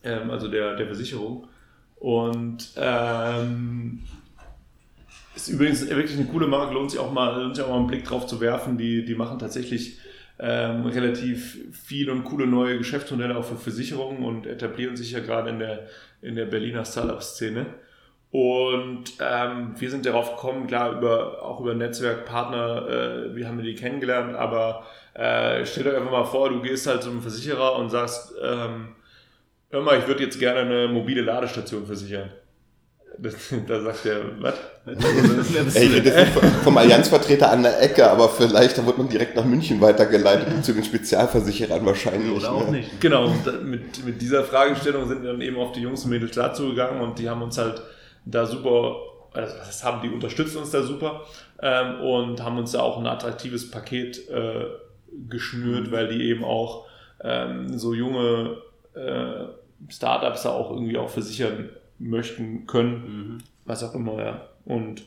ähm, 0.04 0.30
also 0.30 0.48
der, 0.48 0.76
der 0.76 0.86
Versicherung. 0.86 1.48
Und 1.96 2.72
ähm, 2.78 4.04
ist 5.36 5.50
übrigens 5.50 5.88
wirklich 5.88 6.18
eine 6.18 6.28
coole 6.28 6.48
Marke, 6.48 6.74
lohnt 6.74 6.92
sich 6.92 7.00
auch 7.00 7.12
mal, 7.12 7.42
lohnt 7.42 7.56
sich 7.56 7.64
auch 7.66 7.70
mal 7.70 7.78
einen 7.78 7.88
Blick 7.88 8.04
drauf 8.04 8.28
zu 8.28 8.42
werfen. 8.42 8.78
Die, 8.78 9.06
die 9.06 9.16
machen 9.16 9.40
tatsächlich 9.40 10.00
ähm, 10.40 10.86
relativ 10.86 11.58
viele 11.72 12.12
und 12.12 12.24
coole 12.24 12.48
neue 12.48 12.78
Geschäftsmodelle 12.78 13.38
auch 13.38 13.46
für 13.46 13.56
Versicherungen 13.56 14.24
und 14.24 14.48
etablieren 14.48 14.98
sich 14.98 15.12
ja 15.12 15.20
gerade 15.20 15.52
in 15.52 15.60
der, 15.60 15.88
in 16.22 16.36
der 16.36 16.46
Berliner 16.46 16.84
Startup-Szene. 16.86 17.68
Und 18.32 19.04
ähm, 19.20 19.76
wir 19.78 19.92
sind 19.92 20.06
darauf 20.06 20.36
gekommen, 20.36 20.66
klar, 20.66 20.94
über, 20.94 21.44
auch 21.44 21.60
über 21.60 21.74
Netzwerkpartner, 21.74 22.88
äh, 22.88 23.36
wie 23.36 23.46
haben 23.46 23.58
wir 23.58 23.66
die 23.66 23.76
kennengelernt, 23.76 24.36
aber 24.36 24.86
äh, 25.14 25.66
stell 25.66 25.84
dir 25.84 25.98
einfach 25.98 26.12
mal 26.12 26.24
vor, 26.24 26.50
du 26.50 26.62
gehst 26.62 26.88
halt 26.88 27.04
zum 27.04 27.22
Versicherer 27.22 27.76
und 27.76 27.90
sagst, 27.90 28.34
ähm, 28.42 28.96
hör 29.70 29.82
mal, 29.82 30.00
ich 30.00 30.08
würde 30.08 30.24
jetzt 30.24 30.40
gerne 30.40 30.62
eine 30.62 30.88
mobile 30.88 31.22
Ladestation 31.22 31.86
versichern. 31.86 32.30
Da 33.68 33.82
sagt 33.82 34.06
der, 34.06 34.22
was? 34.40 34.56
Ey, 35.76 35.86
ich 35.86 35.94
rede 35.94 36.28
vom 36.64 36.78
Allianzvertreter 36.78 37.52
an 37.52 37.62
der 37.62 37.82
Ecke, 37.82 38.10
aber 38.10 38.30
vielleicht, 38.30 38.78
da 38.78 38.86
wird 38.86 38.98
man 38.98 39.10
direkt 39.10 39.36
nach 39.36 39.44
München 39.44 39.80
weitergeleitet 39.82 40.48
zu 40.64 40.74
den 40.74 40.84
Spezialversicherern 40.84 41.86
wahrscheinlich. 41.86 42.32
Oder 42.32 42.52
auch 42.52 42.66
ne? 42.66 42.78
nicht. 42.78 43.02
Genau, 43.02 43.32
mit, 43.64 44.04
mit 44.06 44.22
dieser 44.22 44.44
Fragestellung 44.46 45.08
sind 45.08 45.22
wir 45.22 45.34
dann 45.34 45.42
eben 45.42 45.58
auf 45.58 45.74
die 45.74 45.82
Jungs 45.82 46.06
und 46.06 46.12
Mädels 46.12 46.36
dazu 46.36 46.70
gegangen 46.70 47.02
und 47.02 47.20
die 47.20 47.30
haben 47.30 47.42
uns 47.42 47.58
halt 47.58 47.82
da 48.26 48.46
super, 48.46 48.98
also 49.34 49.56
das 49.58 49.84
haben 49.84 50.02
die 50.02 50.14
unterstützt 50.14 50.56
uns 50.56 50.72
da 50.72 50.84
super 50.84 51.22
ähm, 51.62 52.02
und 52.02 52.44
haben 52.44 52.58
uns 52.58 52.72
da 52.72 52.82
auch 52.82 52.98
ein 52.98 53.08
attraktives 53.08 53.70
Paket 53.72 54.30
äh, 54.30 54.66
geschnürt, 55.30 55.92
weil 55.92 56.08
die 56.08 56.24
eben 56.30 56.44
auch 56.44 56.88
ähm, 57.24 57.78
so 57.78 57.94
junge 57.94 58.58
äh, 58.96 59.46
Startups 59.90 60.44
da 60.44 60.52
auch 60.52 60.72
irgendwie 60.72 60.98
auch 60.98 61.10
versichern 61.10 61.70
möchten 62.00 62.66
können, 62.68 62.94
Mhm. 62.94 63.38
was 63.66 63.84
auch 63.84 63.94
immer, 63.96 64.20
ja. 64.24 64.48
Und 64.66 65.04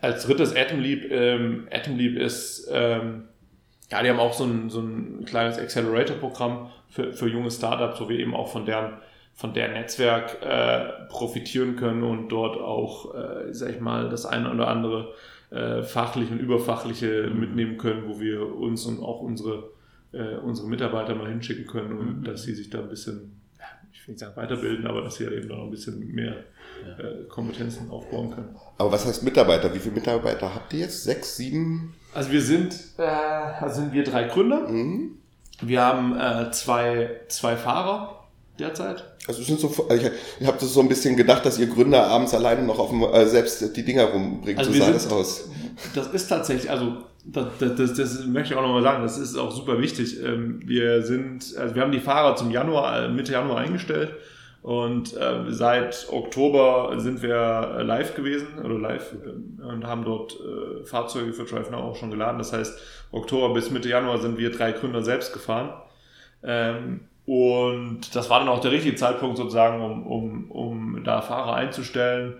als 0.00 0.26
drittes 0.26 0.54
Atomleap, 0.54 1.10
ähm, 1.10 1.68
Atomleap 1.72 2.16
ist, 2.16 2.68
ähm, 2.72 3.24
ja, 3.90 4.02
die 4.02 4.10
haben 4.10 4.20
auch 4.20 4.34
so 4.34 4.44
ein, 4.44 4.70
so 4.70 4.80
ein 4.80 5.24
kleines 5.24 5.58
Accelerator-Programm 5.58 6.70
für, 6.88 7.12
für 7.12 7.28
junge 7.28 7.50
Startups, 7.50 8.00
wo 8.00 8.08
wir 8.08 8.18
eben 8.18 8.34
auch 8.34 8.48
von 8.48 8.64
deren, 8.66 8.92
von 9.38 9.54
deren 9.54 9.74
Netzwerk 9.74 10.42
äh, 10.42 11.06
profitieren 11.08 11.76
können 11.76 12.02
und 12.02 12.28
dort 12.28 12.60
auch, 12.60 13.14
äh, 13.14 13.54
sag 13.54 13.70
ich 13.70 13.80
mal, 13.80 14.08
das 14.10 14.26
eine 14.26 14.52
oder 14.52 14.66
andere 14.66 15.14
äh, 15.50 15.82
fachliche 15.84 16.32
und 16.32 16.40
überfachliche 16.40 17.30
mitnehmen 17.32 17.78
können, 17.78 18.08
wo 18.08 18.18
wir 18.18 18.52
uns 18.56 18.84
und 18.84 19.00
auch 19.00 19.20
unsere, 19.20 19.70
äh, 20.12 20.34
unsere 20.38 20.66
Mitarbeiter 20.66 21.14
mal 21.14 21.28
hinschicken 21.28 21.68
können 21.68 21.92
und 21.98 22.18
Mhm. 22.18 22.24
dass 22.24 22.42
sie 22.42 22.52
sich 22.52 22.68
da 22.68 22.80
ein 22.80 22.88
bisschen, 22.88 23.40
ja, 23.60 23.64
ich 23.92 24.08
will 24.08 24.14
nicht 24.14 24.18
sagen 24.18 24.34
weiterbilden, 24.36 24.88
aber 24.88 25.02
dass 25.02 25.14
sie 25.14 25.24
halt 25.26 25.36
eben 25.36 25.48
da 25.48 25.54
noch 25.54 25.64
ein 25.66 25.70
bisschen 25.70 26.00
mehr 26.12 26.34
äh, 26.98 27.24
Kompetenzen 27.28 27.88
aufbauen 27.90 28.30
können. 28.30 28.56
Aber 28.76 28.90
was 28.90 29.06
heißt 29.06 29.22
Mitarbeiter? 29.22 29.72
Wie 29.72 29.78
viele 29.78 29.94
Mitarbeiter 29.94 30.52
habt 30.52 30.72
ihr 30.72 30.80
jetzt? 30.80 31.04
Sechs, 31.04 31.36
sieben? 31.36 31.94
Also 32.12 32.32
wir 32.32 32.42
sind, 32.42 32.74
äh, 32.98 33.02
also 33.02 33.82
sind 33.82 33.92
wir 33.92 34.02
drei 34.02 34.24
Gründer. 34.24 34.68
Mhm. 34.68 35.12
Wir 35.62 35.80
haben 35.80 36.18
äh, 36.18 36.50
zwei, 36.50 37.20
zwei 37.28 37.56
Fahrer 37.56 38.17
derzeit. 38.58 39.04
Also 39.26 39.42
sind 39.42 39.60
so, 39.60 39.68
ich, 39.94 40.10
ich 40.40 40.46
habe 40.46 40.58
das 40.58 40.72
so 40.72 40.80
ein 40.80 40.88
bisschen 40.88 41.16
gedacht, 41.16 41.44
dass 41.44 41.58
ihr 41.58 41.66
Gründer 41.66 42.06
abends 42.06 42.34
alleine 42.34 42.62
noch 42.62 42.78
auf 42.78 42.90
dem, 42.90 43.02
äh, 43.02 43.26
selbst 43.26 43.76
die 43.76 43.84
Dinger 43.84 44.04
rumbringt. 44.04 44.58
Also 44.58 44.72
so 44.72 44.78
sah 44.78 44.90
das 44.90 45.10
aus. 45.10 45.48
Das 45.94 46.08
ist 46.08 46.28
tatsächlich, 46.28 46.70
also 46.70 47.04
das, 47.24 47.46
das, 47.58 47.94
das, 47.94 48.26
möchte 48.26 48.54
ich 48.54 48.58
auch 48.58 48.62
nochmal 48.62 48.82
sagen, 48.82 49.02
das 49.02 49.18
ist 49.18 49.36
auch 49.36 49.50
super 49.52 49.80
wichtig. 49.80 50.22
Ähm, 50.22 50.60
Wir 50.64 51.02
sind, 51.02 51.56
also 51.56 51.74
wir 51.74 51.82
haben 51.82 51.92
die 51.92 52.00
Fahrer 52.00 52.36
zum 52.36 52.50
Januar, 52.50 53.04
äh, 53.04 53.08
Mitte 53.08 53.32
Januar 53.32 53.58
eingestellt 53.58 54.14
und 54.62 55.16
äh, 55.16 55.44
seit 55.48 56.08
Oktober 56.10 56.94
sind 56.98 57.22
wir 57.22 57.82
live 57.84 58.14
gewesen 58.14 58.58
oder 58.64 58.78
live 58.78 59.14
äh, 59.24 59.62
und 59.62 59.86
haben 59.86 60.04
dort 60.04 60.34
äh, 60.34 60.84
Fahrzeuge 60.84 61.32
für 61.32 61.44
Drive 61.44 61.70
Now 61.70 61.78
auch 61.78 61.96
schon 61.96 62.10
geladen. 62.10 62.38
Das 62.38 62.52
heißt, 62.52 62.78
Oktober 63.12 63.54
bis 63.54 63.70
Mitte 63.70 63.88
Januar 63.88 64.18
sind 64.18 64.38
wir 64.38 64.50
drei 64.50 64.72
Gründer 64.72 65.02
selbst 65.02 65.32
gefahren. 65.32 65.70
Und 67.28 68.16
das 68.16 68.30
war 68.30 68.38
dann 68.38 68.48
auch 68.48 68.62
der 68.62 68.70
richtige 68.70 68.96
Zeitpunkt 68.96 69.36
sozusagen, 69.36 69.82
um, 69.82 70.06
um, 70.06 70.50
um 70.50 71.04
da 71.04 71.20
Fahrer 71.20 71.56
einzustellen. 71.56 72.36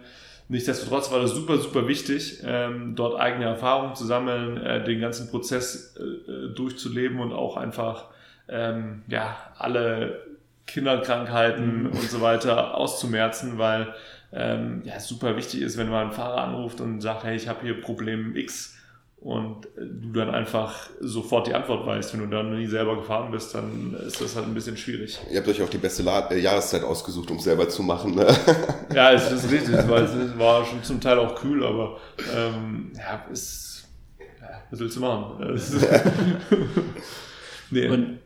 Nichtsdestotrotz 0.48 1.12
war 1.12 1.20
das 1.20 1.32
super, 1.32 1.58
super 1.58 1.86
wichtig, 1.86 2.42
ähm, 2.42 2.94
dort 2.96 3.20
eigene 3.20 3.44
Erfahrungen 3.44 3.94
zu 3.94 4.06
sammeln, 4.06 4.56
äh, 4.56 4.82
den 4.82 4.98
ganzen 5.02 5.30
Prozess 5.30 5.94
äh, 5.98 6.02
äh, 6.02 6.54
durchzuleben 6.54 7.20
und 7.20 7.34
auch 7.34 7.58
einfach 7.58 8.06
ähm, 8.48 9.02
ja, 9.08 9.36
alle 9.58 10.22
Kinderkrankheiten 10.66 11.88
und 11.88 12.08
so 12.08 12.22
weiter 12.22 12.74
auszumerzen, 12.74 13.58
weil 13.58 13.94
ähm, 14.32 14.80
ja, 14.86 14.94
es 14.94 15.06
super 15.06 15.36
wichtig 15.36 15.60
ist, 15.60 15.76
wenn 15.76 15.90
man 15.90 16.04
einen 16.04 16.12
Fahrer 16.12 16.44
anruft 16.44 16.80
und 16.80 17.02
sagt, 17.02 17.24
hey, 17.24 17.36
ich 17.36 17.46
habe 17.46 17.60
hier 17.60 17.78
Problem 17.78 18.34
X 18.36 18.77
und 19.20 19.66
äh, 19.76 19.80
du 19.80 20.12
dann 20.12 20.30
einfach 20.30 20.90
sofort 21.00 21.46
die 21.48 21.54
Antwort 21.54 21.86
weißt. 21.86 22.12
Wenn 22.14 22.20
du 22.20 22.26
dann 22.28 22.56
nie 22.56 22.66
selber 22.66 22.96
gefahren 22.96 23.30
bist, 23.32 23.54
dann 23.54 23.94
ist 24.06 24.20
das 24.20 24.36
halt 24.36 24.46
ein 24.46 24.54
bisschen 24.54 24.76
schwierig. 24.76 25.18
Ihr 25.30 25.38
habt 25.38 25.48
euch 25.48 25.60
auch 25.62 25.68
die 25.68 25.78
beste 25.78 26.02
La 26.04 26.30
äh, 26.30 26.38
Jahreszeit 26.40 26.82
ausgesucht, 26.84 27.30
um 27.30 27.38
es 27.38 27.44
selber 27.44 27.68
zu 27.68 27.82
machen. 27.82 28.14
Ne? 28.14 28.26
Ja, 28.94 29.12
es 29.12 29.30
ist 29.30 29.50
richtig, 29.50 29.74
weil 29.88 30.04
es 30.04 30.38
war 30.38 30.64
schon 30.64 30.82
zum 30.82 31.00
Teil 31.00 31.18
auch 31.18 31.34
kühl, 31.34 31.64
aber 31.64 31.98
ähm, 32.34 32.90
ja, 32.96 33.26
ist, 33.30 33.86
ja, 34.18 34.62
was 34.70 34.80
willst 34.80 34.96
du 34.96 35.00
machen? 35.00 35.42
Es 35.54 35.74
ist- 35.74 35.86
nee. 37.70 37.88
Und 37.88 38.18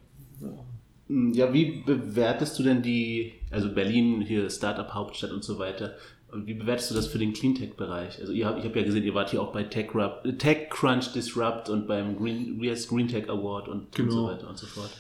ja, 1.35 1.52
wie 1.52 1.83
bewertest 1.85 2.59
du 2.59 2.62
denn 2.62 2.81
die, 2.83 3.33
also 3.50 3.74
Berlin, 3.74 4.22
hier 4.22 4.48
Startup-Hauptstadt 4.48 5.31
und 5.33 5.44
so 5.44 5.59
weiter, 5.59 5.94
und 6.33 6.47
wie 6.47 6.55
bewertest 6.55 6.90
du 6.90 6.95
das 6.95 7.07
für 7.07 7.18
den 7.18 7.33
Cleantech-Bereich? 7.33 8.18
Also 8.21 8.33
ihr 8.33 8.47
habt, 8.47 8.59
ich 8.59 8.64
habe 8.64 8.79
ja 8.79 8.85
gesehen, 8.85 9.05
ihr 9.05 9.14
wart 9.14 9.31
hier 9.31 9.42
auch 9.42 9.53
bei 9.53 9.64
Tech, 9.64 9.95
Rub, 9.95 10.25
äh, 10.25 10.33
Tech 10.33 10.71
Crunch 10.71 11.13
Disrupt 11.13 11.69
und 11.69 11.87
beim 11.87 12.17
Green, 12.17 12.63
Yes 12.63 12.88
Green 12.88 13.09
Tech 13.09 13.29
Award 13.29 13.69
und, 13.69 13.81
und 13.81 13.92
so 13.96 14.02
Genau. 14.02 14.27
weiter 14.29 14.48
und 14.48 14.59
so 14.59 14.67
fort. 14.67 14.90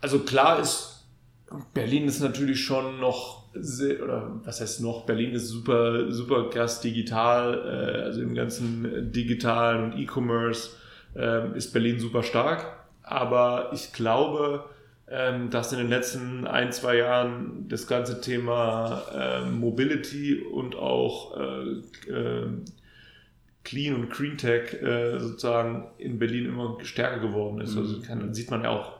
Also 0.00 0.20
klar 0.20 0.60
ist, 0.60 1.04
Berlin 1.74 2.06
ist 2.06 2.20
natürlich 2.20 2.64
schon 2.64 3.00
noch, 3.00 3.44
sehr, 3.54 4.02
oder 4.02 4.40
was 4.44 4.60
heißt 4.60 4.80
noch, 4.80 5.06
Berlin 5.06 5.32
ist 5.32 5.48
super, 5.48 6.12
super 6.12 6.50
krass 6.50 6.80
digital, 6.80 7.54
äh, 7.64 8.02
also 8.02 8.20
im 8.20 8.34
ganzen 8.34 9.10
digitalen 9.12 9.92
und 9.92 9.98
E-Commerce 9.98 10.70
ähm, 11.16 11.54
ist 11.54 11.72
Berlin 11.72 11.98
super 11.98 12.22
stark. 12.22 12.64
Aber 13.02 13.70
ich 13.72 13.92
glaube, 13.92 14.64
ähm, 15.08 15.50
dass 15.50 15.72
in 15.72 15.78
den 15.78 15.88
letzten 15.88 16.46
ein, 16.46 16.72
zwei 16.72 16.96
Jahren 16.96 17.68
das 17.68 17.86
ganze 17.86 18.20
Thema 18.20 19.02
ähm, 19.14 19.60
Mobility 19.60 20.40
und 20.40 20.74
auch 20.76 21.36
äh, 21.38 22.10
ähm, 22.10 22.64
Clean 23.62 23.94
und 23.94 24.10
Green 24.10 24.36
Tech 24.36 24.74
äh, 24.82 25.18
sozusagen 25.18 25.88
in 25.98 26.18
Berlin 26.18 26.46
immer 26.46 26.78
stärker 26.82 27.20
geworden 27.20 27.60
ist. 27.60 27.76
Also 27.76 28.00
kann, 28.00 28.32
sieht 28.32 28.50
man 28.50 28.62
ja 28.62 28.70
auch 28.70 28.96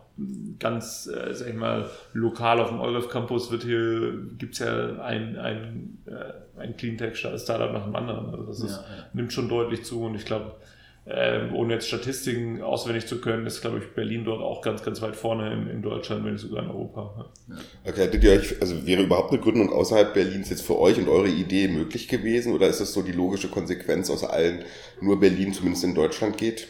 ganz, 0.59 1.07
äh, 1.07 1.35
sag 1.35 1.49
ich 1.49 1.55
mal, 1.55 1.91
lokal 2.15 2.61
auf 2.61 2.69
dem 2.71 2.81
Euref 2.81 3.09
Campus 3.09 3.51
wird 3.51 3.65
hier, 3.65 4.15
gibt's 4.39 4.61
ja 4.61 4.99
ein, 5.01 5.37
ein, 5.37 5.99
äh, 6.07 6.61
ein 6.61 6.77
Cleantech-Startup 6.77 7.73
nach 7.73 7.85
dem 7.85 7.95
anderen. 7.95 8.31
Also 8.31 8.45
das 8.45 8.61
ist, 8.61 8.77
ja, 8.77 8.97
ja. 8.97 9.05
nimmt 9.13 9.33
schon 9.33 9.49
deutlich 9.49 9.85
zu 9.85 10.03
und 10.03 10.15
ich 10.15 10.25
glaube, 10.25 10.55
äh, 11.07 11.49
ohne 11.53 11.75
jetzt 11.75 11.87
Statistiken 11.87 12.63
auswendig 12.63 13.07
zu 13.07 13.21
können, 13.21 13.47
ist, 13.47 13.61
glaube 13.61 13.79
ich, 13.79 13.95
Berlin 13.95 14.25
dort 14.25 14.41
auch 14.41 14.61
ganz, 14.61 14.83
ganz 14.83 15.01
weit 15.03 15.15
vorne 15.15 15.53
in, 15.53 15.69
in 15.69 15.83
Deutschland, 15.83 16.25
wenn 16.25 16.33
nicht 16.33 16.43
sogar 16.43 16.65
in 16.65 16.71
Europa. 16.71 17.31
Ja. 17.49 17.55
Okay, 17.85 18.01
hättet 18.03 18.25
ihr 18.25 18.33
euch, 18.33 18.61
also 18.61 18.85
wäre 18.87 19.03
überhaupt 19.03 19.33
eine 19.33 19.41
Gründung 19.41 19.73
außerhalb 19.73 20.15
Berlins 20.15 20.51
jetzt 20.51 20.63
für 20.63 20.77
euch 20.77 20.99
und 20.99 21.09
eure 21.09 21.29
Idee 21.29 21.69
möglich 21.69 22.09
gewesen 22.09 22.53
oder 22.53 22.67
ist 22.67 22.81
das 22.81 22.93
so 22.93 23.03
die 23.03 23.13
logische 23.13 23.49
Konsequenz 23.49 24.11
aus 24.11 24.25
allen, 24.25 24.65
nur 25.01 25.21
Berlin 25.21 25.53
zumindest 25.53 25.85
in 25.85 25.95
Deutschland 25.95 26.39
geht? 26.39 26.67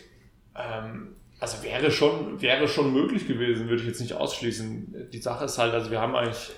Ähm, 0.54 1.16
also 1.40 1.62
wäre 1.62 1.90
schon, 1.90 2.42
wäre 2.42 2.68
schon 2.68 2.92
möglich 2.92 3.26
gewesen, 3.26 3.68
würde 3.70 3.82
ich 3.82 3.88
jetzt 3.88 4.02
nicht 4.02 4.12
ausschließen. 4.12 5.08
Die 5.12 5.20
Sache 5.20 5.46
ist 5.46 5.56
halt, 5.56 5.72
also 5.72 5.90
wir 5.90 6.02
haben 6.02 6.14
eigentlich 6.14 6.50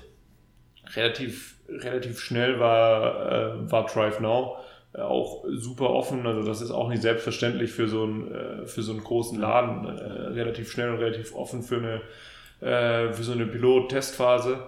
relativ, 0.97 1.59
relativ 1.69 2.19
schnell 2.19 2.59
war, 2.59 3.63
äh, 3.63 3.71
war 3.71 3.87
Drive 3.87 4.19
Now 4.19 4.57
auch 4.95 5.45
super 5.51 5.91
offen. 5.91 6.27
Also 6.27 6.43
das 6.43 6.61
ist 6.61 6.71
auch 6.71 6.89
nicht 6.89 7.03
selbstverständlich 7.03 7.71
für 7.71 7.89
so 7.89 8.05
einen, 8.05 8.33
äh, 8.33 8.67
für 8.67 8.83
so 8.83 8.93
einen 8.93 9.05
großen 9.05 9.39
Laden. 9.39 9.87
Äh, 9.87 10.03
relativ 10.29 10.71
schnell 10.71 10.91
und 10.91 10.99
relativ 10.99 11.35
offen 11.35 11.63
für 11.63 11.77
eine, 11.77 12.01
für 12.61 13.23
so 13.23 13.31
eine 13.31 13.47
Pilot-Testphase. 13.47 14.59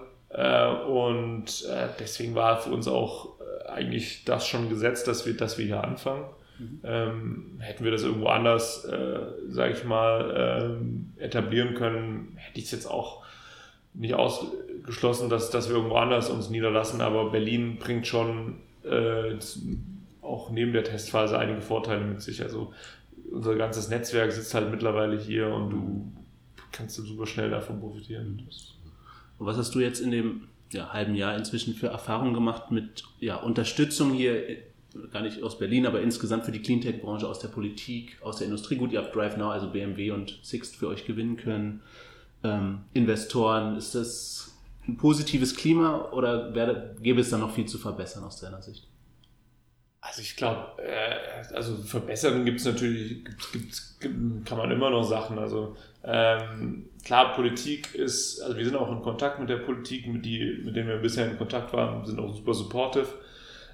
Und 0.87 1.67
deswegen 1.99 2.35
war 2.35 2.61
für 2.61 2.69
uns 2.69 2.87
auch 2.87 3.31
eigentlich 3.67 4.23
das 4.23 4.47
schon 4.47 4.69
gesetzt, 4.69 5.09
dass 5.09 5.25
wir, 5.25 5.35
dass 5.35 5.57
wir 5.57 5.65
hier 5.65 5.83
anfangen. 5.83 6.23
Mhm. 6.61 6.79
Ähm, 6.83 7.57
hätten 7.59 7.83
wir 7.83 7.91
das 7.91 8.03
irgendwo 8.03 8.27
anders, 8.27 8.85
äh, 8.85 9.19
sage 9.49 9.73
ich 9.73 9.83
mal, 9.83 10.69
ähm, 10.77 11.13
etablieren 11.17 11.73
können, 11.73 12.33
hätte 12.37 12.59
ich 12.59 12.65
es 12.65 12.71
jetzt 12.71 12.85
auch 12.89 13.23
nicht 13.93 14.13
ausgeschlossen, 14.13 15.29
dass, 15.29 15.49
dass 15.49 15.69
wir 15.69 15.75
irgendwo 15.75 15.95
anders 15.95 16.29
uns 16.29 16.49
niederlassen. 16.49 17.01
Aber 17.01 17.31
Berlin 17.31 17.77
bringt 17.77 18.07
schon 18.07 18.57
äh, 18.83 19.37
auch 20.31 20.49
neben 20.49 20.73
der 20.73 20.83
Testphase 20.83 21.37
einige 21.37 21.61
Vorteile 21.61 22.05
mit 22.05 22.21
sich. 22.21 22.41
Also 22.41 22.73
unser 23.31 23.55
ganzes 23.55 23.89
Netzwerk 23.89 24.31
sitzt 24.31 24.53
halt 24.53 24.71
mittlerweile 24.71 25.17
hier 25.17 25.47
und 25.53 25.69
du 25.69 26.11
kannst 26.71 26.97
du 26.97 27.03
super 27.03 27.27
schnell 27.27 27.49
davon 27.49 27.79
profitieren. 27.79 28.47
Und 29.37 29.45
was 29.45 29.57
hast 29.57 29.75
du 29.75 29.79
jetzt 29.79 29.99
in 29.99 30.11
dem 30.11 30.47
ja, 30.71 30.93
halben 30.93 31.15
Jahr 31.15 31.35
inzwischen 31.35 31.73
für 31.73 31.87
Erfahrungen 31.87 32.33
gemacht 32.33 32.71
mit 32.71 33.03
ja, 33.19 33.35
Unterstützung 33.35 34.13
hier, 34.13 34.57
gar 35.11 35.21
nicht 35.21 35.43
aus 35.43 35.57
Berlin, 35.57 35.85
aber 35.85 36.01
insgesamt 36.01 36.45
für 36.45 36.51
die 36.51 36.61
Cleantech-Branche, 36.61 37.27
aus 37.27 37.39
der 37.39 37.49
Politik, 37.49 38.17
aus 38.21 38.37
der 38.37 38.47
Industrie? 38.47 38.75
Gut, 38.75 38.91
ihr 38.91 38.99
habt 38.99 39.15
Drive 39.15 39.37
Now, 39.37 39.49
also 39.49 39.69
BMW 39.69 40.11
und 40.11 40.39
Sixt 40.43 40.75
für 40.75 40.87
euch 40.87 41.05
gewinnen 41.05 41.37
können. 41.37 41.81
Ähm, 42.43 42.79
Investoren, 42.93 43.77
ist 43.77 43.95
das 43.95 44.57
ein 44.87 44.97
positives 44.97 45.55
Klima 45.55 46.09
oder 46.11 46.53
wäre, 46.55 46.95
gäbe 47.01 47.21
es 47.21 47.29
da 47.29 47.37
noch 47.37 47.53
viel 47.53 47.65
zu 47.65 47.77
verbessern 47.77 48.23
aus 48.23 48.39
deiner 48.39 48.61
Sicht? 48.61 48.87
Also 50.03 50.21
ich 50.21 50.35
glaube, 50.35 50.81
äh, 50.81 51.53
also 51.53 51.77
verbessern 51.77 52.43
gibt 52.43 52.59
es 52.59 52.65
natürlich, 52.65 53.23
gibt's, 53.23 53.99
gibt's, 53.99 54.45
kann 54.45 54.57
man 54.57 54.71
immer 54.71 54.89
noch 54.89 55.03
Sachen. 55.03 55.37
Also 55.37 55.77
ähm, 56.03 56.89
klar, 57.05 57.35
Politik 57.35 57.93
ist, 57.93 58.41
also 58.41 58.57
wir 58.57 58.65
sind 58.65 58.75
auch 58.75 58.91
in 58.91 59.03
Kontakt 59.03 59.39
mit 59.39 59.49
der 59.49 59.57
Politik, 59.57 60.07
mit, 60.07 60.25
die, 60.25 60.63
mit 60.65 60.75
denen 60.75 60.89
wir 60.89 60.97
bisher 60.97 61.29
in 61.29 61.37
Kontakt 61.37 61.71
waren, 61.73 62.03
sind 62.05 62.19
auch 62.19 62.33
super 62.35 62.55
supportive. 62.55 63.07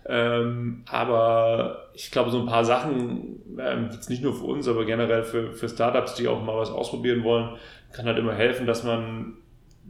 Ähm, 0.05 0.83
aber 0.89 1.89
ich 1.93 2.11
glaube, 2.11 2.29
so 2.29 2.39
ein 2.41 2.45
paar 2.45 2.65
Sachen, 2.65 3.41
ähm, 3.57 3.89
jetzt 3.93 4.09
nicht 4.09 4.21
nur 4.21 4.35
für 4.35 4.45
uns, 4.45 4.67
aber 4.67 4.85
generell 4.85 5.23
für, 5.23 5.53
für 5.53 5.69
Startups, 5.69 6.15
die 6.15 6.27
auch 6.27 6.43
mal 6.43 6.57
was 6.57 6.69
ausprobieren 6.69 7.23
wollen, 7.23 7.57
kann 7.93 8.05
halt 8.05 8.17
immer 8.17 8.33
helfen, 8.33 8.67
dass 8.67 8.83
man, 8.83 9.37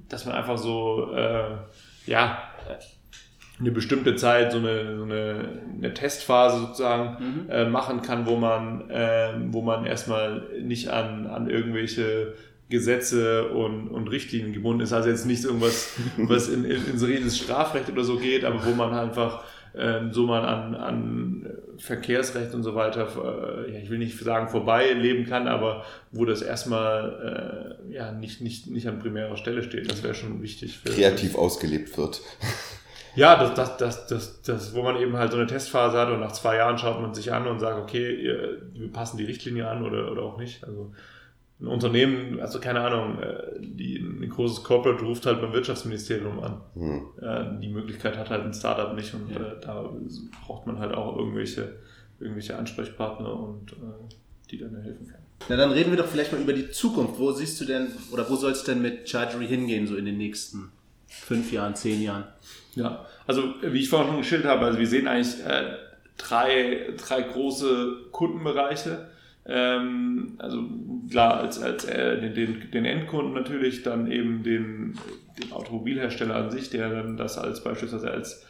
dass 0.08 0.26
man 0.26 0.36
einfach 0.36 0.58
so, 0.58 1.14
äh, 1.14 1.58
ja, 2.06 2.44
eine 3.60 3.72
bestimmte 3.72 4.16
Zeit 4.16 4.52
so 4.52 4.60
eine, 4.60 4.98
so 4.98 5.04
eine, 5.04 5.62
eine 5.78 5.94
Testphase 5.94 6.60
sozusagen 6.60 7.24
mhm. 7.24 7.50
äh, 7.50 7.66
machen 7.66 8.02
kann, 8.02 8.26
wo 8.28 8.36
man, 8.36 8.90
äh, 8.90 9.34
wo 9.50 9.62
man 9.62 9.86
erstmal 9.86 10.48
nicht 10.62 10.90
an, 10.90 11.26
an 11.26 11.50
irgendwelche 11.50 12.34
Gesetze 12.70 13.48
und, 13.50 13.88
und 13.88 14.10
Richtlinien 14.10 14.54
gebunden 14.54 14.82
ist. 14.82 14.94
Also 14.94 15.10
jetzt 15.10 15.26
nicht 15.26 15.44
irgendwas, 15.44 15.96
was 16.18 16.50
in, 16.50 16.66
in, 16.66 16.86
in 16.86 16.98
so 16.98 17.08
Strafrecht 17.30 17.90
oder 17.90 18.04
so 18.04 18.18
geht, 18.18 18.46
aber 18.46 18.64
wo 18.66 18.72
man 18.72 18.94
einfach 18.94 19.44
äh, 19.74 20.02
so 20.12 20.28
man 20.28 20.44
an, 20.44 20.76
an 20.76 21.50
Verkehrsrecht 21.78 22.54
und 22.54 22.64
so 22.64 22.76
weiter, 22.76 23.08
äh, 23.68 23.74
ja, 23.74 23.80
ich 23.80 23.90
will 23.90 24.00
nicht 24.00 24.20
sagen 24.20 24.50
vorbei 24.50 24.92
leben 24.94 25.26
kann, 25.26 25.48
aber 25.48 25.84
wo 26.12 26.26
das 26.26 26.42
erstmal 26.42 27.78
äh, 27.90 27.94
ja, 27.94 28.12
nicht, 28.12 28.42
nicht, 28.42 28.68
nicht 28.68 28.88
an 28.88 29.00
primärer 29.00 29.38
Stelle 29.38 29.64
steht. 29.64 29.90
Das 29.90 30.04
wäre 30.04 30.14
schon 30.14 30.42
wichtig. 30.42 30.80
Für 30.80 30.92
Kreativ 30.92 31.36
ausgelebt 31.36 31.98
wird. 31.98 32.22
Ja, 33.18 33.36
das, 33.36 33.54
das, 33.56 33.78
das, 33.78 34.08
das, 34.08 34.42
das, 34.44 34.74
wo 34.74 34.82
man 34.84 34.96
eben 34.98 35.18
halt 35.18 35.32
so 35.32 35.38
eine 35.38 35.48
Testphase 35.48 35.98
hat 35.98 36.10
und 36.10 36.20
nach 36.20 36.32
zwei 36.32 36.58
Jahren 36.58 36.78
schaut 36.78 37.02
man 37.02 37.14
sich 37.14 37.34
an 37.34 37.48
und 37.48 37.60
sagt, 37.60 37.82
okay, 37.82 38.48
wir 38.74 38.92
passen 38.92 39.18
die 39.18 39.26
Richtlinie 39.26 39.68
an 39.68 39.84
oder, 39.84 40.12
oder 40.12 40.22
auch 40.22 40.38
nicht. 40.38 40.64
Also 40.64 40.94
ein 41.60 41.68
Unternehmen, 41.68 42.40
also 42.40 42.60
keine 42.60 42.82
Ahnung, 42.82 43.20
äh, 43.20 43.60
die, 43.60 43.98
ein 43.98 44.30
großes 44.30 44.64
Corporate 44.64 45.04
ruft 45.04 45.26
halt 45.26 45.42
beim 45.42 45.54
Wirtschaftsministerium 45.54 46.40
an. 46.40 46.62
Mhm. 46.76 47.62
Die 47.62 47.70
Möglichkeit 47.70 48.16
hat 48.16 48.30
halt 48.30 48.44
ein 48.44 48.54
Startup 48.54 48.94
nicht 48.94 49.14
und 49.14 49.32
ja. 49.32 49.40
Äh, 49.40 49.60
da 49.62 49.90
braucht 50.46 50.68
man 50.68 50.78
halt 50.78 50.94
auch 50.94 51.18
irgendwelche, 51.18 51.78
irgendwelche 52.20 52.56
Ansprechpartner 52.56 53.34
und 53.34 53.72
äh, 53.72 54.16
die 54.52 54.60
dann 54.60 54.76
helfen 54.76 55.08
können. 55.08 55.24
Na, 55.50 55.56
dann 55.56 55.72
reden 55.72 55.92
wir 55.92 55.98
doch 55.98 56.08
vielleicht 56.08 56.32
mal 56.32 56.42
über 56.42 56.54
die 56.54 56.70
Zukunft. 56.70 57.20
Wo 57.20 57.32
siehst 57.32 57.60
du 57.60 57.66
denn 57.66 57.88
oder 58.12 58.30
wo 58.30 58.36
soll 58.36 58.52
es 58.52 58.64
denn 58.64 58.82
mit 58.82 59.10
Chargery 59.10 59.48
hingehen, 59.48 59.88
so 59.88 59.96
in 59.96 60.06
den 60.06 60.18
nächsten 60.18 60.72
fünf 61.08 61.52
Jahren, 61.52 61.76
zehn 61.76 62.02
Jahren? 62.02 62.26
Ja, 62.78 63.06
also 63.26 63.56
wie 63.62 63.80
ich 63.80 63.90
vorhin 63.90 64.10
schon 64.10 64.18
geschildert 64.20 64.52
habe, 64.52 64.66
also 64.66 64.80
wir 64.80 64.88
sehen 64.88 65.08
eigentlich 65.08 65.44
äh, 65.46 65.78
drei, 66.18 66.94
drei 66.98 67.22
große 67.24 68.10
Kundenbereiche. 68.12 69.10
Ähm, 69.48 70.36
also 70.38 70.64
klar, 71.10 71.38
als, 71.38 71.62
als 71.62 71.86
äh, 71.86 72.20
den, 72.20 72.34
den, 72.36 72.72
den, 72.72 72.86
Endkunden 72.86 73.34
natürlich, 73.34 73.82
dann 73.82 74.12
eben 74.12 74.44
den, 74.44 74.98
den 75.42 75.52
Automobilhersteller 75.54 76.36
an 76.36 76.52
sich, 76.52 76.70
der 76.70 76.90
dann 76.90 77.18
das 77.18 77.38
als 77.38 77.64
beispielsweise 77.64 78.12
als 78.12 78.46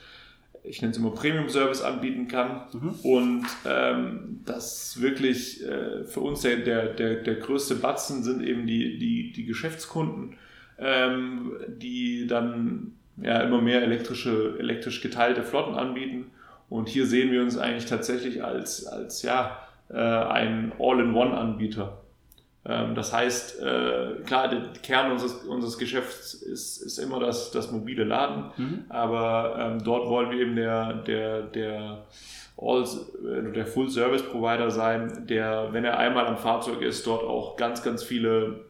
ich 0.63 0.81
nenne 0.81 0.91
es 0.91 0.97
immer 0.97 1.11
Premium-Service 1.11 1.81
anbieten 1.81 2.27
kann. 2.27 2.63
Mhm. 2.73 2.89
Und 3.03 3.45
ähm, 3.65 4.41
das 4.45 4.99
wirklich 5.01 5.65
äh, 5.65 6.03
für 6.03 6.19
uns 6.19 6.41
der, 6.41 6.57
der, 6.57 6.87
der, 6.87 7.15
der 7.15 7.35
größte 7.35 7.75
Batzen 7.75 8.23
sind 8.23 8.43
eben 8.43 8.67
die, 8.67 8.97
die, 8.97 9.31
die 9.31 9.45
Geschäftskunden, 9.45 10.35
ähm, 10.77 11.53
die 11.67 12.27
dann 12.27 12.97
ja, 13.21 13.41
immer 13.41 13.61
mehr 13.61 13.81
elektrische, 13.81 14.55
elektrisch 14.59 15.01
geteilte 15.01 15.43
Flotten 15.43 15.75
anbieten. 15.75 16.31
Und 16.69 16.89
hier 16.89 17.05
sehen 17.05 17.31
wir 17.31 17.41
uns 17.41 17.57
eigentlich 17.57 17.85
tatsächlich 17.85 18.43
als, 18.43 18.85
als 18.85 19.21
ja, 19.21 19.59
äh, 19.89 19.95
ein 19.95 20.73
All-in-One-Anbieter. 20.79 21.97
Ähm, 22.65 22.95
das 22.95 23.13
heißt, 23.13 23.61
äh, 23.61 24.21
klar, 24.25 24.49
der 24.49 24.61
Kern 24.83 25.11
unseres, 25.11 25.45
unseres 25.45 25.77
Geschäfts 25.77 26.33
ist, 26.33 26.81
ist 26.81 26.97
immer 26.97 27.19
das, 27.19 27.51
das 27.51 27.71
mobile 27.71 28.03
Laden, 28.03 28.51
mhm. 28.57 28.85
aber 28.89 29.55
ähm, 29.57 29.83
dort 29.83 30.09
wollen 30.09 30.29
wir 30.31 30.39
eben 30.39 30.55
der, 30.55 30.93
der, 30.93 31.43
der, 31.43 32.05
All, 32.57 32.83
äh, 32.83 33.53
der 33.53 33.65
Full-Service-Provider 33.65 34.69
sein, 34.69 35.25
der, 35.27 35.69
wenn 35.71 35.85
er 35.85 35.97
einmal 35.97 36.27
am 36.27 36.37
Fahrzeug 36.37 36.81
ist, 36.81 37.07
dort 37.07 37.23
auch 37.23 37.55
ganz, 37.55 37.83
ganz 37.83 38.03
viele 38.03 38.65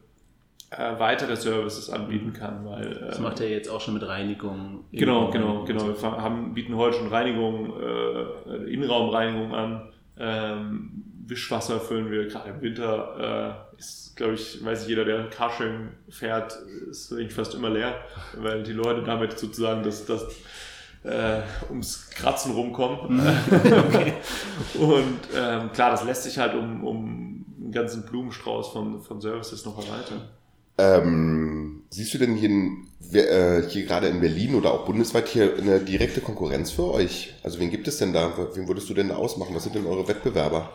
äh, 0.70 0.98
weitere 0.98 1.36
Services 1.36 1.90
anbieten 1.90 2.32
kann. 2.32 2.64
Weil, 2.64 2.92
äh, 2.92 3.00
das 3.06 3.20
macht 3.20 3.40
er 3.40 3.48
jetzt 3.48 3.68
auch 3.68 3.80
schon 3.80 3.94
mit 3.94 4.06
Reinigung. 4.06 4.84
Genau, 4.92 5.30
genau, 5.30 5.64
genau. 5.64 5.86
Wir 5.86 6.02
haben, 6.02 6.54
bieten 6.54 6.76
heute 6.76 6.98
schon 6.98 7.08
Reinigung, 7.08 7.72
äh, 7.80 8.72
Innenraumreinigung 8.72 9.54
an. 9.54 9.92
Ähm, 10.18 11.04
Wischwasser 11.26 11.78
füllen 11.80 12.10
wir 12.10 12.26
gerade 12.26 12.50
im 12.50 12.60
Winter. 12.60 13.64
Äh, 13.74 13.78
ist, 13.78 14.16
glaube 14.16 14.34
ich, 14.34 14.64
weiß 14.64 14.82
ich, 14.82 14.88
jeder, 14.88 15.04
der 15.04 15.30
Carsharing 15.30 15.90
fährt, 16.08 16.58
ist 16.90 17.12
eigentlich 17.12 17.34
fast 17.34 17.54
immer 17.54 17.70
leer, 17.70 17.94
weil 18.36 18.62
die 18.62 18.72
Leute 18.72 19.02
damit 19.02 19.38
sozusagen 19.38 19.82
das, 19.82 20.04
das 20.06 20.26
äh, 21.04 21.40
ums 21.68 22.10
Kratzen 22.10 22.52
rumkommen. 22.52 22.98
Mhm. 23.18 23.72
okay. 23.86 24.14
Und 24.78 25.18
ähm, 25.34 25.72
klar, 25.72 25.90
das 25.90 26.04
lässt 26.04 26.24
sich 26.24 26.38
halt 26.38 26.54
um, 26.54 26.84
um 26.84 27.46
einen 27.58 27.72
ganzen 27.72 28.04
Blumenstrauß 28.04 28.68
von, 28.68 29.00
von 29.00 29.20
Services 29.20 29.64
noch 29.64 29.78
erweitern. 29.78 30.22
Ähm, 30.78 31.82
siehst 31.90 32.14
du 32.14 32.18
denn 32.18 32.36
hier, 32.36 32.50
äh, 33.12 33.68
hier 33.68 33.84
gerade 33.84 34.08
in 34.08 34.20
Berlin 34.20 34.54
oder 34.54 34.72
auch 34.72 34.84
bundesweit 34.84 35.28
hier 35.28 35.56
eine 35.56 35.80
direkte 35.80 36.20
Konkurrenz 36.20 36.70
für 36.70 36.92
euch? 36.92 37.34
Also 37.42 37.58
wen 37.58 37.70
gibt 37.70 37.88
es 37.88 37.98
denn 37.98 38.12
da? 38.12 38.32
Wen 38.54 38.68
würdest 38.68 38.88
du 38.88 38.94
denn 38.94 39.08
da 39.08 39.16
ausmachen? 39.16 39.54
Was 39.54 39.64
sind 39.64 39.74
denn 39.74 39.86
eure 39.86 40.06
Wettbewerber? 40.06 40.72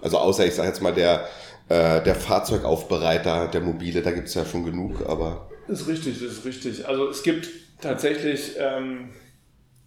Also 0.00 0.18
außer, 0.18 0.46
ich 0.46 0.54
sage 0.54 0.68
jetzt 0.68 0.82
mal, 0.82 0.94
der, 0.94 1.28
äh, 1.68 2.02
der 2.02 2.14
Fahrzeugaufbereiter, 2.14 3.48
der 3.48 3.60
mobile, 3.60 4.02
da 4.02 4.12
gibt 4.12 4.28
es 4.28 4.34
ja 4.34 4.44
schon 4.44 4.64
genug, 4.64 5.06
aber... 5.06 5.48
Das 5.68 5.82
ist 5.82 5.88
richtig, 5.88 6.20
das 6.20 6.32
ist 6.32 6.44
richtig. 6.44 6.86
Also 6.86 7.08
es 7.08 7.22
gibt 7.22 7.48
tatsächlich... 7.80 8.56
Ähm 8.58 9.10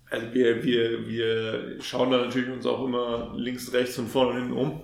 also 0.09 0.33
wir, 0.33 0.63
wir, 0.63 1.07
wir 1.07 1.81
schauen 1.81 2.11
da 2.11 2.17
natürlich 2.17 2.49
uns 2.49 2.65
auch 2.65 2.85
immer 2.85 3.33
links, 3.35 3.73
rechts 3.73 3.97
und 3.97 4.07
vorne 4.07 4.31
und 4.31 4.37
hinten 4.37 4.53
um. 4.57 4.81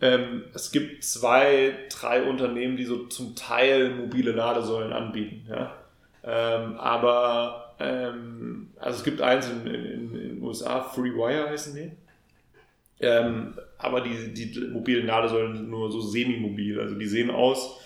Ähm, 0.00 0.44
es 0.54 0.72
gibt 0.72 1.04
zwei, 1.04 1.74
drei 1.90 2.22
Unternehmen, 2.22 2.76
die 2.76 2.84
so 2.84 3.06
zum 3.06 3.36
Teil 3.36 3.90
mobile 3.90 4.32
Ladesäulen 4.32 4.92
anbieten. 4.92 5.46
Ja? 5.48 5.76
Ähm, 6.24 6.78
aber 6.78 7.74
ähm, 7.78 8.70
also 8.78 8.98
es 8.98 9.04
gibt 9.04 9.20
eins 9.20 9.48
in, 9.48 9.66
in, 9.66 9.84
in 9.84 10.12
den 10.12 10.42
USA, 10.42 10.82
FreeWire 10.82 11.50
heißen 11.50 11.74
die. 11.74 11.92
Ähm, 13.00 13.54
aber 13.78 14.02
die, 14.02 14.34
die 14.34 14.60
mobilen 14.68 15.06
Ladesäulen 15.06 15.56
sind 15.56 15.70
nur 15.70 15.90
so 15.90 16.00
semi-mobil. 16.00 16.80
Also 16.80 16.94
die 16.94 17.06
sehen 17.06 17.30
aus. 17.30 17.78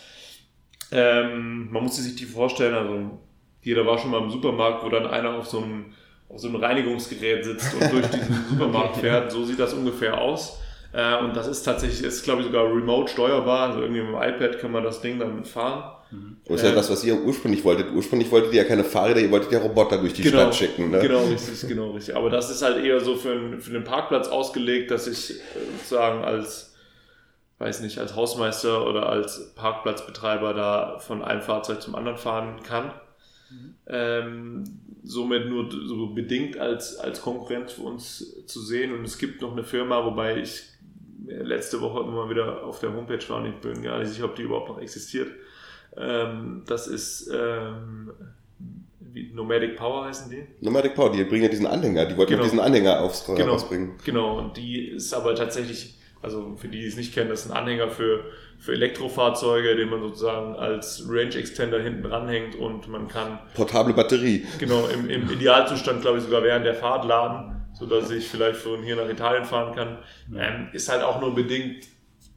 Ähm, 0.90 1.70
man 1.70 1.84
muss 1.84 1.96
sich 1.96 2.16
die 2.16 2.24
vorstellen, 2.24 2.74
also 2.74 3.18
jeder 3.62 3.86
war 3.86 3.98
schon 3.98 4.10
mal 4.10 4.22
im 4.22 4.30
Supermarkt, 4.30 4.84
wo 4.84 4.88
dann 4.88 5.06
einer 5.06 5.34
auf 5.34 5.46
so 5.46 5.62
einem, 5.62 5.86
auf 6.28 6.38
so 6.38 6.48
einem 6.48 6.56
Reinigungsgerät 6.56 7.44
sitzt 7.44 7.74
und 7.74 7.92
durch 7.92 8.06
diesen 8.08 8.44
Supermarkt 8.50 8.98
fährt. 8.98 9.32
So 9.32 9.44
sieht 9.44 9.58
das 9.58 9.72
ungefähr 9.72 10.20
aus. 10.20 10.60
Äh, 10.94 11.18
und 11.24 11.34
das 11.36 11.48
ist 11.48 11.62
tatsächlich, 11.64 12.02
ist 12.04 12.22
glaube 12.22 12.42
ich 12.42 12.46
sogar 12.46 12.64
remote 12.66 13.10
steuerbar. 13.10 13.68
Also 13.70 13.80
irgendwie 13.82 14.02
mit 14.02 14.10
dem 14.10 14.16
iPad 14.22 14.58
kann 14.60 14.70
man 14.72 14.84
das 14.84 15.00
Ding 15.00 15.18
dann 15.18 15.44
fahren. 15.44 15.90
Das 16.46 16.60
ist 16.62 16.68
ja 16.68 16.72
das, 16.74 16.88
was 16.90 17.02
ihr 17.02 17.20
ursprünglich 17.20 17.64
wolltet. 17.64 17.90
Ursprünglich 17.92 18.30
wolltet 18.30 18.52
ihr 18.52 18.62
ja 18.62 18.68
keine 18.68 18.84
Fahrräder, 18.84 19.18
ihr 19.20 19.32
wolltet 19.32 19.50
ja 19.50 19.58
Roboter 19.58 19.98
durch 19.98 20.12
die 20.12 20.22
Genau, 20.22 20.38
Stadt 20.42 20.54
schicken. 20.54 20.90
Ne? 20.92 21.00
Genau, 21.00 21.24
richtig, 21.24 21.68
genau, 21.68 21.90
richtig. 21.90 22.14
Aber 22.14 22.30
das 22.30 22.50
ist 22.50 22.62
halt 22.62 22.84
eher 22.84 23.00
so 23.00 23.16
für, 23.16 23.32
einen- 23.32 23.60
für 23.60 23.72
den 23.72 23.82
Parkplatz 23.82 24.28
ausgelegt, 24.28 24.92
dass 24.92 25.08
ich 25.08 25.30
äh, 25.30 25.34
sozusagen 25.78 26.22
als, 26.22 26.72
weiß 27.58 27.80
nicht, 27.80 27.98
als 27.98 28.14
Hausmeister 28.14 28.86
oder 28.88 29.08
als 29.08 29.52
Parkplatzbetreiber 29.56 30.54
da 30.54 30.98
von 31.00 31.24
einem 31.24 31.42
Fahrzeug 31.42 31.82
zum 31.82 31.96
anderen 31.96 32.18
fahren 32.18 32.60
kann. 32.62 32.92
Ähm, 33.86 34.64
somit 35.02 35.48
nur 35.48 35.68
so 35.70 36.08
bedingt 36.08 36.58
als, 36.58 36.96
als 36.96 37.20
Konkurrenz 37.20 37.72
für 37.72 37.82
uns 37.82 38.44
zu 38.46 38.60
sehen. 38.60 38.94
Und 38.94 39.04
es 39.04 39.18
gibt 39.18 39.42
noch 39.42 39.52
eine 39.52 39.64
Firma, 39.64 40.04
wobei 40.04 40.38
ich 40.38 40.62
letzte 41.26 41.80
Woche 41.80 42.00
immer 42.00 42.12
mal 42.24 42.30
wieder 42.30 42.64
auf 42.64 42.80
der 42.80 42.92
Homepage 42.94 43.22
war 43.28 43.38
und 43.38 43.46
ich 43.46 43.54
bin 43.56 43.82
gar 43.82 43.98
nicht 43.98 44.08
sicher, 44.10 44.24
ob 44.26 44.34
die 44.36 44.42
überhaupt 44.42 44.68
noch 44.68 44.80
existiert. 44.80 45.28
Ähm, 45.96 46.62
das 46.66 46.86
ist 46.86 47.30
ähm, 47.32 48.10
wie 49.12 49.30
Nomadic 49.32 49.76
Power 49.76 50.06
heißen 50.06 50.28
die. 50.30 50.44
Nomadic 50.60 50.94
Power, 50.94 51.12
die 51.12 51.22
bringen 51.24 51.44
ja 51.44 51.48
diesen 51.48 51.66
Anhänger, 51.66 52.06
die 52.06 52.16
wollten 52.16 52.30
Genau. 52.32 52.42
ja 52.42 52.50
diesen 52.50 52.60
Anhänger 52.60 53.00
aufs 53.00 53.24
Genau. 53.26 53.52
rausbringen. 53.52 53.92
Genau, 54.04 54.38
und 54.38 54.56
die 54.56 54.88
ist 54.88 55.14
aber 55.14 55.34
tatsächlich, 55.36 55.94
also 56.20 56.56
für 56.56 56.66
die, 56.68 56.80
die 56.80 56.86
es 56.86 56.96
nicht 56.96 57.14
kennen, 57.14 57.30
das 57.30 57.44
ist 57.44 57.50
ein 57.52 57.56
Anhänger 57.56 57.88
für, 57.88 58.24
für 58.58 58.72
Elektrofahrzeuge, 58.72 59.76
den 59.76 59.88
man 59.88 60.00
sozusagen 60.00 60.56
als 60.56 61.04
Range 61.08 61.34
Extender 61.36 61.80
hinten 61.80 62.06
ranhängt 62.06 62.56
und 62.56 62.88
man 62.88 63.06
kann 63.06 63.38
Portable 63.54 63.94
Batterie. 63.94 64.44
genau 64.58 64.88
im, 64.88 65.08
im 65.08 65.30
Idealzustand, 65.30 66.00
glaube 66.02 66.18
ich, 66.18 66.24
sogar 66.24 66.42
während 66.42 66.66
der 66.66 66.74
Fahrt 66.74 67.04
laden, 67.04 67.53
sodass 67.74 68.10
ich 68.10 68.26
vielleicht 68.26 68.56
von 68.56 68.82
hier 68.82 68.96
nach 68.96 69.08
Italien 69.08 69.44
fahren 69.44 69.74
kann. 69.74 69.98
Ähm, 70.34 70.68
ist 70.72 70.88
halt 70.88 71.02
auch 71.02 71.20
nur 71.20 71.34
bedingt 71.34 71.86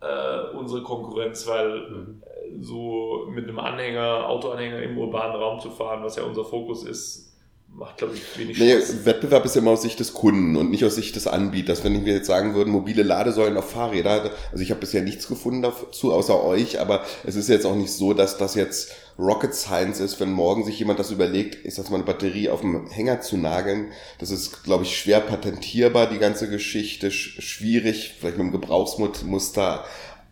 äh, 0.01 0.55
unsere 0.55 0.83
Konkurrenz, 0.83 1.47
weil 1.47 1.77
äh, 1.77 2.61
so 2.61 3.27
mit 3.29 3.47
einem 3.47 3.59
Anhänger, 3.59 4.27
Autoanhänger 4.27 4.81
im 4.81 4.97
urbanen 4.97 5.35
Raum 5.35 5.59
zu 5.59 5.69
fahren, 5.69 6.03
was 6.03 6.15
ja 6.15 6.23
unser 6.23 6.43
Fokus 6.43 6.83
ist, 6.83 7.36
macht, 7.77 7.97
glaube 7.97 8.15
ich, 8.15 8.39
wenig 8.39 8.57
Nee, 8.57 8.73
Spaß. 8.73 9.05
Wettbewerb 9.05 9.45
ist 9.45 9.55
ja 9.55 9.61
immer 9.61 9.71
aus 9.71 9.83
Sicht 9.83 9.99
des 9.99 10.13
Kunden 10.13 10.55
und 10.55 10.71
nicht 10.71 10.83
aus 10.83 10.95
Sicht 10.95 11.15
des 11.15 11.27
Anbieters. 11.27 11.83
Wenn 11.83 12.05
wir 12.05 12.13
jetzt 12.13 12.25
sagen 12.25 12.55
würden, 12.55 12.71
mobile 12.71 13.03
Ladesäulen 13.03 13.55
auf 13.55 13.69
Fahrräder, 13.69 14.31
also 14.51 14.63
ich 14.63 14.71
habe 14.71 14.79
bisher 14.79 15.03
nichts 15.03 15.27
gefunden 15.27 15.61
dazu, 15.61 16.11
außer 16.11 16.43
euch, 16.43 16.79
aber 16.79 17.03
es 17.23 17.35
ist 17.35 17.49
jetzt 17.49 17.65
auch 17.65 17.75
nicht 17.75 17.91
so, 17.91 18.13
dass 18.13 18.37
das 18.37 18.55
jetzt 18.55 18.91
Rocket 19.19 19.53
Science 19.53 19.99
ist, 19.99 20.19
wenn 20.19 20.31
morgen 20.31 20.65
sich 20.65 20.79
jemand 20.79 20.99
das 20.99 21.11
überlegt, 21.11 21.55
ist 21.65 21.77
das 21.77 21.89
mal 21.89 21.97
eine 21.97 22.05
Batterie 22.05 22.49
auf 22.49 22.61
dem 22.61 22.87
Hänger 22.87 23.21
zu 23.21 23.37
nageln. 23.37 23.91
Das 24.19 24.31
ist, 24.31 24.63
glaube 24.63 24.83
ich, 24.83 24.97
schwer 24.97 25.21
patentierbar, 25.21 26.07
die 26.07 26.19
ganze 26.19 26.49
Geschichte, 26.49 27.11
sch 27.11 27.39
schwierig, 27.41 28.15
vielleicht 28.19 28.37
mit 28.37 28.45
einem 28.45 28.51
Gebrauchsmuster. 28.51 29.85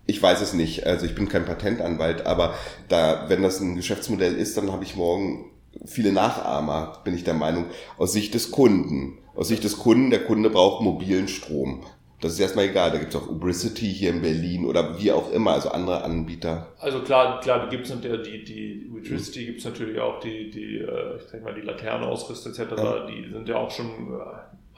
Ich 0.08 0.22
weiß 0.22 0.42
es 0.42 0.54
nicht, 0.54 0.86
also 0.86 1.06
ich 1.06 1.16
bin 1.16 1.30
kein 1.30 1.46
Patentanwalt, 1.46 2.26
aber 2.26 2.56
da, 2.90 3.26
wenn 3.28 3.42
das 3.42 3.60
ein 3.60 3.76
Geschäftsmodell 3.76 4.36
ist, 4.36 4.58
dann 4.58 4.72
habe 4.72 4.84
ich 4.84 4.96
morgen 4.96 5.52
viele 5.86 6.12
Nachahmer, 6.12 7.02
bin 7.04 7.16
ich 7.16 7.24
der 7.24 7.34
Meinung, 7.34 7.66
aus 7.98 8.14
Sicht 8.14 8.34
des 8.34 8.52
Kunden. 8.52 9.18
Aus 9.36 9.50
Sicht 9.50 9.64
des 9.64 9.78
Kunden, 9.78 10.10
der 10.10 10.24
Kunde 10.24 10.50
braucht 10.50 10.82
mobilen 10.82 11.28
Strom. 11.28 11.84
Das 12.22 12.32
ist 12.34 12.40
erstmal 12.40 12.66
egal, 12.66 12.92
da 12.92 12.98
gibt 12.98 13.14
es 13.14 13.22
auch 13.22 13.28
Ubricity 13.28 13.94
hier 13.94 14.10
in 14.12 14.22
Berlin 14.22 14.66
oder 14.66 14.98
wie 14.98 15.12
auch 15.12 15.32
immer, 15.32 15.52
also 15.52 15.70
andere 15.70 16.04
Anbieter. 16.04 16.72
Also 16.80 17.02
klar, 17.02 17.42
klar, 17.42 17.68
die 17.68 17.76
gibt's 17.76 17.90
natürlich, 17.90 18.28
die, 18.28 18.44
die 18.46 18.90
Electricity 18.92 19.46
gibt's 19.46 19.66
natürlich 19.66 20.00
auch, 20.00 20.20
die, 20.22 20.50
die, 20.50 20.78
äh, 20.78 21.18
ich 21.18 21.24
sag 21.30 21.44
mal, 21.44 21.54
die 21.54 21.62
Laternenausrüster 21.62 22.50
etc., 22.52 22.60
Ja. 22.78 23.06
die 23.06 23.30
sind 23.32 23.48
ja 23.50 23.58
auch 23.58 23.70
schon 23.70 23.88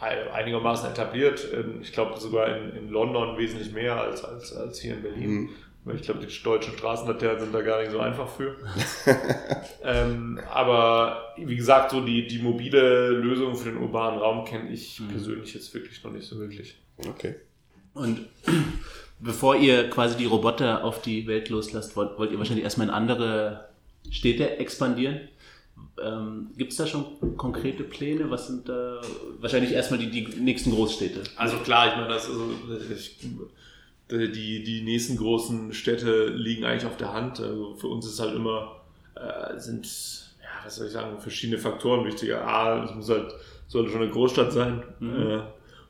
äh, 0.01 0.29
einigermaßen 0.33 0.89
etabliert. 0.89 1.47
Ähm, 1.53 1.79
Ich 1.81 1.93
glaube 1.93 2.19
sogar 2.19 2.57
in, 2.57 2.71
in 2.75 2.89
London 2.89 3.37
wesentlich 3.37 3.71
mehr 3.71 3.95
als, 3.95 4.23
als, 4.25 4.53
als 4.55 4.79
hier 4.79 4.95
in 4.95 5.03
Berlin. 5.03 5.29
Mhm. 5.29 5.49
Weil 5.87 5.95
Ich 5.95 6.01
glaube, 6.01 6.19
die 6.19 6.43
deutschen 6.43 6.77
Straßenlaternen 6.77 7.39
sind 7.39 7.55
da 7.55 7.61
gar 7.61 7.79
nicht 7.79 7.91
so 7.91 7.99
einfach 7.99 8.27
für. 8.27 8.57
ähm, 9.83 10.37
aber 10.53 11.33
wie 11.37 11.55
gesagt, 11.55 11.91
so 11.91 12.01
die, 12.01 12.27
die 12.27 12.39
mobile 12.39 13.09
Lösung 13.09 13.55
für 13.55 13.69
den 13.69 13.77
urbanen 13.77 14.19
Raum 14.19 14.43
kenne 14.43 14.69
ich 14.69 15.01
persönlich 15.09 15.53
jetzt 15.53 15.73
wirklich 15.73 16.03
noch 16.03 16.11
nicht 16.11 16.27
so 16.27 16.37
wirklich. 16.39 16.75
Okay. 17.07 17.35
Und 17.93 18.19
bevor 19.21 19.55
ihr 19.55 19.89
quasi 19.89 20.17
die 20.17 20.25
Roboter 20.25 20.83
auf 20.83 21.01
die 21.01 21.25
Welt 21.25 21.47
loslasst, 21.47 21.95
wollt, 21.95 22.19
wollt 22.19 22.33
ihr 22.33 22.37
wahrscheinlich 22.37 22.65
erstmal 22.65 22.87
in 22.87 22.93
andere 22.93 23.69
Städte 24.09 24.57
expandieren. 24.57 25.21
Ähm, 26.03 26.49
Gibt 26.57 26.73
es 26.73 26.77
da 26.77 26.85
schon 26.85 27.37
konkrete 27.37 27.85
Pläne? 27.85 28.29
Was 28.29 28.47
sind 28.47 28.67
da 28.67 28.99
wahrscheinlich 29.39 29.71
erstmal 29.71 29.99
die, 29.99 30.11
die 30.11 30.25
nächsten 30.41 30.71
Großstädte? 30.71 31.23
Also 31.37 31.57
klar, 31.59 31.87
ich 31.87 31.95
meine, 31.95 32.09
das 32.09 32.27
also, 32.27 32.51
ich, 32.93 33.19
die, 34.09 34.63
die 34.63 34.81
nächsten 34.81 35.17
großen 35.17 35.73
Städte 35.73 36.27
liegen 36.27 36.63
eigentlich 36.65 36.85
auf 36.85 36.97
der 36.97 37.13
Hand. 37.13 37.39
Also 37.39 37.75
für 37.75 37.87
uns 37.87 38.05
ist 38.05 38.19
halt 38.19 38.35
immer, 38.35 38.77
äh, 39.15 39.59
sind, 39.59 39.85
ja, 40.41 40.47
was 40.63 40.75
soll 40.75 40.87
ich 40.87 40.93
sagen, 40.93 41.19
verschiedene 41.19 41.59
Faktoren 41.59 42.05
wichtiger. 42.05 42.47
A, 42.47 42.83
es 42.85 42.95
muss 42.95 43.09
halt, 43.09 43.33
sollte 43.67 43.91
schon 43.91 44.01
eine 44.01 44.11
Großstadt 44.11 44.53
sein. 44.53 44.83
Äh, 45.01 45.39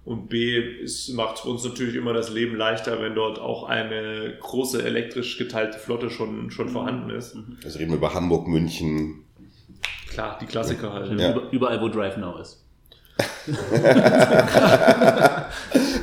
und 0.05 0.29
B, 0.29 0.57
es 0.81 1.09
macht 1.09 1.45
uns 1.45 1.63
natürlich 1.65 1.95
immer 1.95 2.13
das 2.13 2.31
Leben 2.31 2.55
leichter, 2.55 3.01
wenn 3.01 3.13
dort 3.13 3.39
auch 3.39 3.65
eine 3.65 4.37
große 4.39 4.81
elektrisch 4.81 5.37
geteilte 5.37 5.77
Flotte 5.77 6.09
schon, 6.09 6.49
schon 6.49 6.69
vorhanden 6.69 7.09
ist. 7.09 7.37
Also 7.63 7.77
reden 7.77 7.91
wir 7.91 7.97
über 7.97 8.13
Hamburg, 8.13 8.47
München. 8.47 9.25
Klar, 10.09 10.37
die 10.41 10.45
Klassiker 10.45 10.93
halt. 10.93 11.19
Ja. 11.19 11.31
Über, 11.31 11.51
überall, 11.51 11.81
wo 11.81 11.89
Drive 11.89 12.17
Now 12.17 12.39
ist. 12.39 12.63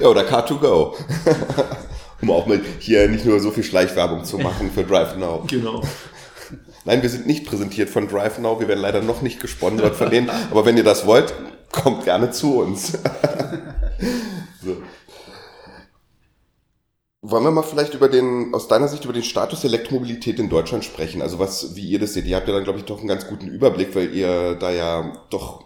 Ja, 0.01 0.09
oder 0.09 0.23
Car2Go. 0.23 0.95
um 2.25 2.31
auch 2.31 2.47
mal 2.47 2.61
hier 2.79 3.09
nicht 3.09 3.25
nur 3.25 3.41
so 3.41 3.51
viel 3.51 3.65
Schleichwerbung 3.65 4.25
zu 4.25 4.39
machen 4.41 4.71
für 4.73 4.85
Drive 4.85 5.17
Now. 5.17 5.45
Genau. 5.49 5.83
Nein, 6.85 7.03
wir 7.03 7.09
sind 7.09 7.27
nicht 7.27 7.47
präsentiert 7.47 7.89
von 7.89 8.09
Drive 8.09 8.39
Now. 8.39 8.61
Wir 8.61 8.69
werden 8.69 8.81
leider 8.81 9.01
noch 9.01 9.23
nicht 9.23 9.41
gesponsert 9.41 9.97
von 9.97 10.11
denen. 10.11 10.31
Aber 10.51 10.67
wenn 10.67 10.77
ihr 10.77 10.85
das 10.85 11.07
wollt, 11.07 11.33
kommt 11.73 12.05
gerne 12.05 12.31
zu 12.31 12.59
uns. 12.59 12.93
so. 14.63 14.77
Wollen 17.23 17.45
wir 17.45 17.51
mal 17.53 17.63
vielleicht 17.63 17.95
über 17.95 18.09
den, 18.09 18.53
aus 18.53 18.69
deiner 18.69 18.87
Sicht 18.89 19.05
über 19.05 19.15
den 19.15 19.23
Status 19.23 19.63
der 19.63 19.69
Elektromobilität 19.71 20.39
in 20.39 20.51
Deutschland 20.51 20.85
sprechen? 20.85 21.23
Also 21.23 21.39
was, 21.39 21.75
wie 21.75 21.89
ihr 21.89 21.99
das 21.99 22.13
seht. 22.13 22.27
Ihr 22.27 22.37
habt 22.37 22.47
ja 22.47 22.53
dann, 22.53 22.65
glaube 22.65 22.79
ich, 22.79 22.85
doch 22.85 22.99
einen 22.99 23.09
ganz 23.09 23.27
guten 23.27 23.49
Überblick, 23.49 23.95
weil 23.95 24.15
ihr 24.15 24.57
da 24.57 24.71
ja 24.71 25.11
doch 25.31 25.65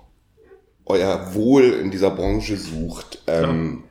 euer 0.86 1.34
Wohl 1.34 1.64
in 1.64 1.90
dieser 1.90 2.10
Branche 2.12 2.56
sucht. 2.56 3.22
Ähm, 3.26 3.87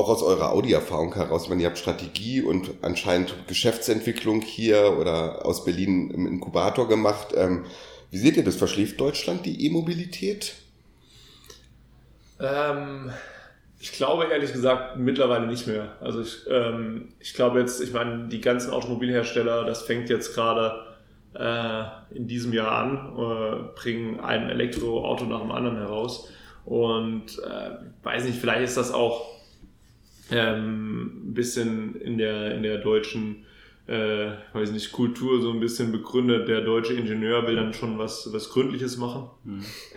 auch 0.00 0.08
aus 0.08 0.22
eurer 0.22 0.52
Audi-Erfahrung 0.52 1.14
heraus, 1.14 1.50
wenn 1.50 1.60
ihr 1.60 1.66
habt 1.66 1.78
Strategie 1.78 2.42
und 2.42 2.70
anscheinend 2.82 3.34
Geschäftsentwicklung 3.46 4.40
hier 4.40 4.96
oder 4.98 5.44
aus 5.44 5.64
Berlin 5.64 6.10
im 6.10 6.26
Inkubator 6.26 6.88
gemacht. 6.88 7.28
Ähm, 7.36 7.66
wie 8.10 8.18
seht 8.18 8.36
ihr 8.36 8.44
das? 8.44 8.56
Verschläft 8.56 8.98
Deutschland 8.98 9.44
die 9.44 9.66
E-Mobilität? 9.66 10.54
Ähm, 12.40 13.12
ich 13.78 13.92
glaube 13.92 14.24
ehrlich 14.24 14.52
gesagt 14.52 14.96
mittlerweile 14.96 15.46
nicht 15.46 15.66
mehr. 15.66 15.96
Also 16.00 16.22
ich, 16.22 16.46
ähm, 16.48 17.12
ich 17.20 17.34
glaube 17.34 17.60
jetzt, 17.60 17.80
ich 17.82 17.92
meine, 17.92 18.28
die 18.28 18.40
ganzen 18.40 18.72
Automobilhersteller, 18.72 19.64
das 19.64 19.82
fängt 19.82 20.08
jetzt 20.08 20.34
gerade 20.34 20.86
äh, 21.34 21.84
in 22.16 22.26
diesem 22.26 22.52
Jahr 22.54 22.72
an, 22.72 23.12
äh, 23.18 23.78
bringen 23.78 24.20
ein 24.20 24.48
Elektroauto 24.48 25.24
nach 25.26 25.40
dem 25.40 25.52
anderen 25.52 25.76
heraus. 25.76 26.28
Und 26.64 27.38
äh, 27.38 27.70
weiß 28.02 28.24
nicht, 28.24 28.38
vielleicht 28.38 28.62
ist 28.62 28.76
das 28.76 28.92
auch 28.92 29.39
ähm, 30.30 31.30
ein 31.30 31.34
bisschen 31.34 32.00
in 32.00 32.18
der, 32.18 32.54
in 32.54 32.62
der 32.62 32.78
deutschen 32.78 33.44
äh, 33.90 34.30
weiß 34.52 34.70
nicht, 34.70 34.92
Kultur 34.92 35.40
so 35.40 35.50
ein 35.50 35.58
bisschen 35.58 35.90
begründet. 35.90 36.48
Der 36.48 36.60
deutsche 36.60 36.94
Ingenieur 36.94 37.44
will 37.48 37.56
dann 37.56 37.74
schon 37.74 37.98
was, 37.98 38.32
was 38.32 38.50
Gründliches 38.50 38.98
machen. 38.98 39.28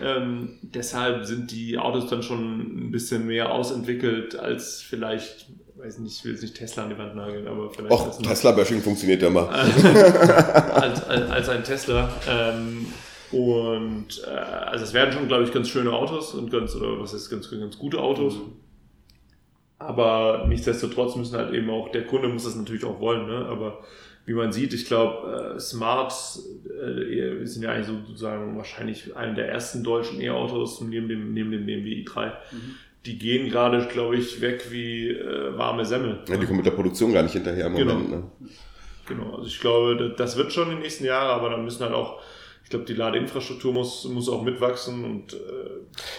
Ähm, 0.01 0.57
deshalb 0.63 1.25
sind 1.25 1.51
die 1.51 1.77
Autos 1.77 2.07
dann 2.09 2.23
schon 2.23 2.87
ein 2.87 2.91
bisschen 2.91 3.27
mehr 3.27 3.51
ausentwickelt 3.51 4.35
als 4.35 4.81
vielleicht, 4.81 5.45
weiß 5.75 5.99
nicht, 5.99 6.17
ich 6.17 6.25
will 6.25 6.31
jetzt 6.31 6.41
nicht 6.41 6.55
Tesla 6.55 6.83
an 6.83 6.89
die 6.89 6.97
Wand 6.97 7.15
nageln, 7.15 7.47
aber 7.47 7.69
vielleicht 7.69 7.91
Och, 7.91 8.19
Tesla-Bashing 8.19 8.81
funktioniert 8.81 9.21
ja 9.21 9.29
mal. 9.29 9.47
als, 9.47 11.03
als, 11.03 11.29
als 11.29 11.49
ein 11.49 11.63
Tesla. 11.63 12.09
Ähm, 12.27 12.87
und 13.31 14.23
äh, 14.25 14.29
also 14.31 14.85
es 14.85 14.93
werden 14.93 15.11
schon, 15.13 15.27
glaube 15.27 15.43
ich, 15.43 15.51
ganz 15.51 15.69
schöne 15.69 15.91
Autos 15.91 16.33
und 16.33 16.49
ganz, 16.51 16.75
oder 16.75 16.99
was 16.99 17.13
ist 17.13 17.29
ganz, 17.29 17.49
ganz 17.51 17.77
gute 17.77 17.99
Autos. 17.99 18.37
Aber 19.85 20.45
nichtsdestotrotz 20.47 21.15
müssen 21.15 21.37
halt 21.37 21.53
eben 21.53 21.69
auch, 21.69 21.89
der 21.89 22.05
Kunde 22.05 22.27
muss 22.27 22.45
das 22.45 22.55
natürlich 22.55 22.85
auch 22.85 22.99
wollen, 22.99 23.27
ne? 23.27 23.45
aber 23.45 23.79
wie 24.25 24.33
man 24.33 24.53
sieht, 24.53 24.73
ich 24.73 24.85
glaube, 24.85 25.55
äh, 25.55 25.59
Smart 25.59 26.13
äh, 26.13 27.45
sind 27.45 27.63
ja 27.63 27.71
eigentlich 27.71 27.87
sozusagen 27.87 28.55
wahrscheinlich 28.55 29.15
eine 29.17 29.33
der 29.33 29.49
ersten 29.49 29.83
deutschen 29.83 30.21
E-Autos 30.21 30.79
neben 30.81 31.09
dem, 31.09 31.33
neben 31.33 31.51
dem 31.51 31.65
BMW 31.65 32.03
i3. 32.03 32.27
Mhm. 32.27 32.75
Die 33.05 33.19
gehen 33.19 33.49
gerade, 33.49 33.85
glaube 33.87 34.15
ich, 34.15 34.39
weg 34.39 34.67
wie 34.69 35.09
äh, 35.09 35.57
warme 35.57 35.85
Semmel. 35.85 36.19
Ja, 36.29 36.37
die 36.37 36.45
kommen 36.45 36.57
mit 36.57 36.65
der 36.65 36.71
Produktion 36.71 37.11
gar 37.11 37.23
nicht 37.23 37.33
hinterher 37.33 37.65
im 37.65 37.75
genau. 37.75 37.95
Moment. 37.95 38.11
Ne? 38.11 38.49
Genau, 39.07 39.35
also 39.35 39.47
ich 39.47 39.59
glaube, 39.59 40.15
das 40.17 40.37
wird 40.37 40.53
schon 40.53 40.69
in 40.69 40.75
den 40.75 40.79
nächsten 40.79 41.03
Jahren, 41.03 41.37
aber 41.37 41.49
dann 41.49 41.65
müssen 41.65 41.83
halt 41.83 41.93
auch 41.93 42.21
ich 42.63 42.69
glaube, 42.69 42.85
die 42.85 42.93
Ladeinfrastruktur 42.93 43.73
muss, 43.73 44.05
muss 44.05 44.29
auch 44.29 44.41
mitwachsen 44.41 45.03
und 45.03 45.33
äh, 45.33 45.37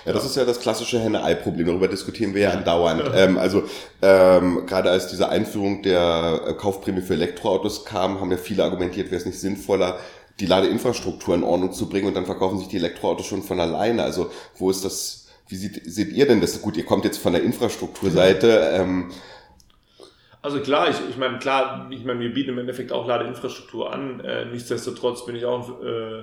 ja, 0.07 0.12
das 0.12 0.22
ja. 0.22 0.28
ist 0.30 0.36
ja 0.36 0.45
das 0.45 0.61
klassische 0.61 1.01
Henne-Ei-Problem. 1.01 1.66
Darüber 1.66 1.88
diskutieren 1.88 2.34
wir 2.34 2.42
ja 2.42 2.51
andauernd. 2.51 3.01
Ja. 3.01 3.14
Ähm, 3.14 3.38
also 3.38 3.64
ähm, 4.03 4.66
gerade 4.66 4.90
als 4.90 5.09
diese 5.09 5.28
Einführung 5.28 5.82
der 5.82 6.42
äh, 6.47 6.53
Kaufprämie 6.53 7.01
für 7.01 7.14
Elektroautos 7.14 7.84
kam, 7.84 8.20
haben 8.20 8.30
ja 8.30 8.36
viele 8.36 8.62
argumentiert, 8.62 9.07
wäre 9.07 9.16
es 9.16 9.26
nicht 9.26 9.40
sinnvoller, 9.40 9.99
die 10.40 10.47
Ladeinfrastruktur 10.47 11.34
in 11.34 11.45
Ordnung 11.45 11.72
zu 11.72 11.88
bringen 11.88 12.09
und 12.09 12.14
dann 12.14 12.26
verkaufen 12.26 12.59
sich 12.59 12.68
die 12.68 12.76
Elektroautos 12.76 13.26
schon 13.26 13.42
von 13.42 13.59
alleine. 13.59 14.03
Also 14.03 14.30
wo 14.57 14.70
ist 14.70 14.84
das? 14.84 15.26
Wie 15.47 15.57
seht, 15.57 15.82
seht 15.84 16.12
ihr 16.12 16.26
denn 16.26 16.40
das? 16.40 16.61
Gut, 16.62 16.76
ihr 16.76 16.86
kommt 16.86 17.05
jetzt 17.05 17.18
von 17.18 17.32
der 17.32 17.42
Infrastrukturseite. 17.42 18.70
Ähm, 18.74 19.11
also 20.45 20.61
klar, 20.61 20.90
ich, 20.90 20.97
ich 21.09 21.16
meine, 21.16 21.38
klar, 21.38 21.86
ich 21.88 22.05
meine, 22.05 22.20
wir 22.20 22.34
bieten 22.34 22.51
im 22.51 22.59
Endeffekt 22.59 22.92
auch 22.92 23.07
Ladeinfrastruktur 23.07 23.90
an. 23.90 24.20
Äh, 24.20 24.45
nichtsdestotrotz 24.45 25.24
bin 25.24 25.36
ich 25.36 25.47
auch 25.47 25.82
äh, 25.82 26.22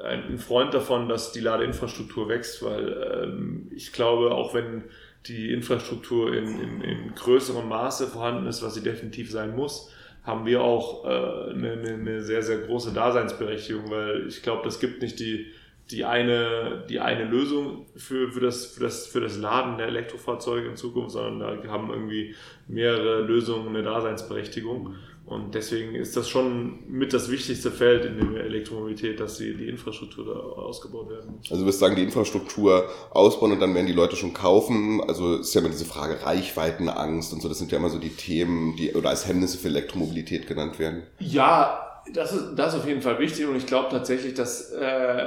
ein 0.00 0.38
Freund 0.38 0.72
davon, 0.74 1.08
dass 1.08 1.32
die 1.32 1.40
Ladeinfrastruktur 1.40 2.28
wächst, 2.28 2.62
weil 2.62 3.24
ähm, 3.24 3.68
ich 3.74 3.92
glaube, 3.92 4.30
auch 4.30 4.54
wenn 4.54 4.84
die 5.26 5.52
Infrastruktur 5.52 6.32
in, 6.36 6.46
in, 6.60 6.80
in 6.82 7.14
größerem 7.16 7.68
Maße 7.68 8.06
vorhanden 8.06 8.46
ist, 8.46 8.62
was 8.62 8.74
sie 8.74 8.82
definitiv 8.84 9.28
sein 9.28 9.56
muss, 9.56 9.92
haben 10.22 10.46
wir 10.46 10.62
auch 10.62 11.04
äh, 11.04 11.50
eine, 11.50 11.72
eine 11.72 12.22
sehr, 12.22 12.44
sehr 12.44 12.58
große 12.58 12.92
Daseinsberechtigung, 12.92 13.90
weil 13.90 14.28
ich 14.28 14.40
glaube, 14.44 14.62
das 14.62 14.78
gibt 14.78 15.02
nicht 15.02 15.18
die, 15.18 15.46
die 15.90 16.04
eine, 16.04 16.84
die 16.88 17.00
eine 17.00 17.24
Lösung 17.24 17.86
für, 17.96 18.30
für, 18.30 18.40
das, 18.40 18.66
für, 18.66 18.80
das, 18.80 19.06
für 19.06 19.20
das 19.20 19.38
Laden 19.38 19.78
der 19.78 19.86
Elektrofahrzeuge 19.86 20.68
in 20.68 20.76
Zukunft, 20.76 21.12
sondern 21.12 21.62
da 21.62 21.68
haben 21.70 21.90
irgendwie 21.90 22.34
mehrere 22.66 23.22
Lösungen 23.22 23.68
eine 23.68 23.82
Daseinsberechtigung. 23.82 24.94
Und 25.24 25.54
deswegen 25.54 25.94
ist 25.94 26.16
das 26.16 26.26
schon 26.26 26.78
mit 26.88 27.12
das 27.12 27.30
wichtigste 27.30 27.70
Feld 27.70 28.06
in 28.06 28.32
der 28.32 28.44
Elektromobilität, 28.44 29.20
dass 29.20 29.36
die, 29.36 29.54
die 29.54 29.68
Infrastruktur 29.68 30.24
da 30.24 30.32
ausgebaut 30.32 31.10
werden 31.10 31.36
muss. 31.36 31.50
Also 31.50 31.62
du 31.62 31.68
wirst 31.68 31.80
sagen, 31.80 31.96
die 31.96 32.02
Infrastruktur 32.02 32.88
ausbauen 33.10 33.52
und 33.52 33.60
dann 33.60 33.74
werden 33.74 33.86
die 33.86 33.92
Leute 33.92 34.16
schon 34.16 34.32
kaufen. 34.32 35.02
Also 35.06 35.36
ist 35.36 35.54
ja 35.54 35.60
immer 35.60 35.68
diese 35.68 35.84
Frage 35.84 36.24
Reichweitenangst 36.24 37.34
und 37.34 37.42
so, 37.42 37.48
das 37.48 37.58
sind 37.58 37.72
ja 37.72 37.78
immer 37.78 37.90
so 37.90 37.98
die 37.98 38.08
Themen, 38.08 38.76
die 38.76 38.94
oder 38.94 39.10
als 39.10 39.28
Hemmnisse 39.28 39.58
für 39.58 39.68
Elektromobilität 39.68 40.46
genannt 40.46 40.78
werden. 40.78 41.02
Ja, 41.18 42.02
das 42.14 42.32
ist, 42.32 42.54
das 42.56 42.72
ist 42.72 42.80
auf 42.80 42.88
jeden 42.88 43.02
Fall 43.02 43.18
wichtig 43.18 43.46
und 43.46 43.56
ich 43.56 43.66
glaube 43.66 43.88
tatsächlich, 43.90 44.32
dass 44.32 44.72
äh, 44.72 45.26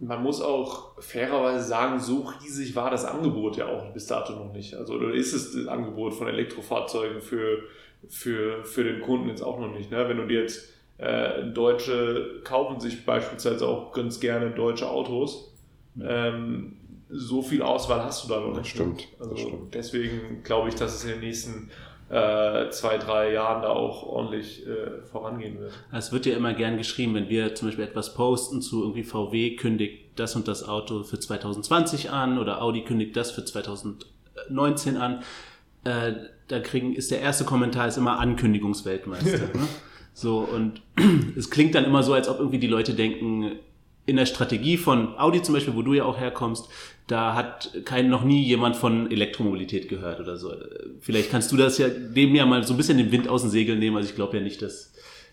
man 0.00 0.22
muss 0.22 0.40
auch 0.40 1.00
fairerweise 1.02 1.64
sagen, 1.64 1.98
so 1.98 2.28
riesig 2.40 2.76
war 2.76 2.90
das 2.90 3.04
Angebot 3.04 3.56
ja 3.56 3.66
auch 3.66 3.92
bis 3.92 4.06
dato 4.06 4.32
noch 4.32 4.52
nicht. 4.52 4.74
Also 4.74 4.94
oder 4.94 5.12
ist 5.12 5.32
es 5.32 5.52
das 5.52 5.66
Angebot 5.66 6.14
von 6.14 6.28
Elektrofahrzeugen 6.28 7.20
für 7.20 7.64
für, 8.08 8.64
für 8.64 8.84
den 8.84 9.00
Kunden 9.00 9.28
jetzt 9.28 9.42
auch 9.42 9.58
noch 9.58 9.72
nicht. 9.72 9.90
Ne? 9.90 10.08
Wenn 10.08 10.18
du 10.18 10.26
dir 10.26 10.42
jetzt 10.42 10.72
äh, 10.98 11.44
Deutsche 11.52 12.40
kaufen 12.44 12.80
sich 12.80 13.04
beispielsweise 13.04 13.66
auch 13.66 13.92
ganz 13.92 14.20
gerne 14.20 14.50
deutsche 14.50 14.88
Autos. 14.88 15.54
Ähm, 16.00 16.76
so 17.10 17.40
viel 17.40 17.62
Auswahl 17.62 18.04
hast 18.04 18.24
du 18.24 18.28
da 18.28 18.40
noch 18.40 18.56
nicht. 18.56 18.78
Das 18.78 18.86
ne? 18.86 18.94
stimmt. 18.94 19.08
Also 19.18 19.32
das 19.32 19.40
stimmt. 19.40 19.74
deswegen 19.74 20.42
glaube 20.42 20.68
ich, 20.68 20.74
dass 20.74 20.94
es 20.94 21.04
in 21.04 21.10
den 21.10 21.20
nächsten 21.20 21.70
äh, 22.10 22.70
zwei, 22.70 22.96
drei 22.96 23.32
Jahren 23.32 23.62
da 23.62 23.68
auch 23.68 24.02
ordentlich 24.02 24.66
äh, 24.66 25.02
vorangehen 25.10 25.60
wird. 25.60 25.72
Es 25.92 26.10
wird 26.10 26.26
ja 26.26 26.36
immer 26.36 26.54
gern 26.54 26.78
geschrieben, 26.78 27.14
wenn 27.14 27.28
wir 27.28 27.54
zum 27.54 27.68
Beispiel 27.68 27.84
etwas 27.84 28.14
posten 28.14 28.62
zu 28.62 28.82
irgendwie 28.82 29.04
VW 29.04 29.56
kündigt 29.56 30.04
das 30.16 30.34
und 30.34 30.48
das 30.48 30.66
Auto 30.66 31.02
für 31.02 31.20
2020 31.20 32.10
an 32.10 32.38
oder 32.38 32.62
Audi 32.62 32.82
kündigt 32.82 33.16
das 33.16 33.30
für 33.30 33.44
2019 33.44 34.96
an. 34.96 35.22
Äh, 35.84 36.12
da 36.48 36.60
kriegen, 36.60 36.94
ist 36.94 37.10
der 37.10 37.20
erste 37.20 37.44
Kommentar 37.44 37.86
ist 37.88 37.98
immer 37.98 38.18
Ankündigungsweltmeister. 38.18 39.38
ne? 39.54 39.68
So, 40.14 40.38
und 40.38 40.82
es 41.36 41.50
klingt 41.50 41.74
dann 41.74 41.84
immer 41.84 42.02
so, 42.02 42.14
als 42.14 42.28
ob 42.28 42.38
irgendwie 42.38 42.58
die 42.58 42.66
Leute 42.66 42.94
denken, 42.94 43.58
in 44.08 44.16
der 44.16 44.26
Strategie 44.26 44.76
von 44.76 45.18
Audi 45.18 45.42
zum 45.42 45.54
Beispiel, 45.54 45.74
wo 45.74 45.82
du 45.82 45.94
ja 45.94 46.04
auch 46.04 46.18
herkommst, 46.18 46.68
da 47.06 47.34
hat 47.34 47.70
kein, 47.84 48.08
noch 48.08 48.24
nie 48.24 48.42
jemand 48.42 48.76
von 48.76 49.10
Elektromobilität 49.10 49.88
gehört 49.88 50.20
oder 50.20 50.36
so. 50.36 50.54
Vielleicht 51.00 51.30
kannst 51.30 51.52
du 51.52 51.56
das 51.56 51.78
ja 51.78 51.88
dem 51.88 52.34
ja 52.34 52.44
mal 52.46 52.64
so 52.64 52.74
ein 52.74 52.76
bisschen 52.76 52.98
den 52.98 53.12
Wind 53.12 53.28
aus 53.28 53.42
den 53.42 53.50
Segeln 53.50 53.78
nehmen. 53.78 53.96
Also 53.96 54.08
ich 54.08 54.14
glaube 54.14 54.36
ja 54.36 54.42
nicht, 54.42 54.60
dass, 54.62 54.92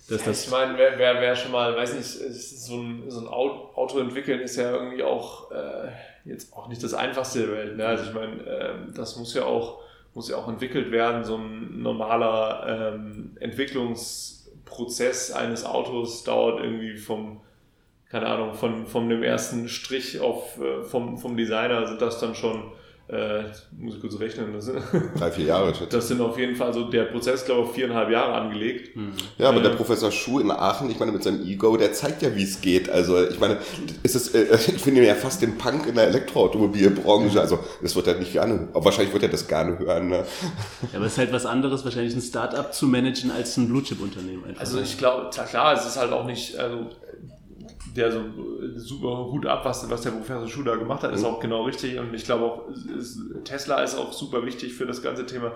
dass 0.10 0.24
das. 0.24 0.46
Ich 0.46 0.52
meine, 0.52 0.78
wer, 0.78 0.98
wer, 0.98 1.22
wer 1.22 1.36
schon 1.36 1.52
mal, 1.52 1.76
weiß 1.76 1.96
nicht, 1.96 2.06
so 2.06 2.76
ein, 2.76 3.04
so 3.10 3.20
ein 3.22 3.28
Auto 3.28 4.00
entwickeln 4.00 4.40
ist 4.42 4.56
ja 4.56 4.72
irgendwie 4.72 5.04
auch 5.04 5.52
äh, 5.52 5.90
jetzt 6.26 6.54
auch 6.54 6.68
nicht 6.68 6.84
das 6.84 6.94
einfachste 6.94 7.40
der 7.40 7.52
Welt. 7.52 7.78
Ne? 7.78 7.86
Also 7.86 8.06
ich 8.06 8.14
meine, 8.14 8.42
äh, 8.46 8.74
das 8.94 9.18
muss 9.18 9.34
ja 9.34 9.46
auch 9.46 9.80
muss 10.16 10.30
ja 10.30 10.38
auch 10.38 10.48
entwickelt 10.48 10.92
werden. 10.92 11.24
So 11.24 11.36
ein 11.36 11.82
normaler 11.82 12.94
ähm, 12.96 13.36
Entwicklungsprozess 13.40 15.32
eines 15.32 15.66
Autos 15.66 16.24
dauert 16.24 16.64
irgendwie 16.64 16.98
vom, 16.98 17.42
keine 18.10 18.28
Ahnung, 18.28 18.54
von, 18.54 18.86
von 18.88 19.10
dem 19.10 19.24
ersten 19.24 19.68
Strich 19.68 20.20
auf, 20.20 20.60
äh, 20.60 20.84
vom, 20.84 21.18
vom 21.18 21.36
Designer 21.36 21.88
sind 21.88 22.02
das 22.02 22.20
dann 22.20 22.36
schon 22.36 22.72
äh, 23.08 23.44
muss 23.78 23.96
ich 23.96 24.02
kurz 24.02 24.20
rechnen. 24.20 24.52
Das 24.54 24.66
sind, 24.66 24.80
Drei, 25.20 25.30
vier 25.30 25.46
Jahre. 25.46 25.72
Das 25.90 26.08
sind 26.08 26.20
auf 26.22 26.40
jeden 26.40 26.56
Fall, 26.56 26.68
also 26.68 26.90
der 26.90 27.04
Prozess, 27.04 27.46
glaube 27.46 27.68
ich, 27.68 27.76
viereinhalb 27.76 28.10
Jahre 28.10 28.34
angelegt. 28.34 28.96
Mhm. 28.96 29.12
Ja, 29.38 29.50
aber 29.50 29.60
äh, 29.60 29.64
der 29.64 29.70
Professor 29.72 30.12
Schuh 30.12 30.40
in 30.40 30.50
Aachen, 30.50 30.90
ich 30.90 31.00
meine, 31.00 31.12
mit 31.12 31.22
seinem 31.22 31.46
Ego, 31.46 31.78
der 31.78 31.94
zeigt 31.94 32.24
ja, 32.24 32.36
wie 32.36 32.42
es 32.42 32.62
geht. 32.62 32.90
Also, 32.90 33.24
ich 33.24 33.40
meine, 33.40 33.60
ist 34.02 34.16
es, 34.16 34.34
äh, 34.34 34.56
ich 34.56 34.82
finde 34.82 35.02
ihn 35.02 35.08
ja 35.08 35.14
fast 35.14 35.44
den 35.44 35.56
Punk 35.58 35.86
in 35.86 35.96
der 35.96 36.08
Elektroautomobilbranche. 36.08 37.40
Also, 37.40 37.60
das 37.82 37.96
wird 37.96 38.08
er 38.08 38.16
nicht 38.16 38.34
gerne, 38.34 38.70
aber 38.74 38.86
wahrscheinlich 38.86 39.14
wird 39.14 39.24
er 39.24 39.30
das 39.30 39.48
gerne 39.48 39.78
hören. 39.78 40.10
Ne? 40.10 40.26
Ja, 40.92 40.98
aber 40.98 41.06
es 41.06 41.12
ist 41.12 41.20
halt 41.20 41.32
was 41.32 41.46
anderes, 41.46 41.86
wahrscheinlich 41.86 42.16
ein 42.16 42.22
Start-up 42.22 42.74
zu 42.74 42.88
managen 42.88 43.30
als 43.30 43.56
ein 43.58 43.68
Blue-Chip-Unternehmen. 43.68 44.56
Also, 44.58 44.82
ich 44.82 44.98
glaube, 44.98 45.30
klar, 45.30 45.74
es 45.74 45.86
ist 45.86 45.98
halt 45.98 46.12
auch 46.12 46.26
nicht, 46.26 46.58
also, 46.58 46.90
der 47.96 48.12
so 48.12 48.22
super 48.76 49.32
Hut 49.32 49.46
ab, 49.46 49.66
was, 49.66 49.90
was 49.90 50.02
der 50.02 50.12
Professor 50.12 50.48
Schuh 50.48 50.64
da 50.64 50.76
gemacht 50.76 51.04
hat, 51.04 51.14
ist 51.14 51.22
mhm. 51.22 51.28
auch 51.28 51.40
genau 51.40 51.64
richtig. 51.64 51.98
Und 52.00 52.14
ich 52.14 52.26
glaube 52.26 52.46
auch, 52.46 52.64
Tesla 53.44 53.84
ist 53.84 53.96
auch 53.96 54.14
super 54.14 54.46
wichtig 54.46 54.74
für 54.74 54.86
das 54.86 55.02
ganze 55.02 55.26
Thema 55.26 55.54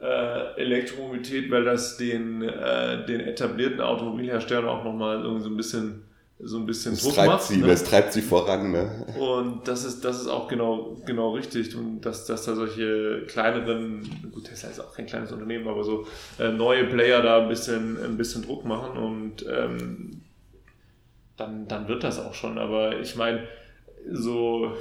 äh, 0.00 0.60
Elektromobilität, 0.60 1.50
weil 1.50 1.64
das 1.64 1.96
den, 1.96 2.42
äh, 2.42 3.04
den 3.06 3.20
etablierten 3.20 3.80
Automobilherstellern 3.80 4.68
auch 4.68 4.84
nochmal 4.84 5.22
irgendwie 5.22 5.42
so 5.42 5.50
ein 5.50 5.56
bisschen 5.56 6.02
so 6.38 6.58
ein 6.58 6.66
bisschen 6.66 6.92
das 6.92 7.02
Druck 7.02 7.14
treibt 7.14 7.28
macht. 7.28 7.42
Sie, 7.44 7.56
ne? 7.56 7.66
Das 7.66 7.84
treibt 7.84 8.12
sie 8.12 8.20
voran. 8.20 8.70
Ne? 8.70 9.06
Und 9.18 9.66
das 9.66 9.84
ist, 9.84 10.04
das 10.04 10.20
ist 10.20 10.28
auch 10.28 10.48
genau, 10.48 10.96
genau 11.06 11.32
richtig. 11.32 11.74
Und 11.74 12.02
dass, 12.02 12.26
dass 12.26 12.44
da 12.44 12.54
solche 12.54 13.24
kleineren, 13.26 14.02
gut, 14.32 14.44
Tesla 14.44 14.68
ist 14.68 14.80
auch 14.80 14.94
kein 14.94 15.06
kleines 15.06 15.32
Unternehmen, 15.32 15.66
aber 15.66 15.82
so 15.82 16.06
äh, 16.38 16.50
neue 16.50 16.84
Player 16.84 17.22
da 17.22 17.40
ein 17.40 17.48
bisschen, 17.48 17.96
ein 18.04 18.18
bisschen 18.18 18.42
Druck 18.42 18.66
machen. 18.66 18.98
Und 18.98 19.46
ähm, 19.50 20.20
dann, 21.36 21.68
dann 21.68 21.88
wird 21.88 22.04
das 22.04 22.18
auch 22.18 22.34
schon. 22.34 22.58
Aber 22.58 22.98
ich 23.00 23.16
meine, 23.16 23.46
so, 24.10 24.72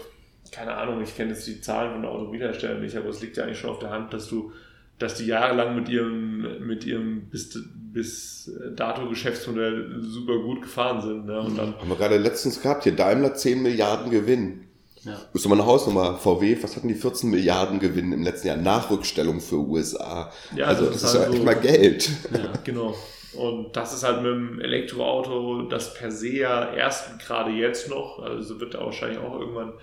keine 0.51 0.75
Ahnung, 0.75 1.01
ich 1.01 1.15
kenne 1.15 1.31
jetzt 1.31 1.47
die 1.47 1.61
Zahlen 1.61 1.91
von 1.91 2.01
der 2.01 2.11
Automobilhersteller 2.11 2.79
nicht, 2.79 2.95
aber 2.95 3.09
es 3.09 3.21
liegt 3.21 3.37
ja 3.37 3.43
eigentlich 3.43 3.59
schon 3.59 3.71
auf 3.71 3.79
der 3.79 3.89
Hand, 3.89 4.13
dass 4.13 4.27
du, 4.27 4.51
dass 4.99 5.15
die 5.15 5.25
jahrelang 5.25 5.75
mit 5.75 5.89
ihrem, 5.89 6.65
mit 6.65 6.85
ihrem 6.85 7.29
bis, 7.29 7.57
bis 7.73 8.51
dato 8.75 9.09
Geschäftsmodell 9.09 9.97
super 9.99 10.39
gut 10.39 10.61
gefahren 10.61 11.01
sind. 11.01 11.25
Ne? 11.25 11.39
Und 11.39 11.57
dann, 11.57 11.77
Haben 11.77 11.89
wir 11.89 11.97
gerade 11.97 12.17
letztens 12.17 12.61
gehabt, 12.61 12.83
hier 12.83 12.95
Daimler 12.95 13.33
10 13.33 13.61
Milliarden 13.61 14.11
Gewinn. 14.11 14.61
Ja. 15.03 15.19
Müsste 15.33 15.49
mal 15.49 15.55
eine 15.55 15.67
Hausnummer. 15.67 16.17
VW, 16.17 16.57
was 16.61 16.75
hatten 16.75 16.87
die 16.87 16.95
14 16.95 17.29
Milliarden 17.29 17.79
Gewinn 17.79 18.11
im 18.11 18.23
letzten 18.23 18.47
Jahr? 18.47 18.57
Nachrückstellung 18.57 19.39
für 19.39 19.57
USA. 19.57 20.31
Ja, 20.55 20.65
also, 20.65 20.87
das, 20.87 21.01
das 21.01 21.13
ist 21.13 21.19
ja 21.19 21.29
echt 21.31 21.43
mal 21.43 21.55
Geld. 21.55 22.09
Ja, 22.33 22.53
genau. 22.63 22.95
Und 23.35 23.75
das 23.75 23.93
ist 23.93 24.03
halt 24.03 24.21
mit 24.21 24.31
dem 24.31 24.59
Elektroauto, 24.59 25.63
das 25.63 25.93
per 25.93 26.11
se 26.11 26.29
ja 26.29 26.73
erst 26.73 27.19
gerade 27.19 27.51
jetzt 27.51 27.89
noch, 27.89 28.19
also 28.19 28.59
wird 28.59 28.73
er 28.73 28.85
wahrscheinlich 28.85 29.19
auch 29.19 29.39
irgendwann 29.39 29.73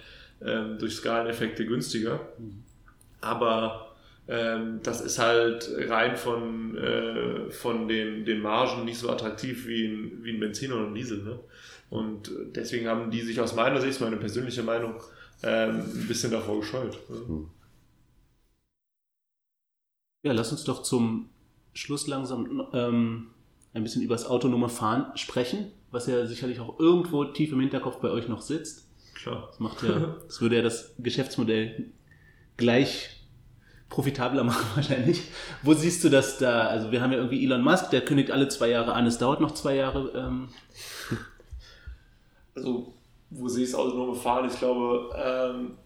ähm, 0.45 0.79
durch 0.79 0.97
Skaleneffekte 0.97 1.67
günstiger. 1.67 2.21
Aber 3.21 3.95
ähm, 4.29 4.81
das 4.83 5.01
ist 5.01 5.19
halt 5.19 5.71
rein 5.89 6.17
von, 6.17 6.77
äh, 6.77 7.51
von 7.51 7.89
den, 7.89 8.25
den 8.25 8.41
Margen 8.41 8.85
nicht 8.85 8.99
so 8.99 9.11
attraktiv 9.11 9.67
wie 9.67 9.87
ein, 9.87 10.25
wie 10.25 10.33
ein 10.33 10.41
Benziner 10.41 10.77
oder 10.77 10.87
ein 10.87 10.95
Diesel. 10.95 11.23
Ne? 11.23 11.39
Und 11.91 12.31
deswegen 12.55 12.89
haben 12.89 13.11
die 13.11 13.21
sich 13.21 13.41
aus 13.41 13.55
meiner 13.55 13.81
Sicht, 13.81 14.01
meine 14.01 14.17
persönliche 14.17 14.63
Meinung, 14.63 14.95
ähm, 15.43 15.81
ein 15.81 16.09
bisschen 16.09 16.31
davor 16.31 16.61
gescheut. 16.61 16.99
Ne? 17.09 17.47
Ja, 20.25 20.33
lass 20.33 20.53
uns 20.53 20.65
doch 20.65 20.83
zum 20.83 21.29
Schluss 21.75 22.07
langsam 22.07 22.69
ähm, 22.73 23.31
ein 23.75 23.83
bisschen 23.83 24.03
über 24.03 24.15
das 24.15 24.27
autonome 24.27 24.69
Fahren 24.69 25.17
sprechen, 25.17 25.73
was 25.91 26.07
ja 26.07 26.27
sicherlich 26.27 26.61
auch 26.61 26.79
irgendwo 26.79 27.25
tief 27.25 27.53
im 27.53 27.61
Hinterkopf 27.61 28.01
bei 28.01 28.11
euch 28.11 28.29
noch 28.29 28.43
sitzt. 28.43 28.89
Klar. 29.15 29.49
Das 29.51 29.61
macht 29.61 29.83
ja, 29.83 30.17
das 30.27 30.41
würde 30.41 30.57
ja 30.57 30.63
das 30.63 30.95
Geschäftsmodell 30.99 31.93
gleich 32.57 33.23
profitabler 33.89 34.45
machen 34.45 34.67
wahrscheinlich. 34.75 35.23
Wo 35.63 35.75
siehst 35.75 36.03
du 36.05 36.09
das 36.09 36.39
da? 36.39 36.67
Also 36.67 36.93
wir 36.93 37.01
haben 37.01 37.13
ja 37.13 37.19
irgendwie 37.19 37.45
Elon 37.45 37.63
Musk, 37.63 37.91
der 37.91 38.05
kündigt 38.05 38.31
alle 38.31 38.49
zwei 38.49 38.69
Jahre 38.69 38.95
an, 38.95 39.07
es 39.07 39.19
dauert 39.19 39.41
noch 39.41 39.53
zwei 39.53 39.77
Jahre. 39.77 40.13
Ähm. 40.15 40.49
Also 42.55 42.93
wo 43.31 43.47
ich 43.47 43.63
es 43.63 43.75
autonome 43.75 44.15
Fahren? 44.15 44.47
Ich 44.47 44.59
glaube, 44.59 45.11
ähm, 45.17 45.79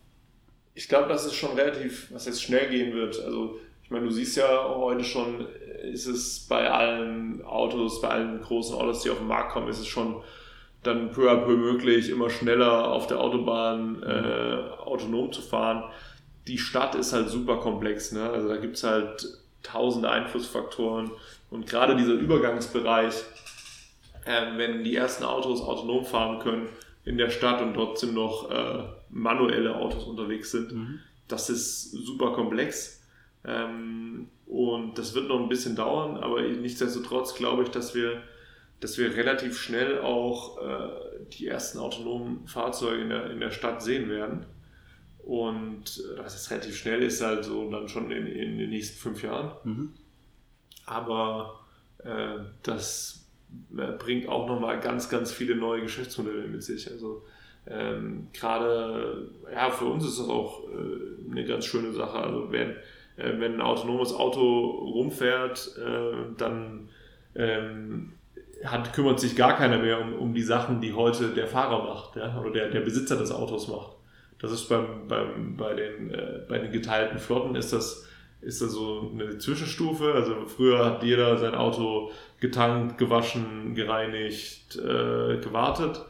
ich 0.75 0.89
glaube, 0.89 1.09
dass 1.09 1.25
es 1.25 1.35
schon 1.35 1.55
relativ, 1.55 2.13
was 2.13 2.27
jetzt 2.27 2.43
schnell 2.43 2.69
gehen 2.69 2.93
wird. 2.93 3.21
Also 3.23 3.61
ich 3.85 3.91
meine, 3.91 4.07
du 4.07 4.11
siehst 4.11 4.37
ja 4.37 4.69
heute 4.75 5.05
schon, 5.05 5.47
ist 5.93 6.07
es 6.07 6.47
bei 6.49 6.71
allen 6.71 7.45
Autos, 7.45 8.01
bei 8.01 8.09
allen 8.09 8.41
großen 8.43 8.75
Autos, 8.75 9.03
die 9.03 9.11
auf 9.11 9.19
den 9.19 9.27
Markt 9.27 9.53
kommen, 9.53 9.69
ist 9.69 9.81
es 9.81 9.87
schon 9.87 10.23
dann 10.83 11.11
peu 11.11 11.31
à 11.31 11.37
peu 11.37 11.57
möglich, 11.57 12.11
immer 12.11 12.31
schneller 12.31 12.89
auf 12.89 13.07
der 13.07 13.21
Autobahn 13.21 14.03
äh, 14.03 14.81
autonom 14.85 15.33
zu 15.33 15.43
fahren. 15.43 15.85
Die 16.47 16.59
Stadt 16.59 16.95
ist 16.95 17.13
halt 17.13 17.29
super 17.29 17.57
komplex. 17.57 18.13
Ne? 18.13 18.23
Also 18.23 18.49
da 18.49 18.57
gibt 18.57 18.77
es 18.77 18.85
halt 18.85 19.27
tausende 19.63 20.11
Einflussfaktoren. 20.11 21.11
Und 21.51 21.67
gerade 21.67 21.97
dieser 21.97 22.13
Übergangsbereich, 22.13 23.15
äh, 24.25 24.57
wenn 24.57 24.85
die 24.85 24.95
ersten 24.95 25.25
Autos 25.25 25.61
autonom 25.61 26.05
fahren 26.05 26.39
können 26.41 26.69
in 27.05 27.19
der 27.19 27.31
Stadt 27.31 27.61
und 27.63 27.75
trotzdem 27.75 28.15
noch 28.15 28.51
äh, 28.51 28.85
manuelle 29.11 29.77
Autos 29.77 30.05
unterwegs 30.05 30.51
sind, 30.53 30.73
mhm. 30.73 31.01
das 31.29 31.51
ist 31.51 31.91
super 31.93 32.33
komplex. 32.33 32.96
Ähm, 33.47 34.29
und 34.47 34.99
das 34.99 35.15
wird 35.15 35.29
noch 35.29 35.41
ein 35.41 35.49
bisschen 35.49 35.77
dauern, 35.77 36.17
aber 36.17 36.43
nichtsdestotrotz 36.43 37.35
glaube 37.35 37.65
ich, 37.65 37.71
dass 37.71 37.95
wir 37.95 38.23
dass 38.81 38.99
wir 38.99 39.17
relativ 39.17 39.59
schnell 39.59 40.01
auch 40.01 40.59
äh, 40.63 40.89
die 41.33 41.47
ersten 41.47 41.79
autonomen 41.79 42.47
Fahrzeuge 42.47 43.03
in 43.03 43.09
der, 43.09 43.31
in 43.31 43.41
der 43.41 43.51
Stadt 43.51 43.83
sehen 43.83 44.11
werden. 44.11 44.47
Und 45.19 46.03
äh, 46.13 46.17
dass 46.17 46.35
es 46.35 46.51
relativ 46.51 46.77
schnell 46.77 47.03
ist, 47.03 47.23
also 47.23 47.71
dann 47.71 47.89
schon 47.89 48.11
in, 48.11 48.27
in 48.27 48.59
den 48.59 48.71
nächsten 48.71 48.99
fünf 48.99 49.23
Jahren. 49.23 49.53
Mhm. 49.65 49.93
Aber 50.85 51.61
äh, 52.05 52.39
das 52.63 53.27
äh, 53.77 53.93
bringt 53.93 54.29
auch 54.29 54.47
nochmal 54.47 54.79
ganz, 54.81 55.09
ganz 55.09 55.33
viele 55.33 55.57
neue 55.57 55.81
Geschäftsmodelle 55.81 56.47
mit 56.47 56.63
sich. 56.63 56.91
Also 56.91 57.25
ähm, 57.67 58.29
gerade, 58.33 59.31
ja, 59.53 59.71
für 59.71 59.87
uns 59.87 60.05
ist 60.05 60.21
das 60.21 60.29
auch 60.29 60.65
äh, 60.69 61.31
eine 61.31 61.45
ganz 61.47 61.65
schöne 61.65 61.93
Sache. 61.93 62.19
Also 62.19 62.53
wenn, 62.53 62.77
äh, 63.17 63.39
wenn 63.39 63.55
ein 63.55 63.61
autonomes 63.63 64.13
Auto 64.13 64.71
rumfährt, 64.71 65.79
dann 66.37 66.89
ähm, 67.35 68.13
hat, 68.65 68.93
kümmert 68.93 69.21
sich 69.21 69.37
gar 69.37 69.57
keiner 69.57 69.79
mehr 69.79 70.01
um, 70.01 70.15
um 70.15 70.35
die 70.35 70.43
Sachen, 70.43 70.81
die 70.81 70.95
heute 70.95 71.29
der 71.29 71.47
Fahrer 71.47 71.85
macht 71.85 72.17
ja, 72.17 72.39
oder 72.39 72.51
der, 72.51 72.71
der 72.71 72.81
Besitzer 72.81 73.17
des 73.17 73.31
Autos 73.31 73.69
macht. 73.69 73.93
Das 74.39 74.53
ist 74.53 74.69
beim, 74.69 75.09
beim, 75.09 75.57
bei, 75.57 75.75
den, 75.75 76.13
äh, 76.13 76.41
bei 76.49 76.59
den 76.59 76.73
geteilten 76.73 77.19
Flotten 77.19 77.55
ist 77.55 77.73
das, 77.73 78.07
ist 78.43 78.61
das 78.61 78.73
so 78.73 79.11
eine 79.13 79.39
Zwischenstufe. 79.39 80.13
Also 80.13 80.47
früher 80.47 80.85
hat 80.85 81.03
jeder 81.03 81.39
sein 81.39 81.55
Auto 81.55 82.11
getankt, 82.41 82.99
gewaschen, 82.99 83.75
gereinigt, 83.75 84.77
äh, 84.77 85.39
gewartet. 85.39 86.05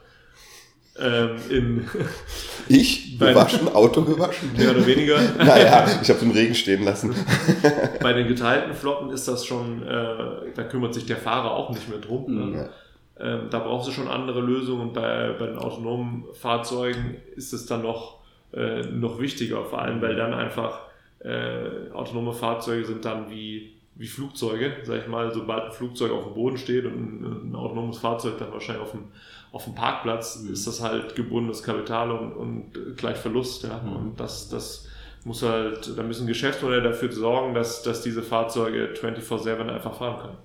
Ähm, 0.99 1.37
in 1.51 1.89
ich 2.69 3.19
gewaschen, 3.19 3.69
Auto 3.69 4.03
gewaschen? 4.03 4.53
Mehr 4.57 4.71
oder 4.71 4.87
weniger. 4.87 5.19
naja, 5.39 5.87
ich 6.03 6.09
habe 6.09 6.21
im 6.21 6.31
Regen 6.31 6.55
stehen 6.55 6.85
lassen. 6.85 7.15
Bei 8.03 8.13
den 8.13 8.29
geteilten 8.29 8.75
Flotten 8.75 9.11
ist 9.11 9.29
das 9.29 9.45
schon, 9.45 9.83
äh, 9.83 10.53
da 10.55 10.65
kümmert 10.69 10.95
sich 10.95 11.07
der 11.07 11.17
Fahrer 11.17 11.53
auch 11.53 11.71
nicht 11.71 11.89
mehr 11.89 11.99
drum. 11.99 12.35
Ne? 12.35 12.71
Ähm, 13.19 13.49
da 13.51 13.59
brauchst 13.59 13.89
du 13.89 13.93
schon 13.93 14.09
andere 14.09 14.41
Lösungen. 14.41 14.89
Und 14.89 14.95
bei, 14.95 15.35
bei 15.39 15.47
den 15.47 15.59
autonomen 15.59 16.25
Fahrzeugen 16.33 17.17
ist 17.35 17.53
es 17.53 17.67
dann 17.67 17.83
noch, 17.83 18.21
äh, 18.53 18.83
noch 18.83 19.21
wichtiger, 19.21 19.65
vor 19.65 19.83
allem 19.83 20.01
weil 20.01 20.17
dann 20.17 20.33
einfach 20.35 20.81
äh, 21.21 21.91
autonome 21.93 22.33
Fahrzeuge 22.33 22.85
sind 22.85 23.05
dann 23.05 23.31
wie 23.31 23.77
wie 23.97 24.07
Flugzeuge, 24.07 24.77
sag 24.83 25.03
ich 25.03 25.09
mal, 25.09 25.33
sobald 25.33 25.65
ein 25.65 25.73
Flugzeug 25.73 26.13
auf 26.13 26.25
dem 26.25 26.35
Boden 26.35 26.59
steht 26.59 26.85
und 26.85 26.95
ein, 26.95 27.51
ein 27.51 27.57
autonomes 27.57 27.99
Fahrzeug 27.99 28.39
dann 28.39 28.53
wahrscheinlich 28.53 28.85
auf 28.85 28.91
dem, 28.91 29.05
auf 29.53 29.65
dem 29.65 29.75
Parkplatz, 29.75 30.41
mhm. 30.43 30.53
ist 30.53 30.67
das 30.67 30.81
halt 30.81 31.17
gebundenes 31.17 31.63
Kapital 31.63 32.11
und, 32.11 32.33
und 32.33 32.97
gleich 32.97 33.17
Verlust. 33.17 33.63
Ja? 33.63 33.79
Mhm. 33.79 33.97
Und 33.97 34.21
das, 34.21 34.49
das 34.49 34.87
muss 35.25 35.43
halt, 35.43 35.97
da 35.97 36.03
müssen 36.03 36.27
Geschäftsmodelle 36.27 36.83
dafür 36.83 37.13
sorgen, 37.13 37.55
dass, 37.55 37.83
dass 37.83 38.03
diese 38.03 38.23
Fahrzeuge 38.23 38.95
24-7 38.95 39.69
einfach 39.69 39.99
fahren 39.99 40.21
können. 40.21 40.39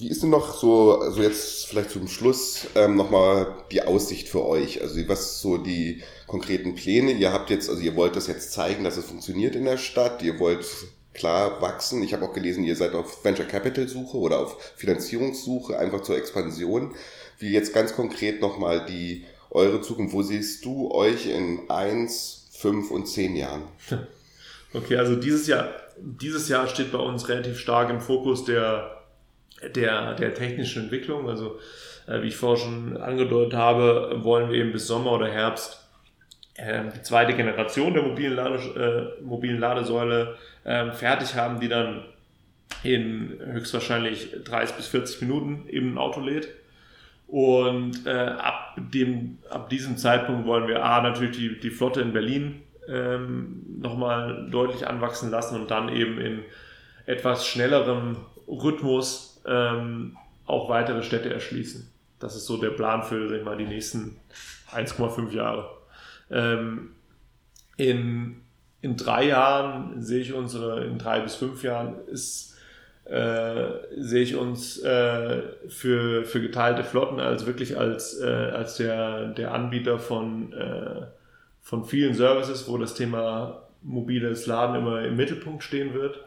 Wie 0.00 0.08
ist 0.08 0.22
denn 0.22 0.30
noch 0.30 0.54
so, 0.54 0.98
also 1.00 1.20
jetzt 1.20 1.66
vielleicht 1.66 1.90
zum 1.90 2.08
Schluss 2.08 2.66
ähm, 2.74 2.96
nochmal 2.96 3.54
die 3.70 3.82
Aussicht 3.82 4.30
für 4.30 4.46
euch? 4.46 4.80
Also 4.80 4.98
was 5.08 5.42
so 5.42 5.58
die 5.58 6.02
konkreten 6.26 6.74
Pläne? 6.74 7.12
Ihr 7.12 7.34
habt 7.34 7.50
jetzt, 7.50 7.68
also 7.68 7.82
ihr 7.82 7.96
wollt 7.96 8.16
das 8.16 8.26
jetzt 8.26 8.52
zeigen, 8.52 8.82
dass 8.82 8.96
es 8.96 9.04
funktioniert 9.04 9.56
in 9.56 9.66
der 9.66 9.76
Stadt. 9.76 10.22
Ihr 10.22 10.38
wollt 10.38 10.66
klar 11.20 11.60
wachsen. 11.62 12.02
Ich 12.02 12.12
habe 12.12 12.24
auch 12.24 12.32
gelesen, 12.32 12.64
ihr 12.64 12.74
seid 12.74 12.94
auf 12.94 13.24
Venture 13.24 13.46
Capital 13.46 13.86
Suche 13.86 14.16
oder 14.16 14.40
auf 14.40 14.72
Finanzierungssuche, 14.76 15.78
einfach 15.78 16.00
zur 16.00 16.16
Expansion. 16.16 16.94
Wie 17.38 17.52
jetzt 17.52 17.72
ganz 17.72 17.94
konkret 17.94 18.40
nochmal 18.40 18.86
die 18.86 19.24
eure 19.50 19.80
Zukunft? 19.80 20.14
Wo 20.14 20.22
siehst 20.22 20.64
du 20.64 20.90
euch 20.90 21.26
in 21.26 21.70
eins, 21.70 22.48
fünf 22.52 22.90
und 22.90 23.06
zehn 23.06 23.36
Jahren? 23.36 23.62
Okay, 24.72 24.98
also 24.98 25.16
dieses 25.16 25.48
Jahr, 25.48 25.68
dieses 25.98 26.48
Jahr 26.48 26.68
steht 26.68 26.92
bei 26.92 26.98
uns 26.98 27.28
relativ 27.28 27.58
stark 27.58 27.90
im 27.90 28.00
Fokus 28.00 28.44
der 28.44 29.00
der, 29.74 30.14
der 30.14 30.34
technischen 30.34 30.84
Entwicklung. 30.84 31.28
Also 31.28 31.58
äh, 32.06 32.22
wie 32.22 32.28
ich 32.28 32.36
vorher 32.36 32.64
schon 32.64 32.96
angedeutet 32.96 33.54
habe, 33.54 34.20
wollen 34.22 34.50
wir 34.50 34.58
eben 34.58 34.72
bis 34.72 34.86
Sommer 34.86 35.12
oder 35.12 35.28
Herbst 35.28 35.78
die 36.94 37.02
zweite 37.02 37.34
Generation 37.34 37.94
der 37.94 38.02
mobilen, 38.02 38.36
Lade, 38.36 39.16
äh, 39.18 39.22
mobilen 39.22 39.58
Ladesäule 39.58 40.36
ähm, 40.64 40.92
fertig 40.92 41.34
haben, 41.34 41.60
die 41.60 41.68
dann 41.68 42.04
in 42.82 43.38
höchstwahrscheinlich 43.44 44.36
30 44.44 44.76
bis 44.76 44.86
40 44.88 45.22
Minuten 45.22 45.68
eben 45.68 45.94
ein 45.94 45.98
Auto 45.98 46.20
lädt. 46.20 46.48
Und 47.26 48.06
äh, 48.06 48.10
ab, 48.10 48.76
dem, 48.76 49.38
ab 49.48 49.68
diesem 49.70 49.96
Zeitpunkt 49.96 50.46
wollen 50.46 50.66
wir 50.66 50.84
A, 50.84 51.00
natürlich 51.00 51.36
die, 51.36 51.60
die 51.60 51.70
Flotte 51.70 52.00
in 52.00 52.12
Berlin 52.12 52.62
ähm, 52.88 53.62
nochmal 53.78 54.48
deutlich 54.50 54.86
anwachsen 54.86 55.30
lassen 55.30 55.60
und 55.60 55.70
dann 55.70 55.88
eben 55.90 56.18
in 56.18 56.42
etwas 57.06 57.46
schnellerem 57.46 58.16
Rhythmus 58.48 59.42
ähm, 59.46 60.16
auch 60.46 60.68
weitere 60.68 61.02
Städte 61.02 61.32
erschließen. 61.32 61.88
Das 62.18 62.34
ist 62.34 62.46
so 62.46 62.56
der 62.56 62.70
Plan 62.70 63.02
für 63.02 63.28
sag 63.28 63.38
ich 63.38 63.44
mal, 63.44 63.56
die 63.56 63.64
nächsten 63.64 64.16
1,5 64.72 65.30
Jahre. 65.30 65.70
Ähm, 66.30 66.90
in, 67.76 68.42
in 68.82 68.96
drei 68.96 69.26
Jahren 69.28 70.00
sehe 70.02 70.20
ich 70.20 70.32
uns, 70.32 70.54
oder 70.54 70.84
in 70.84 70.98
drei 70.98 71.20
bis 71.20 71.34
fünf 71.34 71.62
Jahren 71.62 71.96
ist, 72.06 72.56
äh, 73.04 73.66
sehe 73.96 74.22
ich 74.22 74.36
uns 74.36 74.78
äh, 74.82 75.42
für, 75.68 76.24
für 76.24 76.40
geteilte 76.40 76.84
Flotten 76.84 77.18
als 77.18 77.46
wirklich 77.46 77.76
als, 77.76 78.20
äh, 78.20 78.26
als 78.26 78.76
der, 78.76 79.28
der 79.28 79.52
Anbieter 79.52 79.98
von, 79.98 80.52
äh, 80.52 81.06
von 81.60 81.84
vielen 81.84 82.14
Services, 82.14 82.68
wo 82.68 82.78
das 82.78 82.94
Thema 82.94 83.66
mobiles 83.82 84.46
Laden 84.46 84.76
immer 84.76 85.02
im 85.02 85.16
Mittelpunkt 85.16 85.62
stehen 85.62 85.94
wird. 85.94 86.20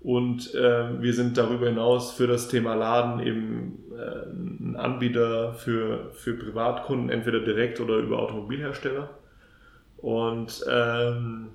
Und 0.00 0.54
äh, 0.54 1.02
wir 1.02 1.12
sind 1.12 1.36
darüber 1.36 1.66
hinaus 1.66 2.12
für 2.12 2.28
das 2.28 2.48
Thema 2.48 2.74
Laden 2.74 3.18
eben 3.26 3.84
äh, 3.92 4.28
ein 4.30 4.76
Anbieter 4.76 5.54
für, 5.54 6.10
für 6.12 6.34
Privatkunden, 6.34 7.10
entweder 7.10 7.40
direkt 7.40 7.80
oder 7.80 7.96
über 7.96 8.20
Automobilhersteller. 8.20 9.10
Und 9.98 10.64
ähm, 10.70 11.48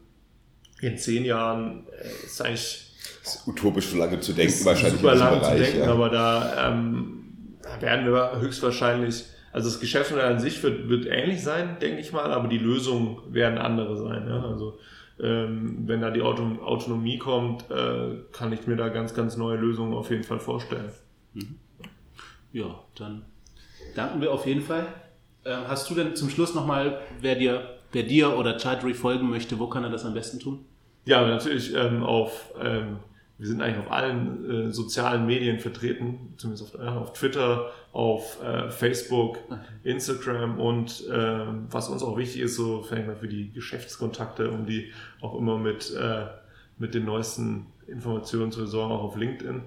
in 0.81 0.97
zehn 0.97 1.25
Jahren 1.25 1.87
äh, 1.87 2.25
ist 2.25 2.41
eigentlich. 2.41 2.89
Das 3.23 3.35
ist 3.35 3.47
utopisch 3.47 3.87
so 3.87 3.97
lange 3.97 4.19
zu 4.19 4.33
denken, 4.33 4.65
wahrscheinlich. 4.65 5.01
Super 5.01 5.15
lange 5.15 5.37
Bereich, 5.37 5.57
zu 5.57 5.63
denken, 5.63 5.79
ja. 5.79 5.91
aber 5.91 6.09
da 6.09 6.67
ähm, 6.67 7.23
werden 7.79 8.05
wir 8.05 8.39
höchstwahrscheinlich. 8.39 9.25
Also 9.51 9.69
das 9.69 9.79
Geschäftsmodell 9.79 10.25
an 10.25 10.39
sich 10.39 10.61
wird, 10.63 10.89
wird 10.89 11.05
ähnlich 11.05 11.43
sein, 11.43 11.77
denke 11.79 11.99
ich 11.99 12.11
mal, 12.11 12.31
aber 12.31 12.47
die 12.47 12.57
Lösungen 12.57 13.19
werden 13.31 13.59
andere 13.59 13.97
sein. 13.97 14.27
Ja? 14.27 14.43
Also 14.43 14.79
ähm, 15.21 15.83
wenn 15.85 16.01
da 16.01 16.09
die 16.09 16.21
Auto 16.21 16.43
Autonomie 16.63 17.19
kommt, 17.19 17.69
äh, 17.69 18.15
kann 18.31 18.51
ich 18.51 18.65
mir 18.65 18.75
da 18.75 18.89
ganz, 18.89 19.13
ganz 19.13 19.37
neue 19.37 19.57
Lösungen 19.57 19.93
auf 19.93 20.09
jeden 20.09 20.23
Fall 20.23 20.39
vorstellen. 20.39 20.91
Mhm. 21.33 21.55
Ja, 22.51 22.79
dann 22.97 23.23
danken 23.95 24.21
wir 24.21 24.31
auf 24.31 24.45
jeden 24.47 24.61
Fall. 24.61 24.87
Äh, 25.43 25.55
hast 25.67 25.89
du 25.89 25.95
denn 25.95 26.15
zum 26.15 26.29
Schluss 26.29 26.55
nochmal, 26.55 27.01
wer 27.21 27.35
dir, 27.35 27.77
wer 27.93 28.03
dir 28.03 28.37
oder 28.37 28.59
Chargery 28.59 28.93
folgen 28.93 29.29
möchte, 29.29 29.59
wo 29.59 29.67
kann 29.67 29.83
er 29.83 29.89
das 29.89 30.05
am 30.05 30.13
besten 30.13 30.39
tun? 30.39 30.65
Ja, 31.05 31.25
natürlich 31.25 31.73
ähm, 31.75 32.03
auf 32.03 32.53
ähm, 32.61 32.97
wir 33.43 33.47
sind 33.47 33.61
eigentlich 33.61 33.85
auf 33.85 33.91
allen 33.91 34.49
äh, 34.69 34.71
sozialen 34.71 35.25
Medien 35.25 35.59
vertreten, 35.59 36.33
zumindest 36.37 36.75
auf, 36.75 36.81
äh, 36.81 36.87
auf 36.87 37.13
Twitter, 37.13 37.71
auf 37.91 38.41
äh, 38.43 38.69
Facebook, 38.69 39.39
okay. 39.49 39.59
Instagram 39.83 40.59
und 40.59 41.05
äh, 41.09 41.45
was 41.69 41.89
uns 41.89 42.03
auch 42.03 42.15
wichtig 42.15 42.41
ist, 42.41 42.55
so 42.55 42.83
vielleicht 42.83 43.07
mal 43.07 43.15
für 43.15 43.27
die 43.27 43.51
Geschäftskontakte, 43.51 44.49
um 44.49 44.65
die 44.65 44.93
auch 45.19 45.37
immer 45.37 45.57
mit, 45.57 45.93
äh, 45.93 46.27
mit 46.77 46.93
den 46.93 47.05
neuesten 47.05 47.65
Informationen 47.87 48.51
zu 48.51 48.59
versorgen, 48.59 48.93
auch 48.93 49.03
auf 49.03 49.17
LinkedIn. 49.17 49.63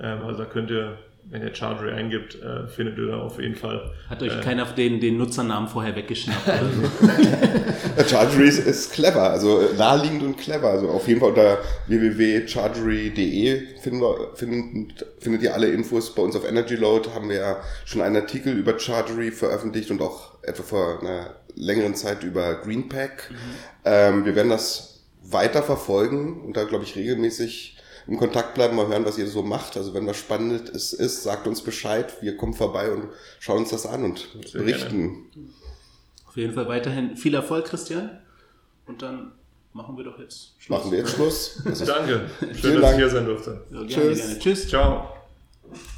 Ähm, 0.00 0.22
also 0.22 0.42
da 0.42 0.44
könnt 0.46 0.70
ihr 0.70 0.98
wenn 1.30 1.42
ihr 1.42 1.54
Chargery 1.54 1.92
eingibt, 1.92 2.40
äh, 2.42 2.66
findet 2.68 2.98
ihr 2.98 3.06
da 3.06 3.18
auf 3.18 3.40
jeden 3.40 3.54
Fall. 3.54 3.90
Hat 4.08 4.22
euch 4.22 4.36
äh, 4.36 4.40
keiner 4.42 4.66
den, 4.66 5.00
den 5.00 5.16
Nutzernamen 5.16 5.68
vorher 5.68 5.96
weggeschnappt 5.96 6.46
oder 6.48 6.70
so? 6.70 8.08
Chargery 8.08 8.48
ist, 8.48 8.58
ist 8.58 8.92
clever, 8.92 9.30
also 9.30 9.60
äh, 9.60 9.74
naheliegend 9.76 10.22
und 10.22 10.36
clever. 10.36 10.68
Also 10.68 10.88
auf 10.88 11.08
jeden 11.08 11.20
Fall 11.20 11.30
unter 11.30 11.58
www.chargery.de 11.86 13.78
finden 13.80 14.00
wir, 14.00 14.30
findet, 14.34 15.06
findet 15.20 15.42
ihr 15.42 15.54
alle 15.54 15.68
Infos. 15.68 16.14
Bei 16.14 16.22
uns 16.22 16.36
auf 16.36 16.46
Energy 16.46 16.74
Load 16.74 17.10
haben 17.14 17.28
wir 17.28 17.36
ja 17.36 17.56
schon 17.84 18.02
einen 18.02 18.16
Artikel 18.16 18.56
über 18.56 18.78
Chargery 18.78 19.30
veröffentlicht 19.30 19.90
und 19.90 20.02
auch 20.02 20.42
etwa 20.42 20.62
vor 20.62 21.00
einer 21.00 21.36
längeren 21.54 21.94
Zeit 21.94 22.24
über 22.24 22.56
Greenpack. 22.56 23.30
Ähm, 23.84 24.24
wir 24.24 24.34
werden 24.34 24.50
das 24.50 25.04
weiter 25.22 25.62
verfolgen 25.62 26.42
und 26.42 26.56
da 26.56 26.64
glaube 26.64 26.84
ich 26.84 26.96
regelmäßig 26.96 27.78
im 28.06 28.18
Kontakt 28.18 28.54
bleiben, 28.54 28.76
mal 28.76 28.86
hören, 28.88 29.04
was 29.04 29.18
ihr 29.18 29.26
so 29.26 29.42
macht. 29.42 29.76
Also 29.76 29.94
wenn 29.94 30.06
was 30.06 30.16
Spannendes 30.16 30.92
ist, 30.92 31.22
sagt 31.22 31.46
uns 31.46 31.62
Bescheid. 31.62 32.12
Wir 32.20 32.36
kommen 32.36 32.54
vorbei 32.54 32.90
und 32.92 33.08
schauen 33.40 33.58
uns 33.58 33.70
das 33.70 33.86
an 33.86 34.04
und 34.04 34.28
Sehr 34.46 34.60
berichten. 34.62 35.26
Auf 36.26 36.36
jeden 36.36 36.54
Fall 36.54 36.66
weiterhin 36.68 37.16
viel 37.16 37.34
Erfolg, 37.34 37.66
Christian. 37.66 38.18
Und 38.86 39.02
dann 39.02 39.32
machen 39.72 39.96
wir 39.96 40.04
doch 40.04 40.18
jetzt 40.18 40.54
Schluss. 40.58 40.78
Machen 40.78 40.90
wir 40.90 40.98
jetzt 40.98 41.12
Schluss. 41.14 41.56
Ist 41.64 41.86
Danke. 41.86 42.28
Schön, 42.40 42.54
Vielen 42.54 42.74
dass 42.74 42.82
Dank. 42.82 42.92
ich 42.94 42.98
hier 42.98 43.10
sein 43.10 43.24
durfte. 43.26 43.64
Ja, 43.70 43.82
gerne, 43.82 43.86
Tschüss. 43.88 44.18
gerne. 44.18 44.38
Tschüss. 44.38 44.68
Ciao. 44.68 45.08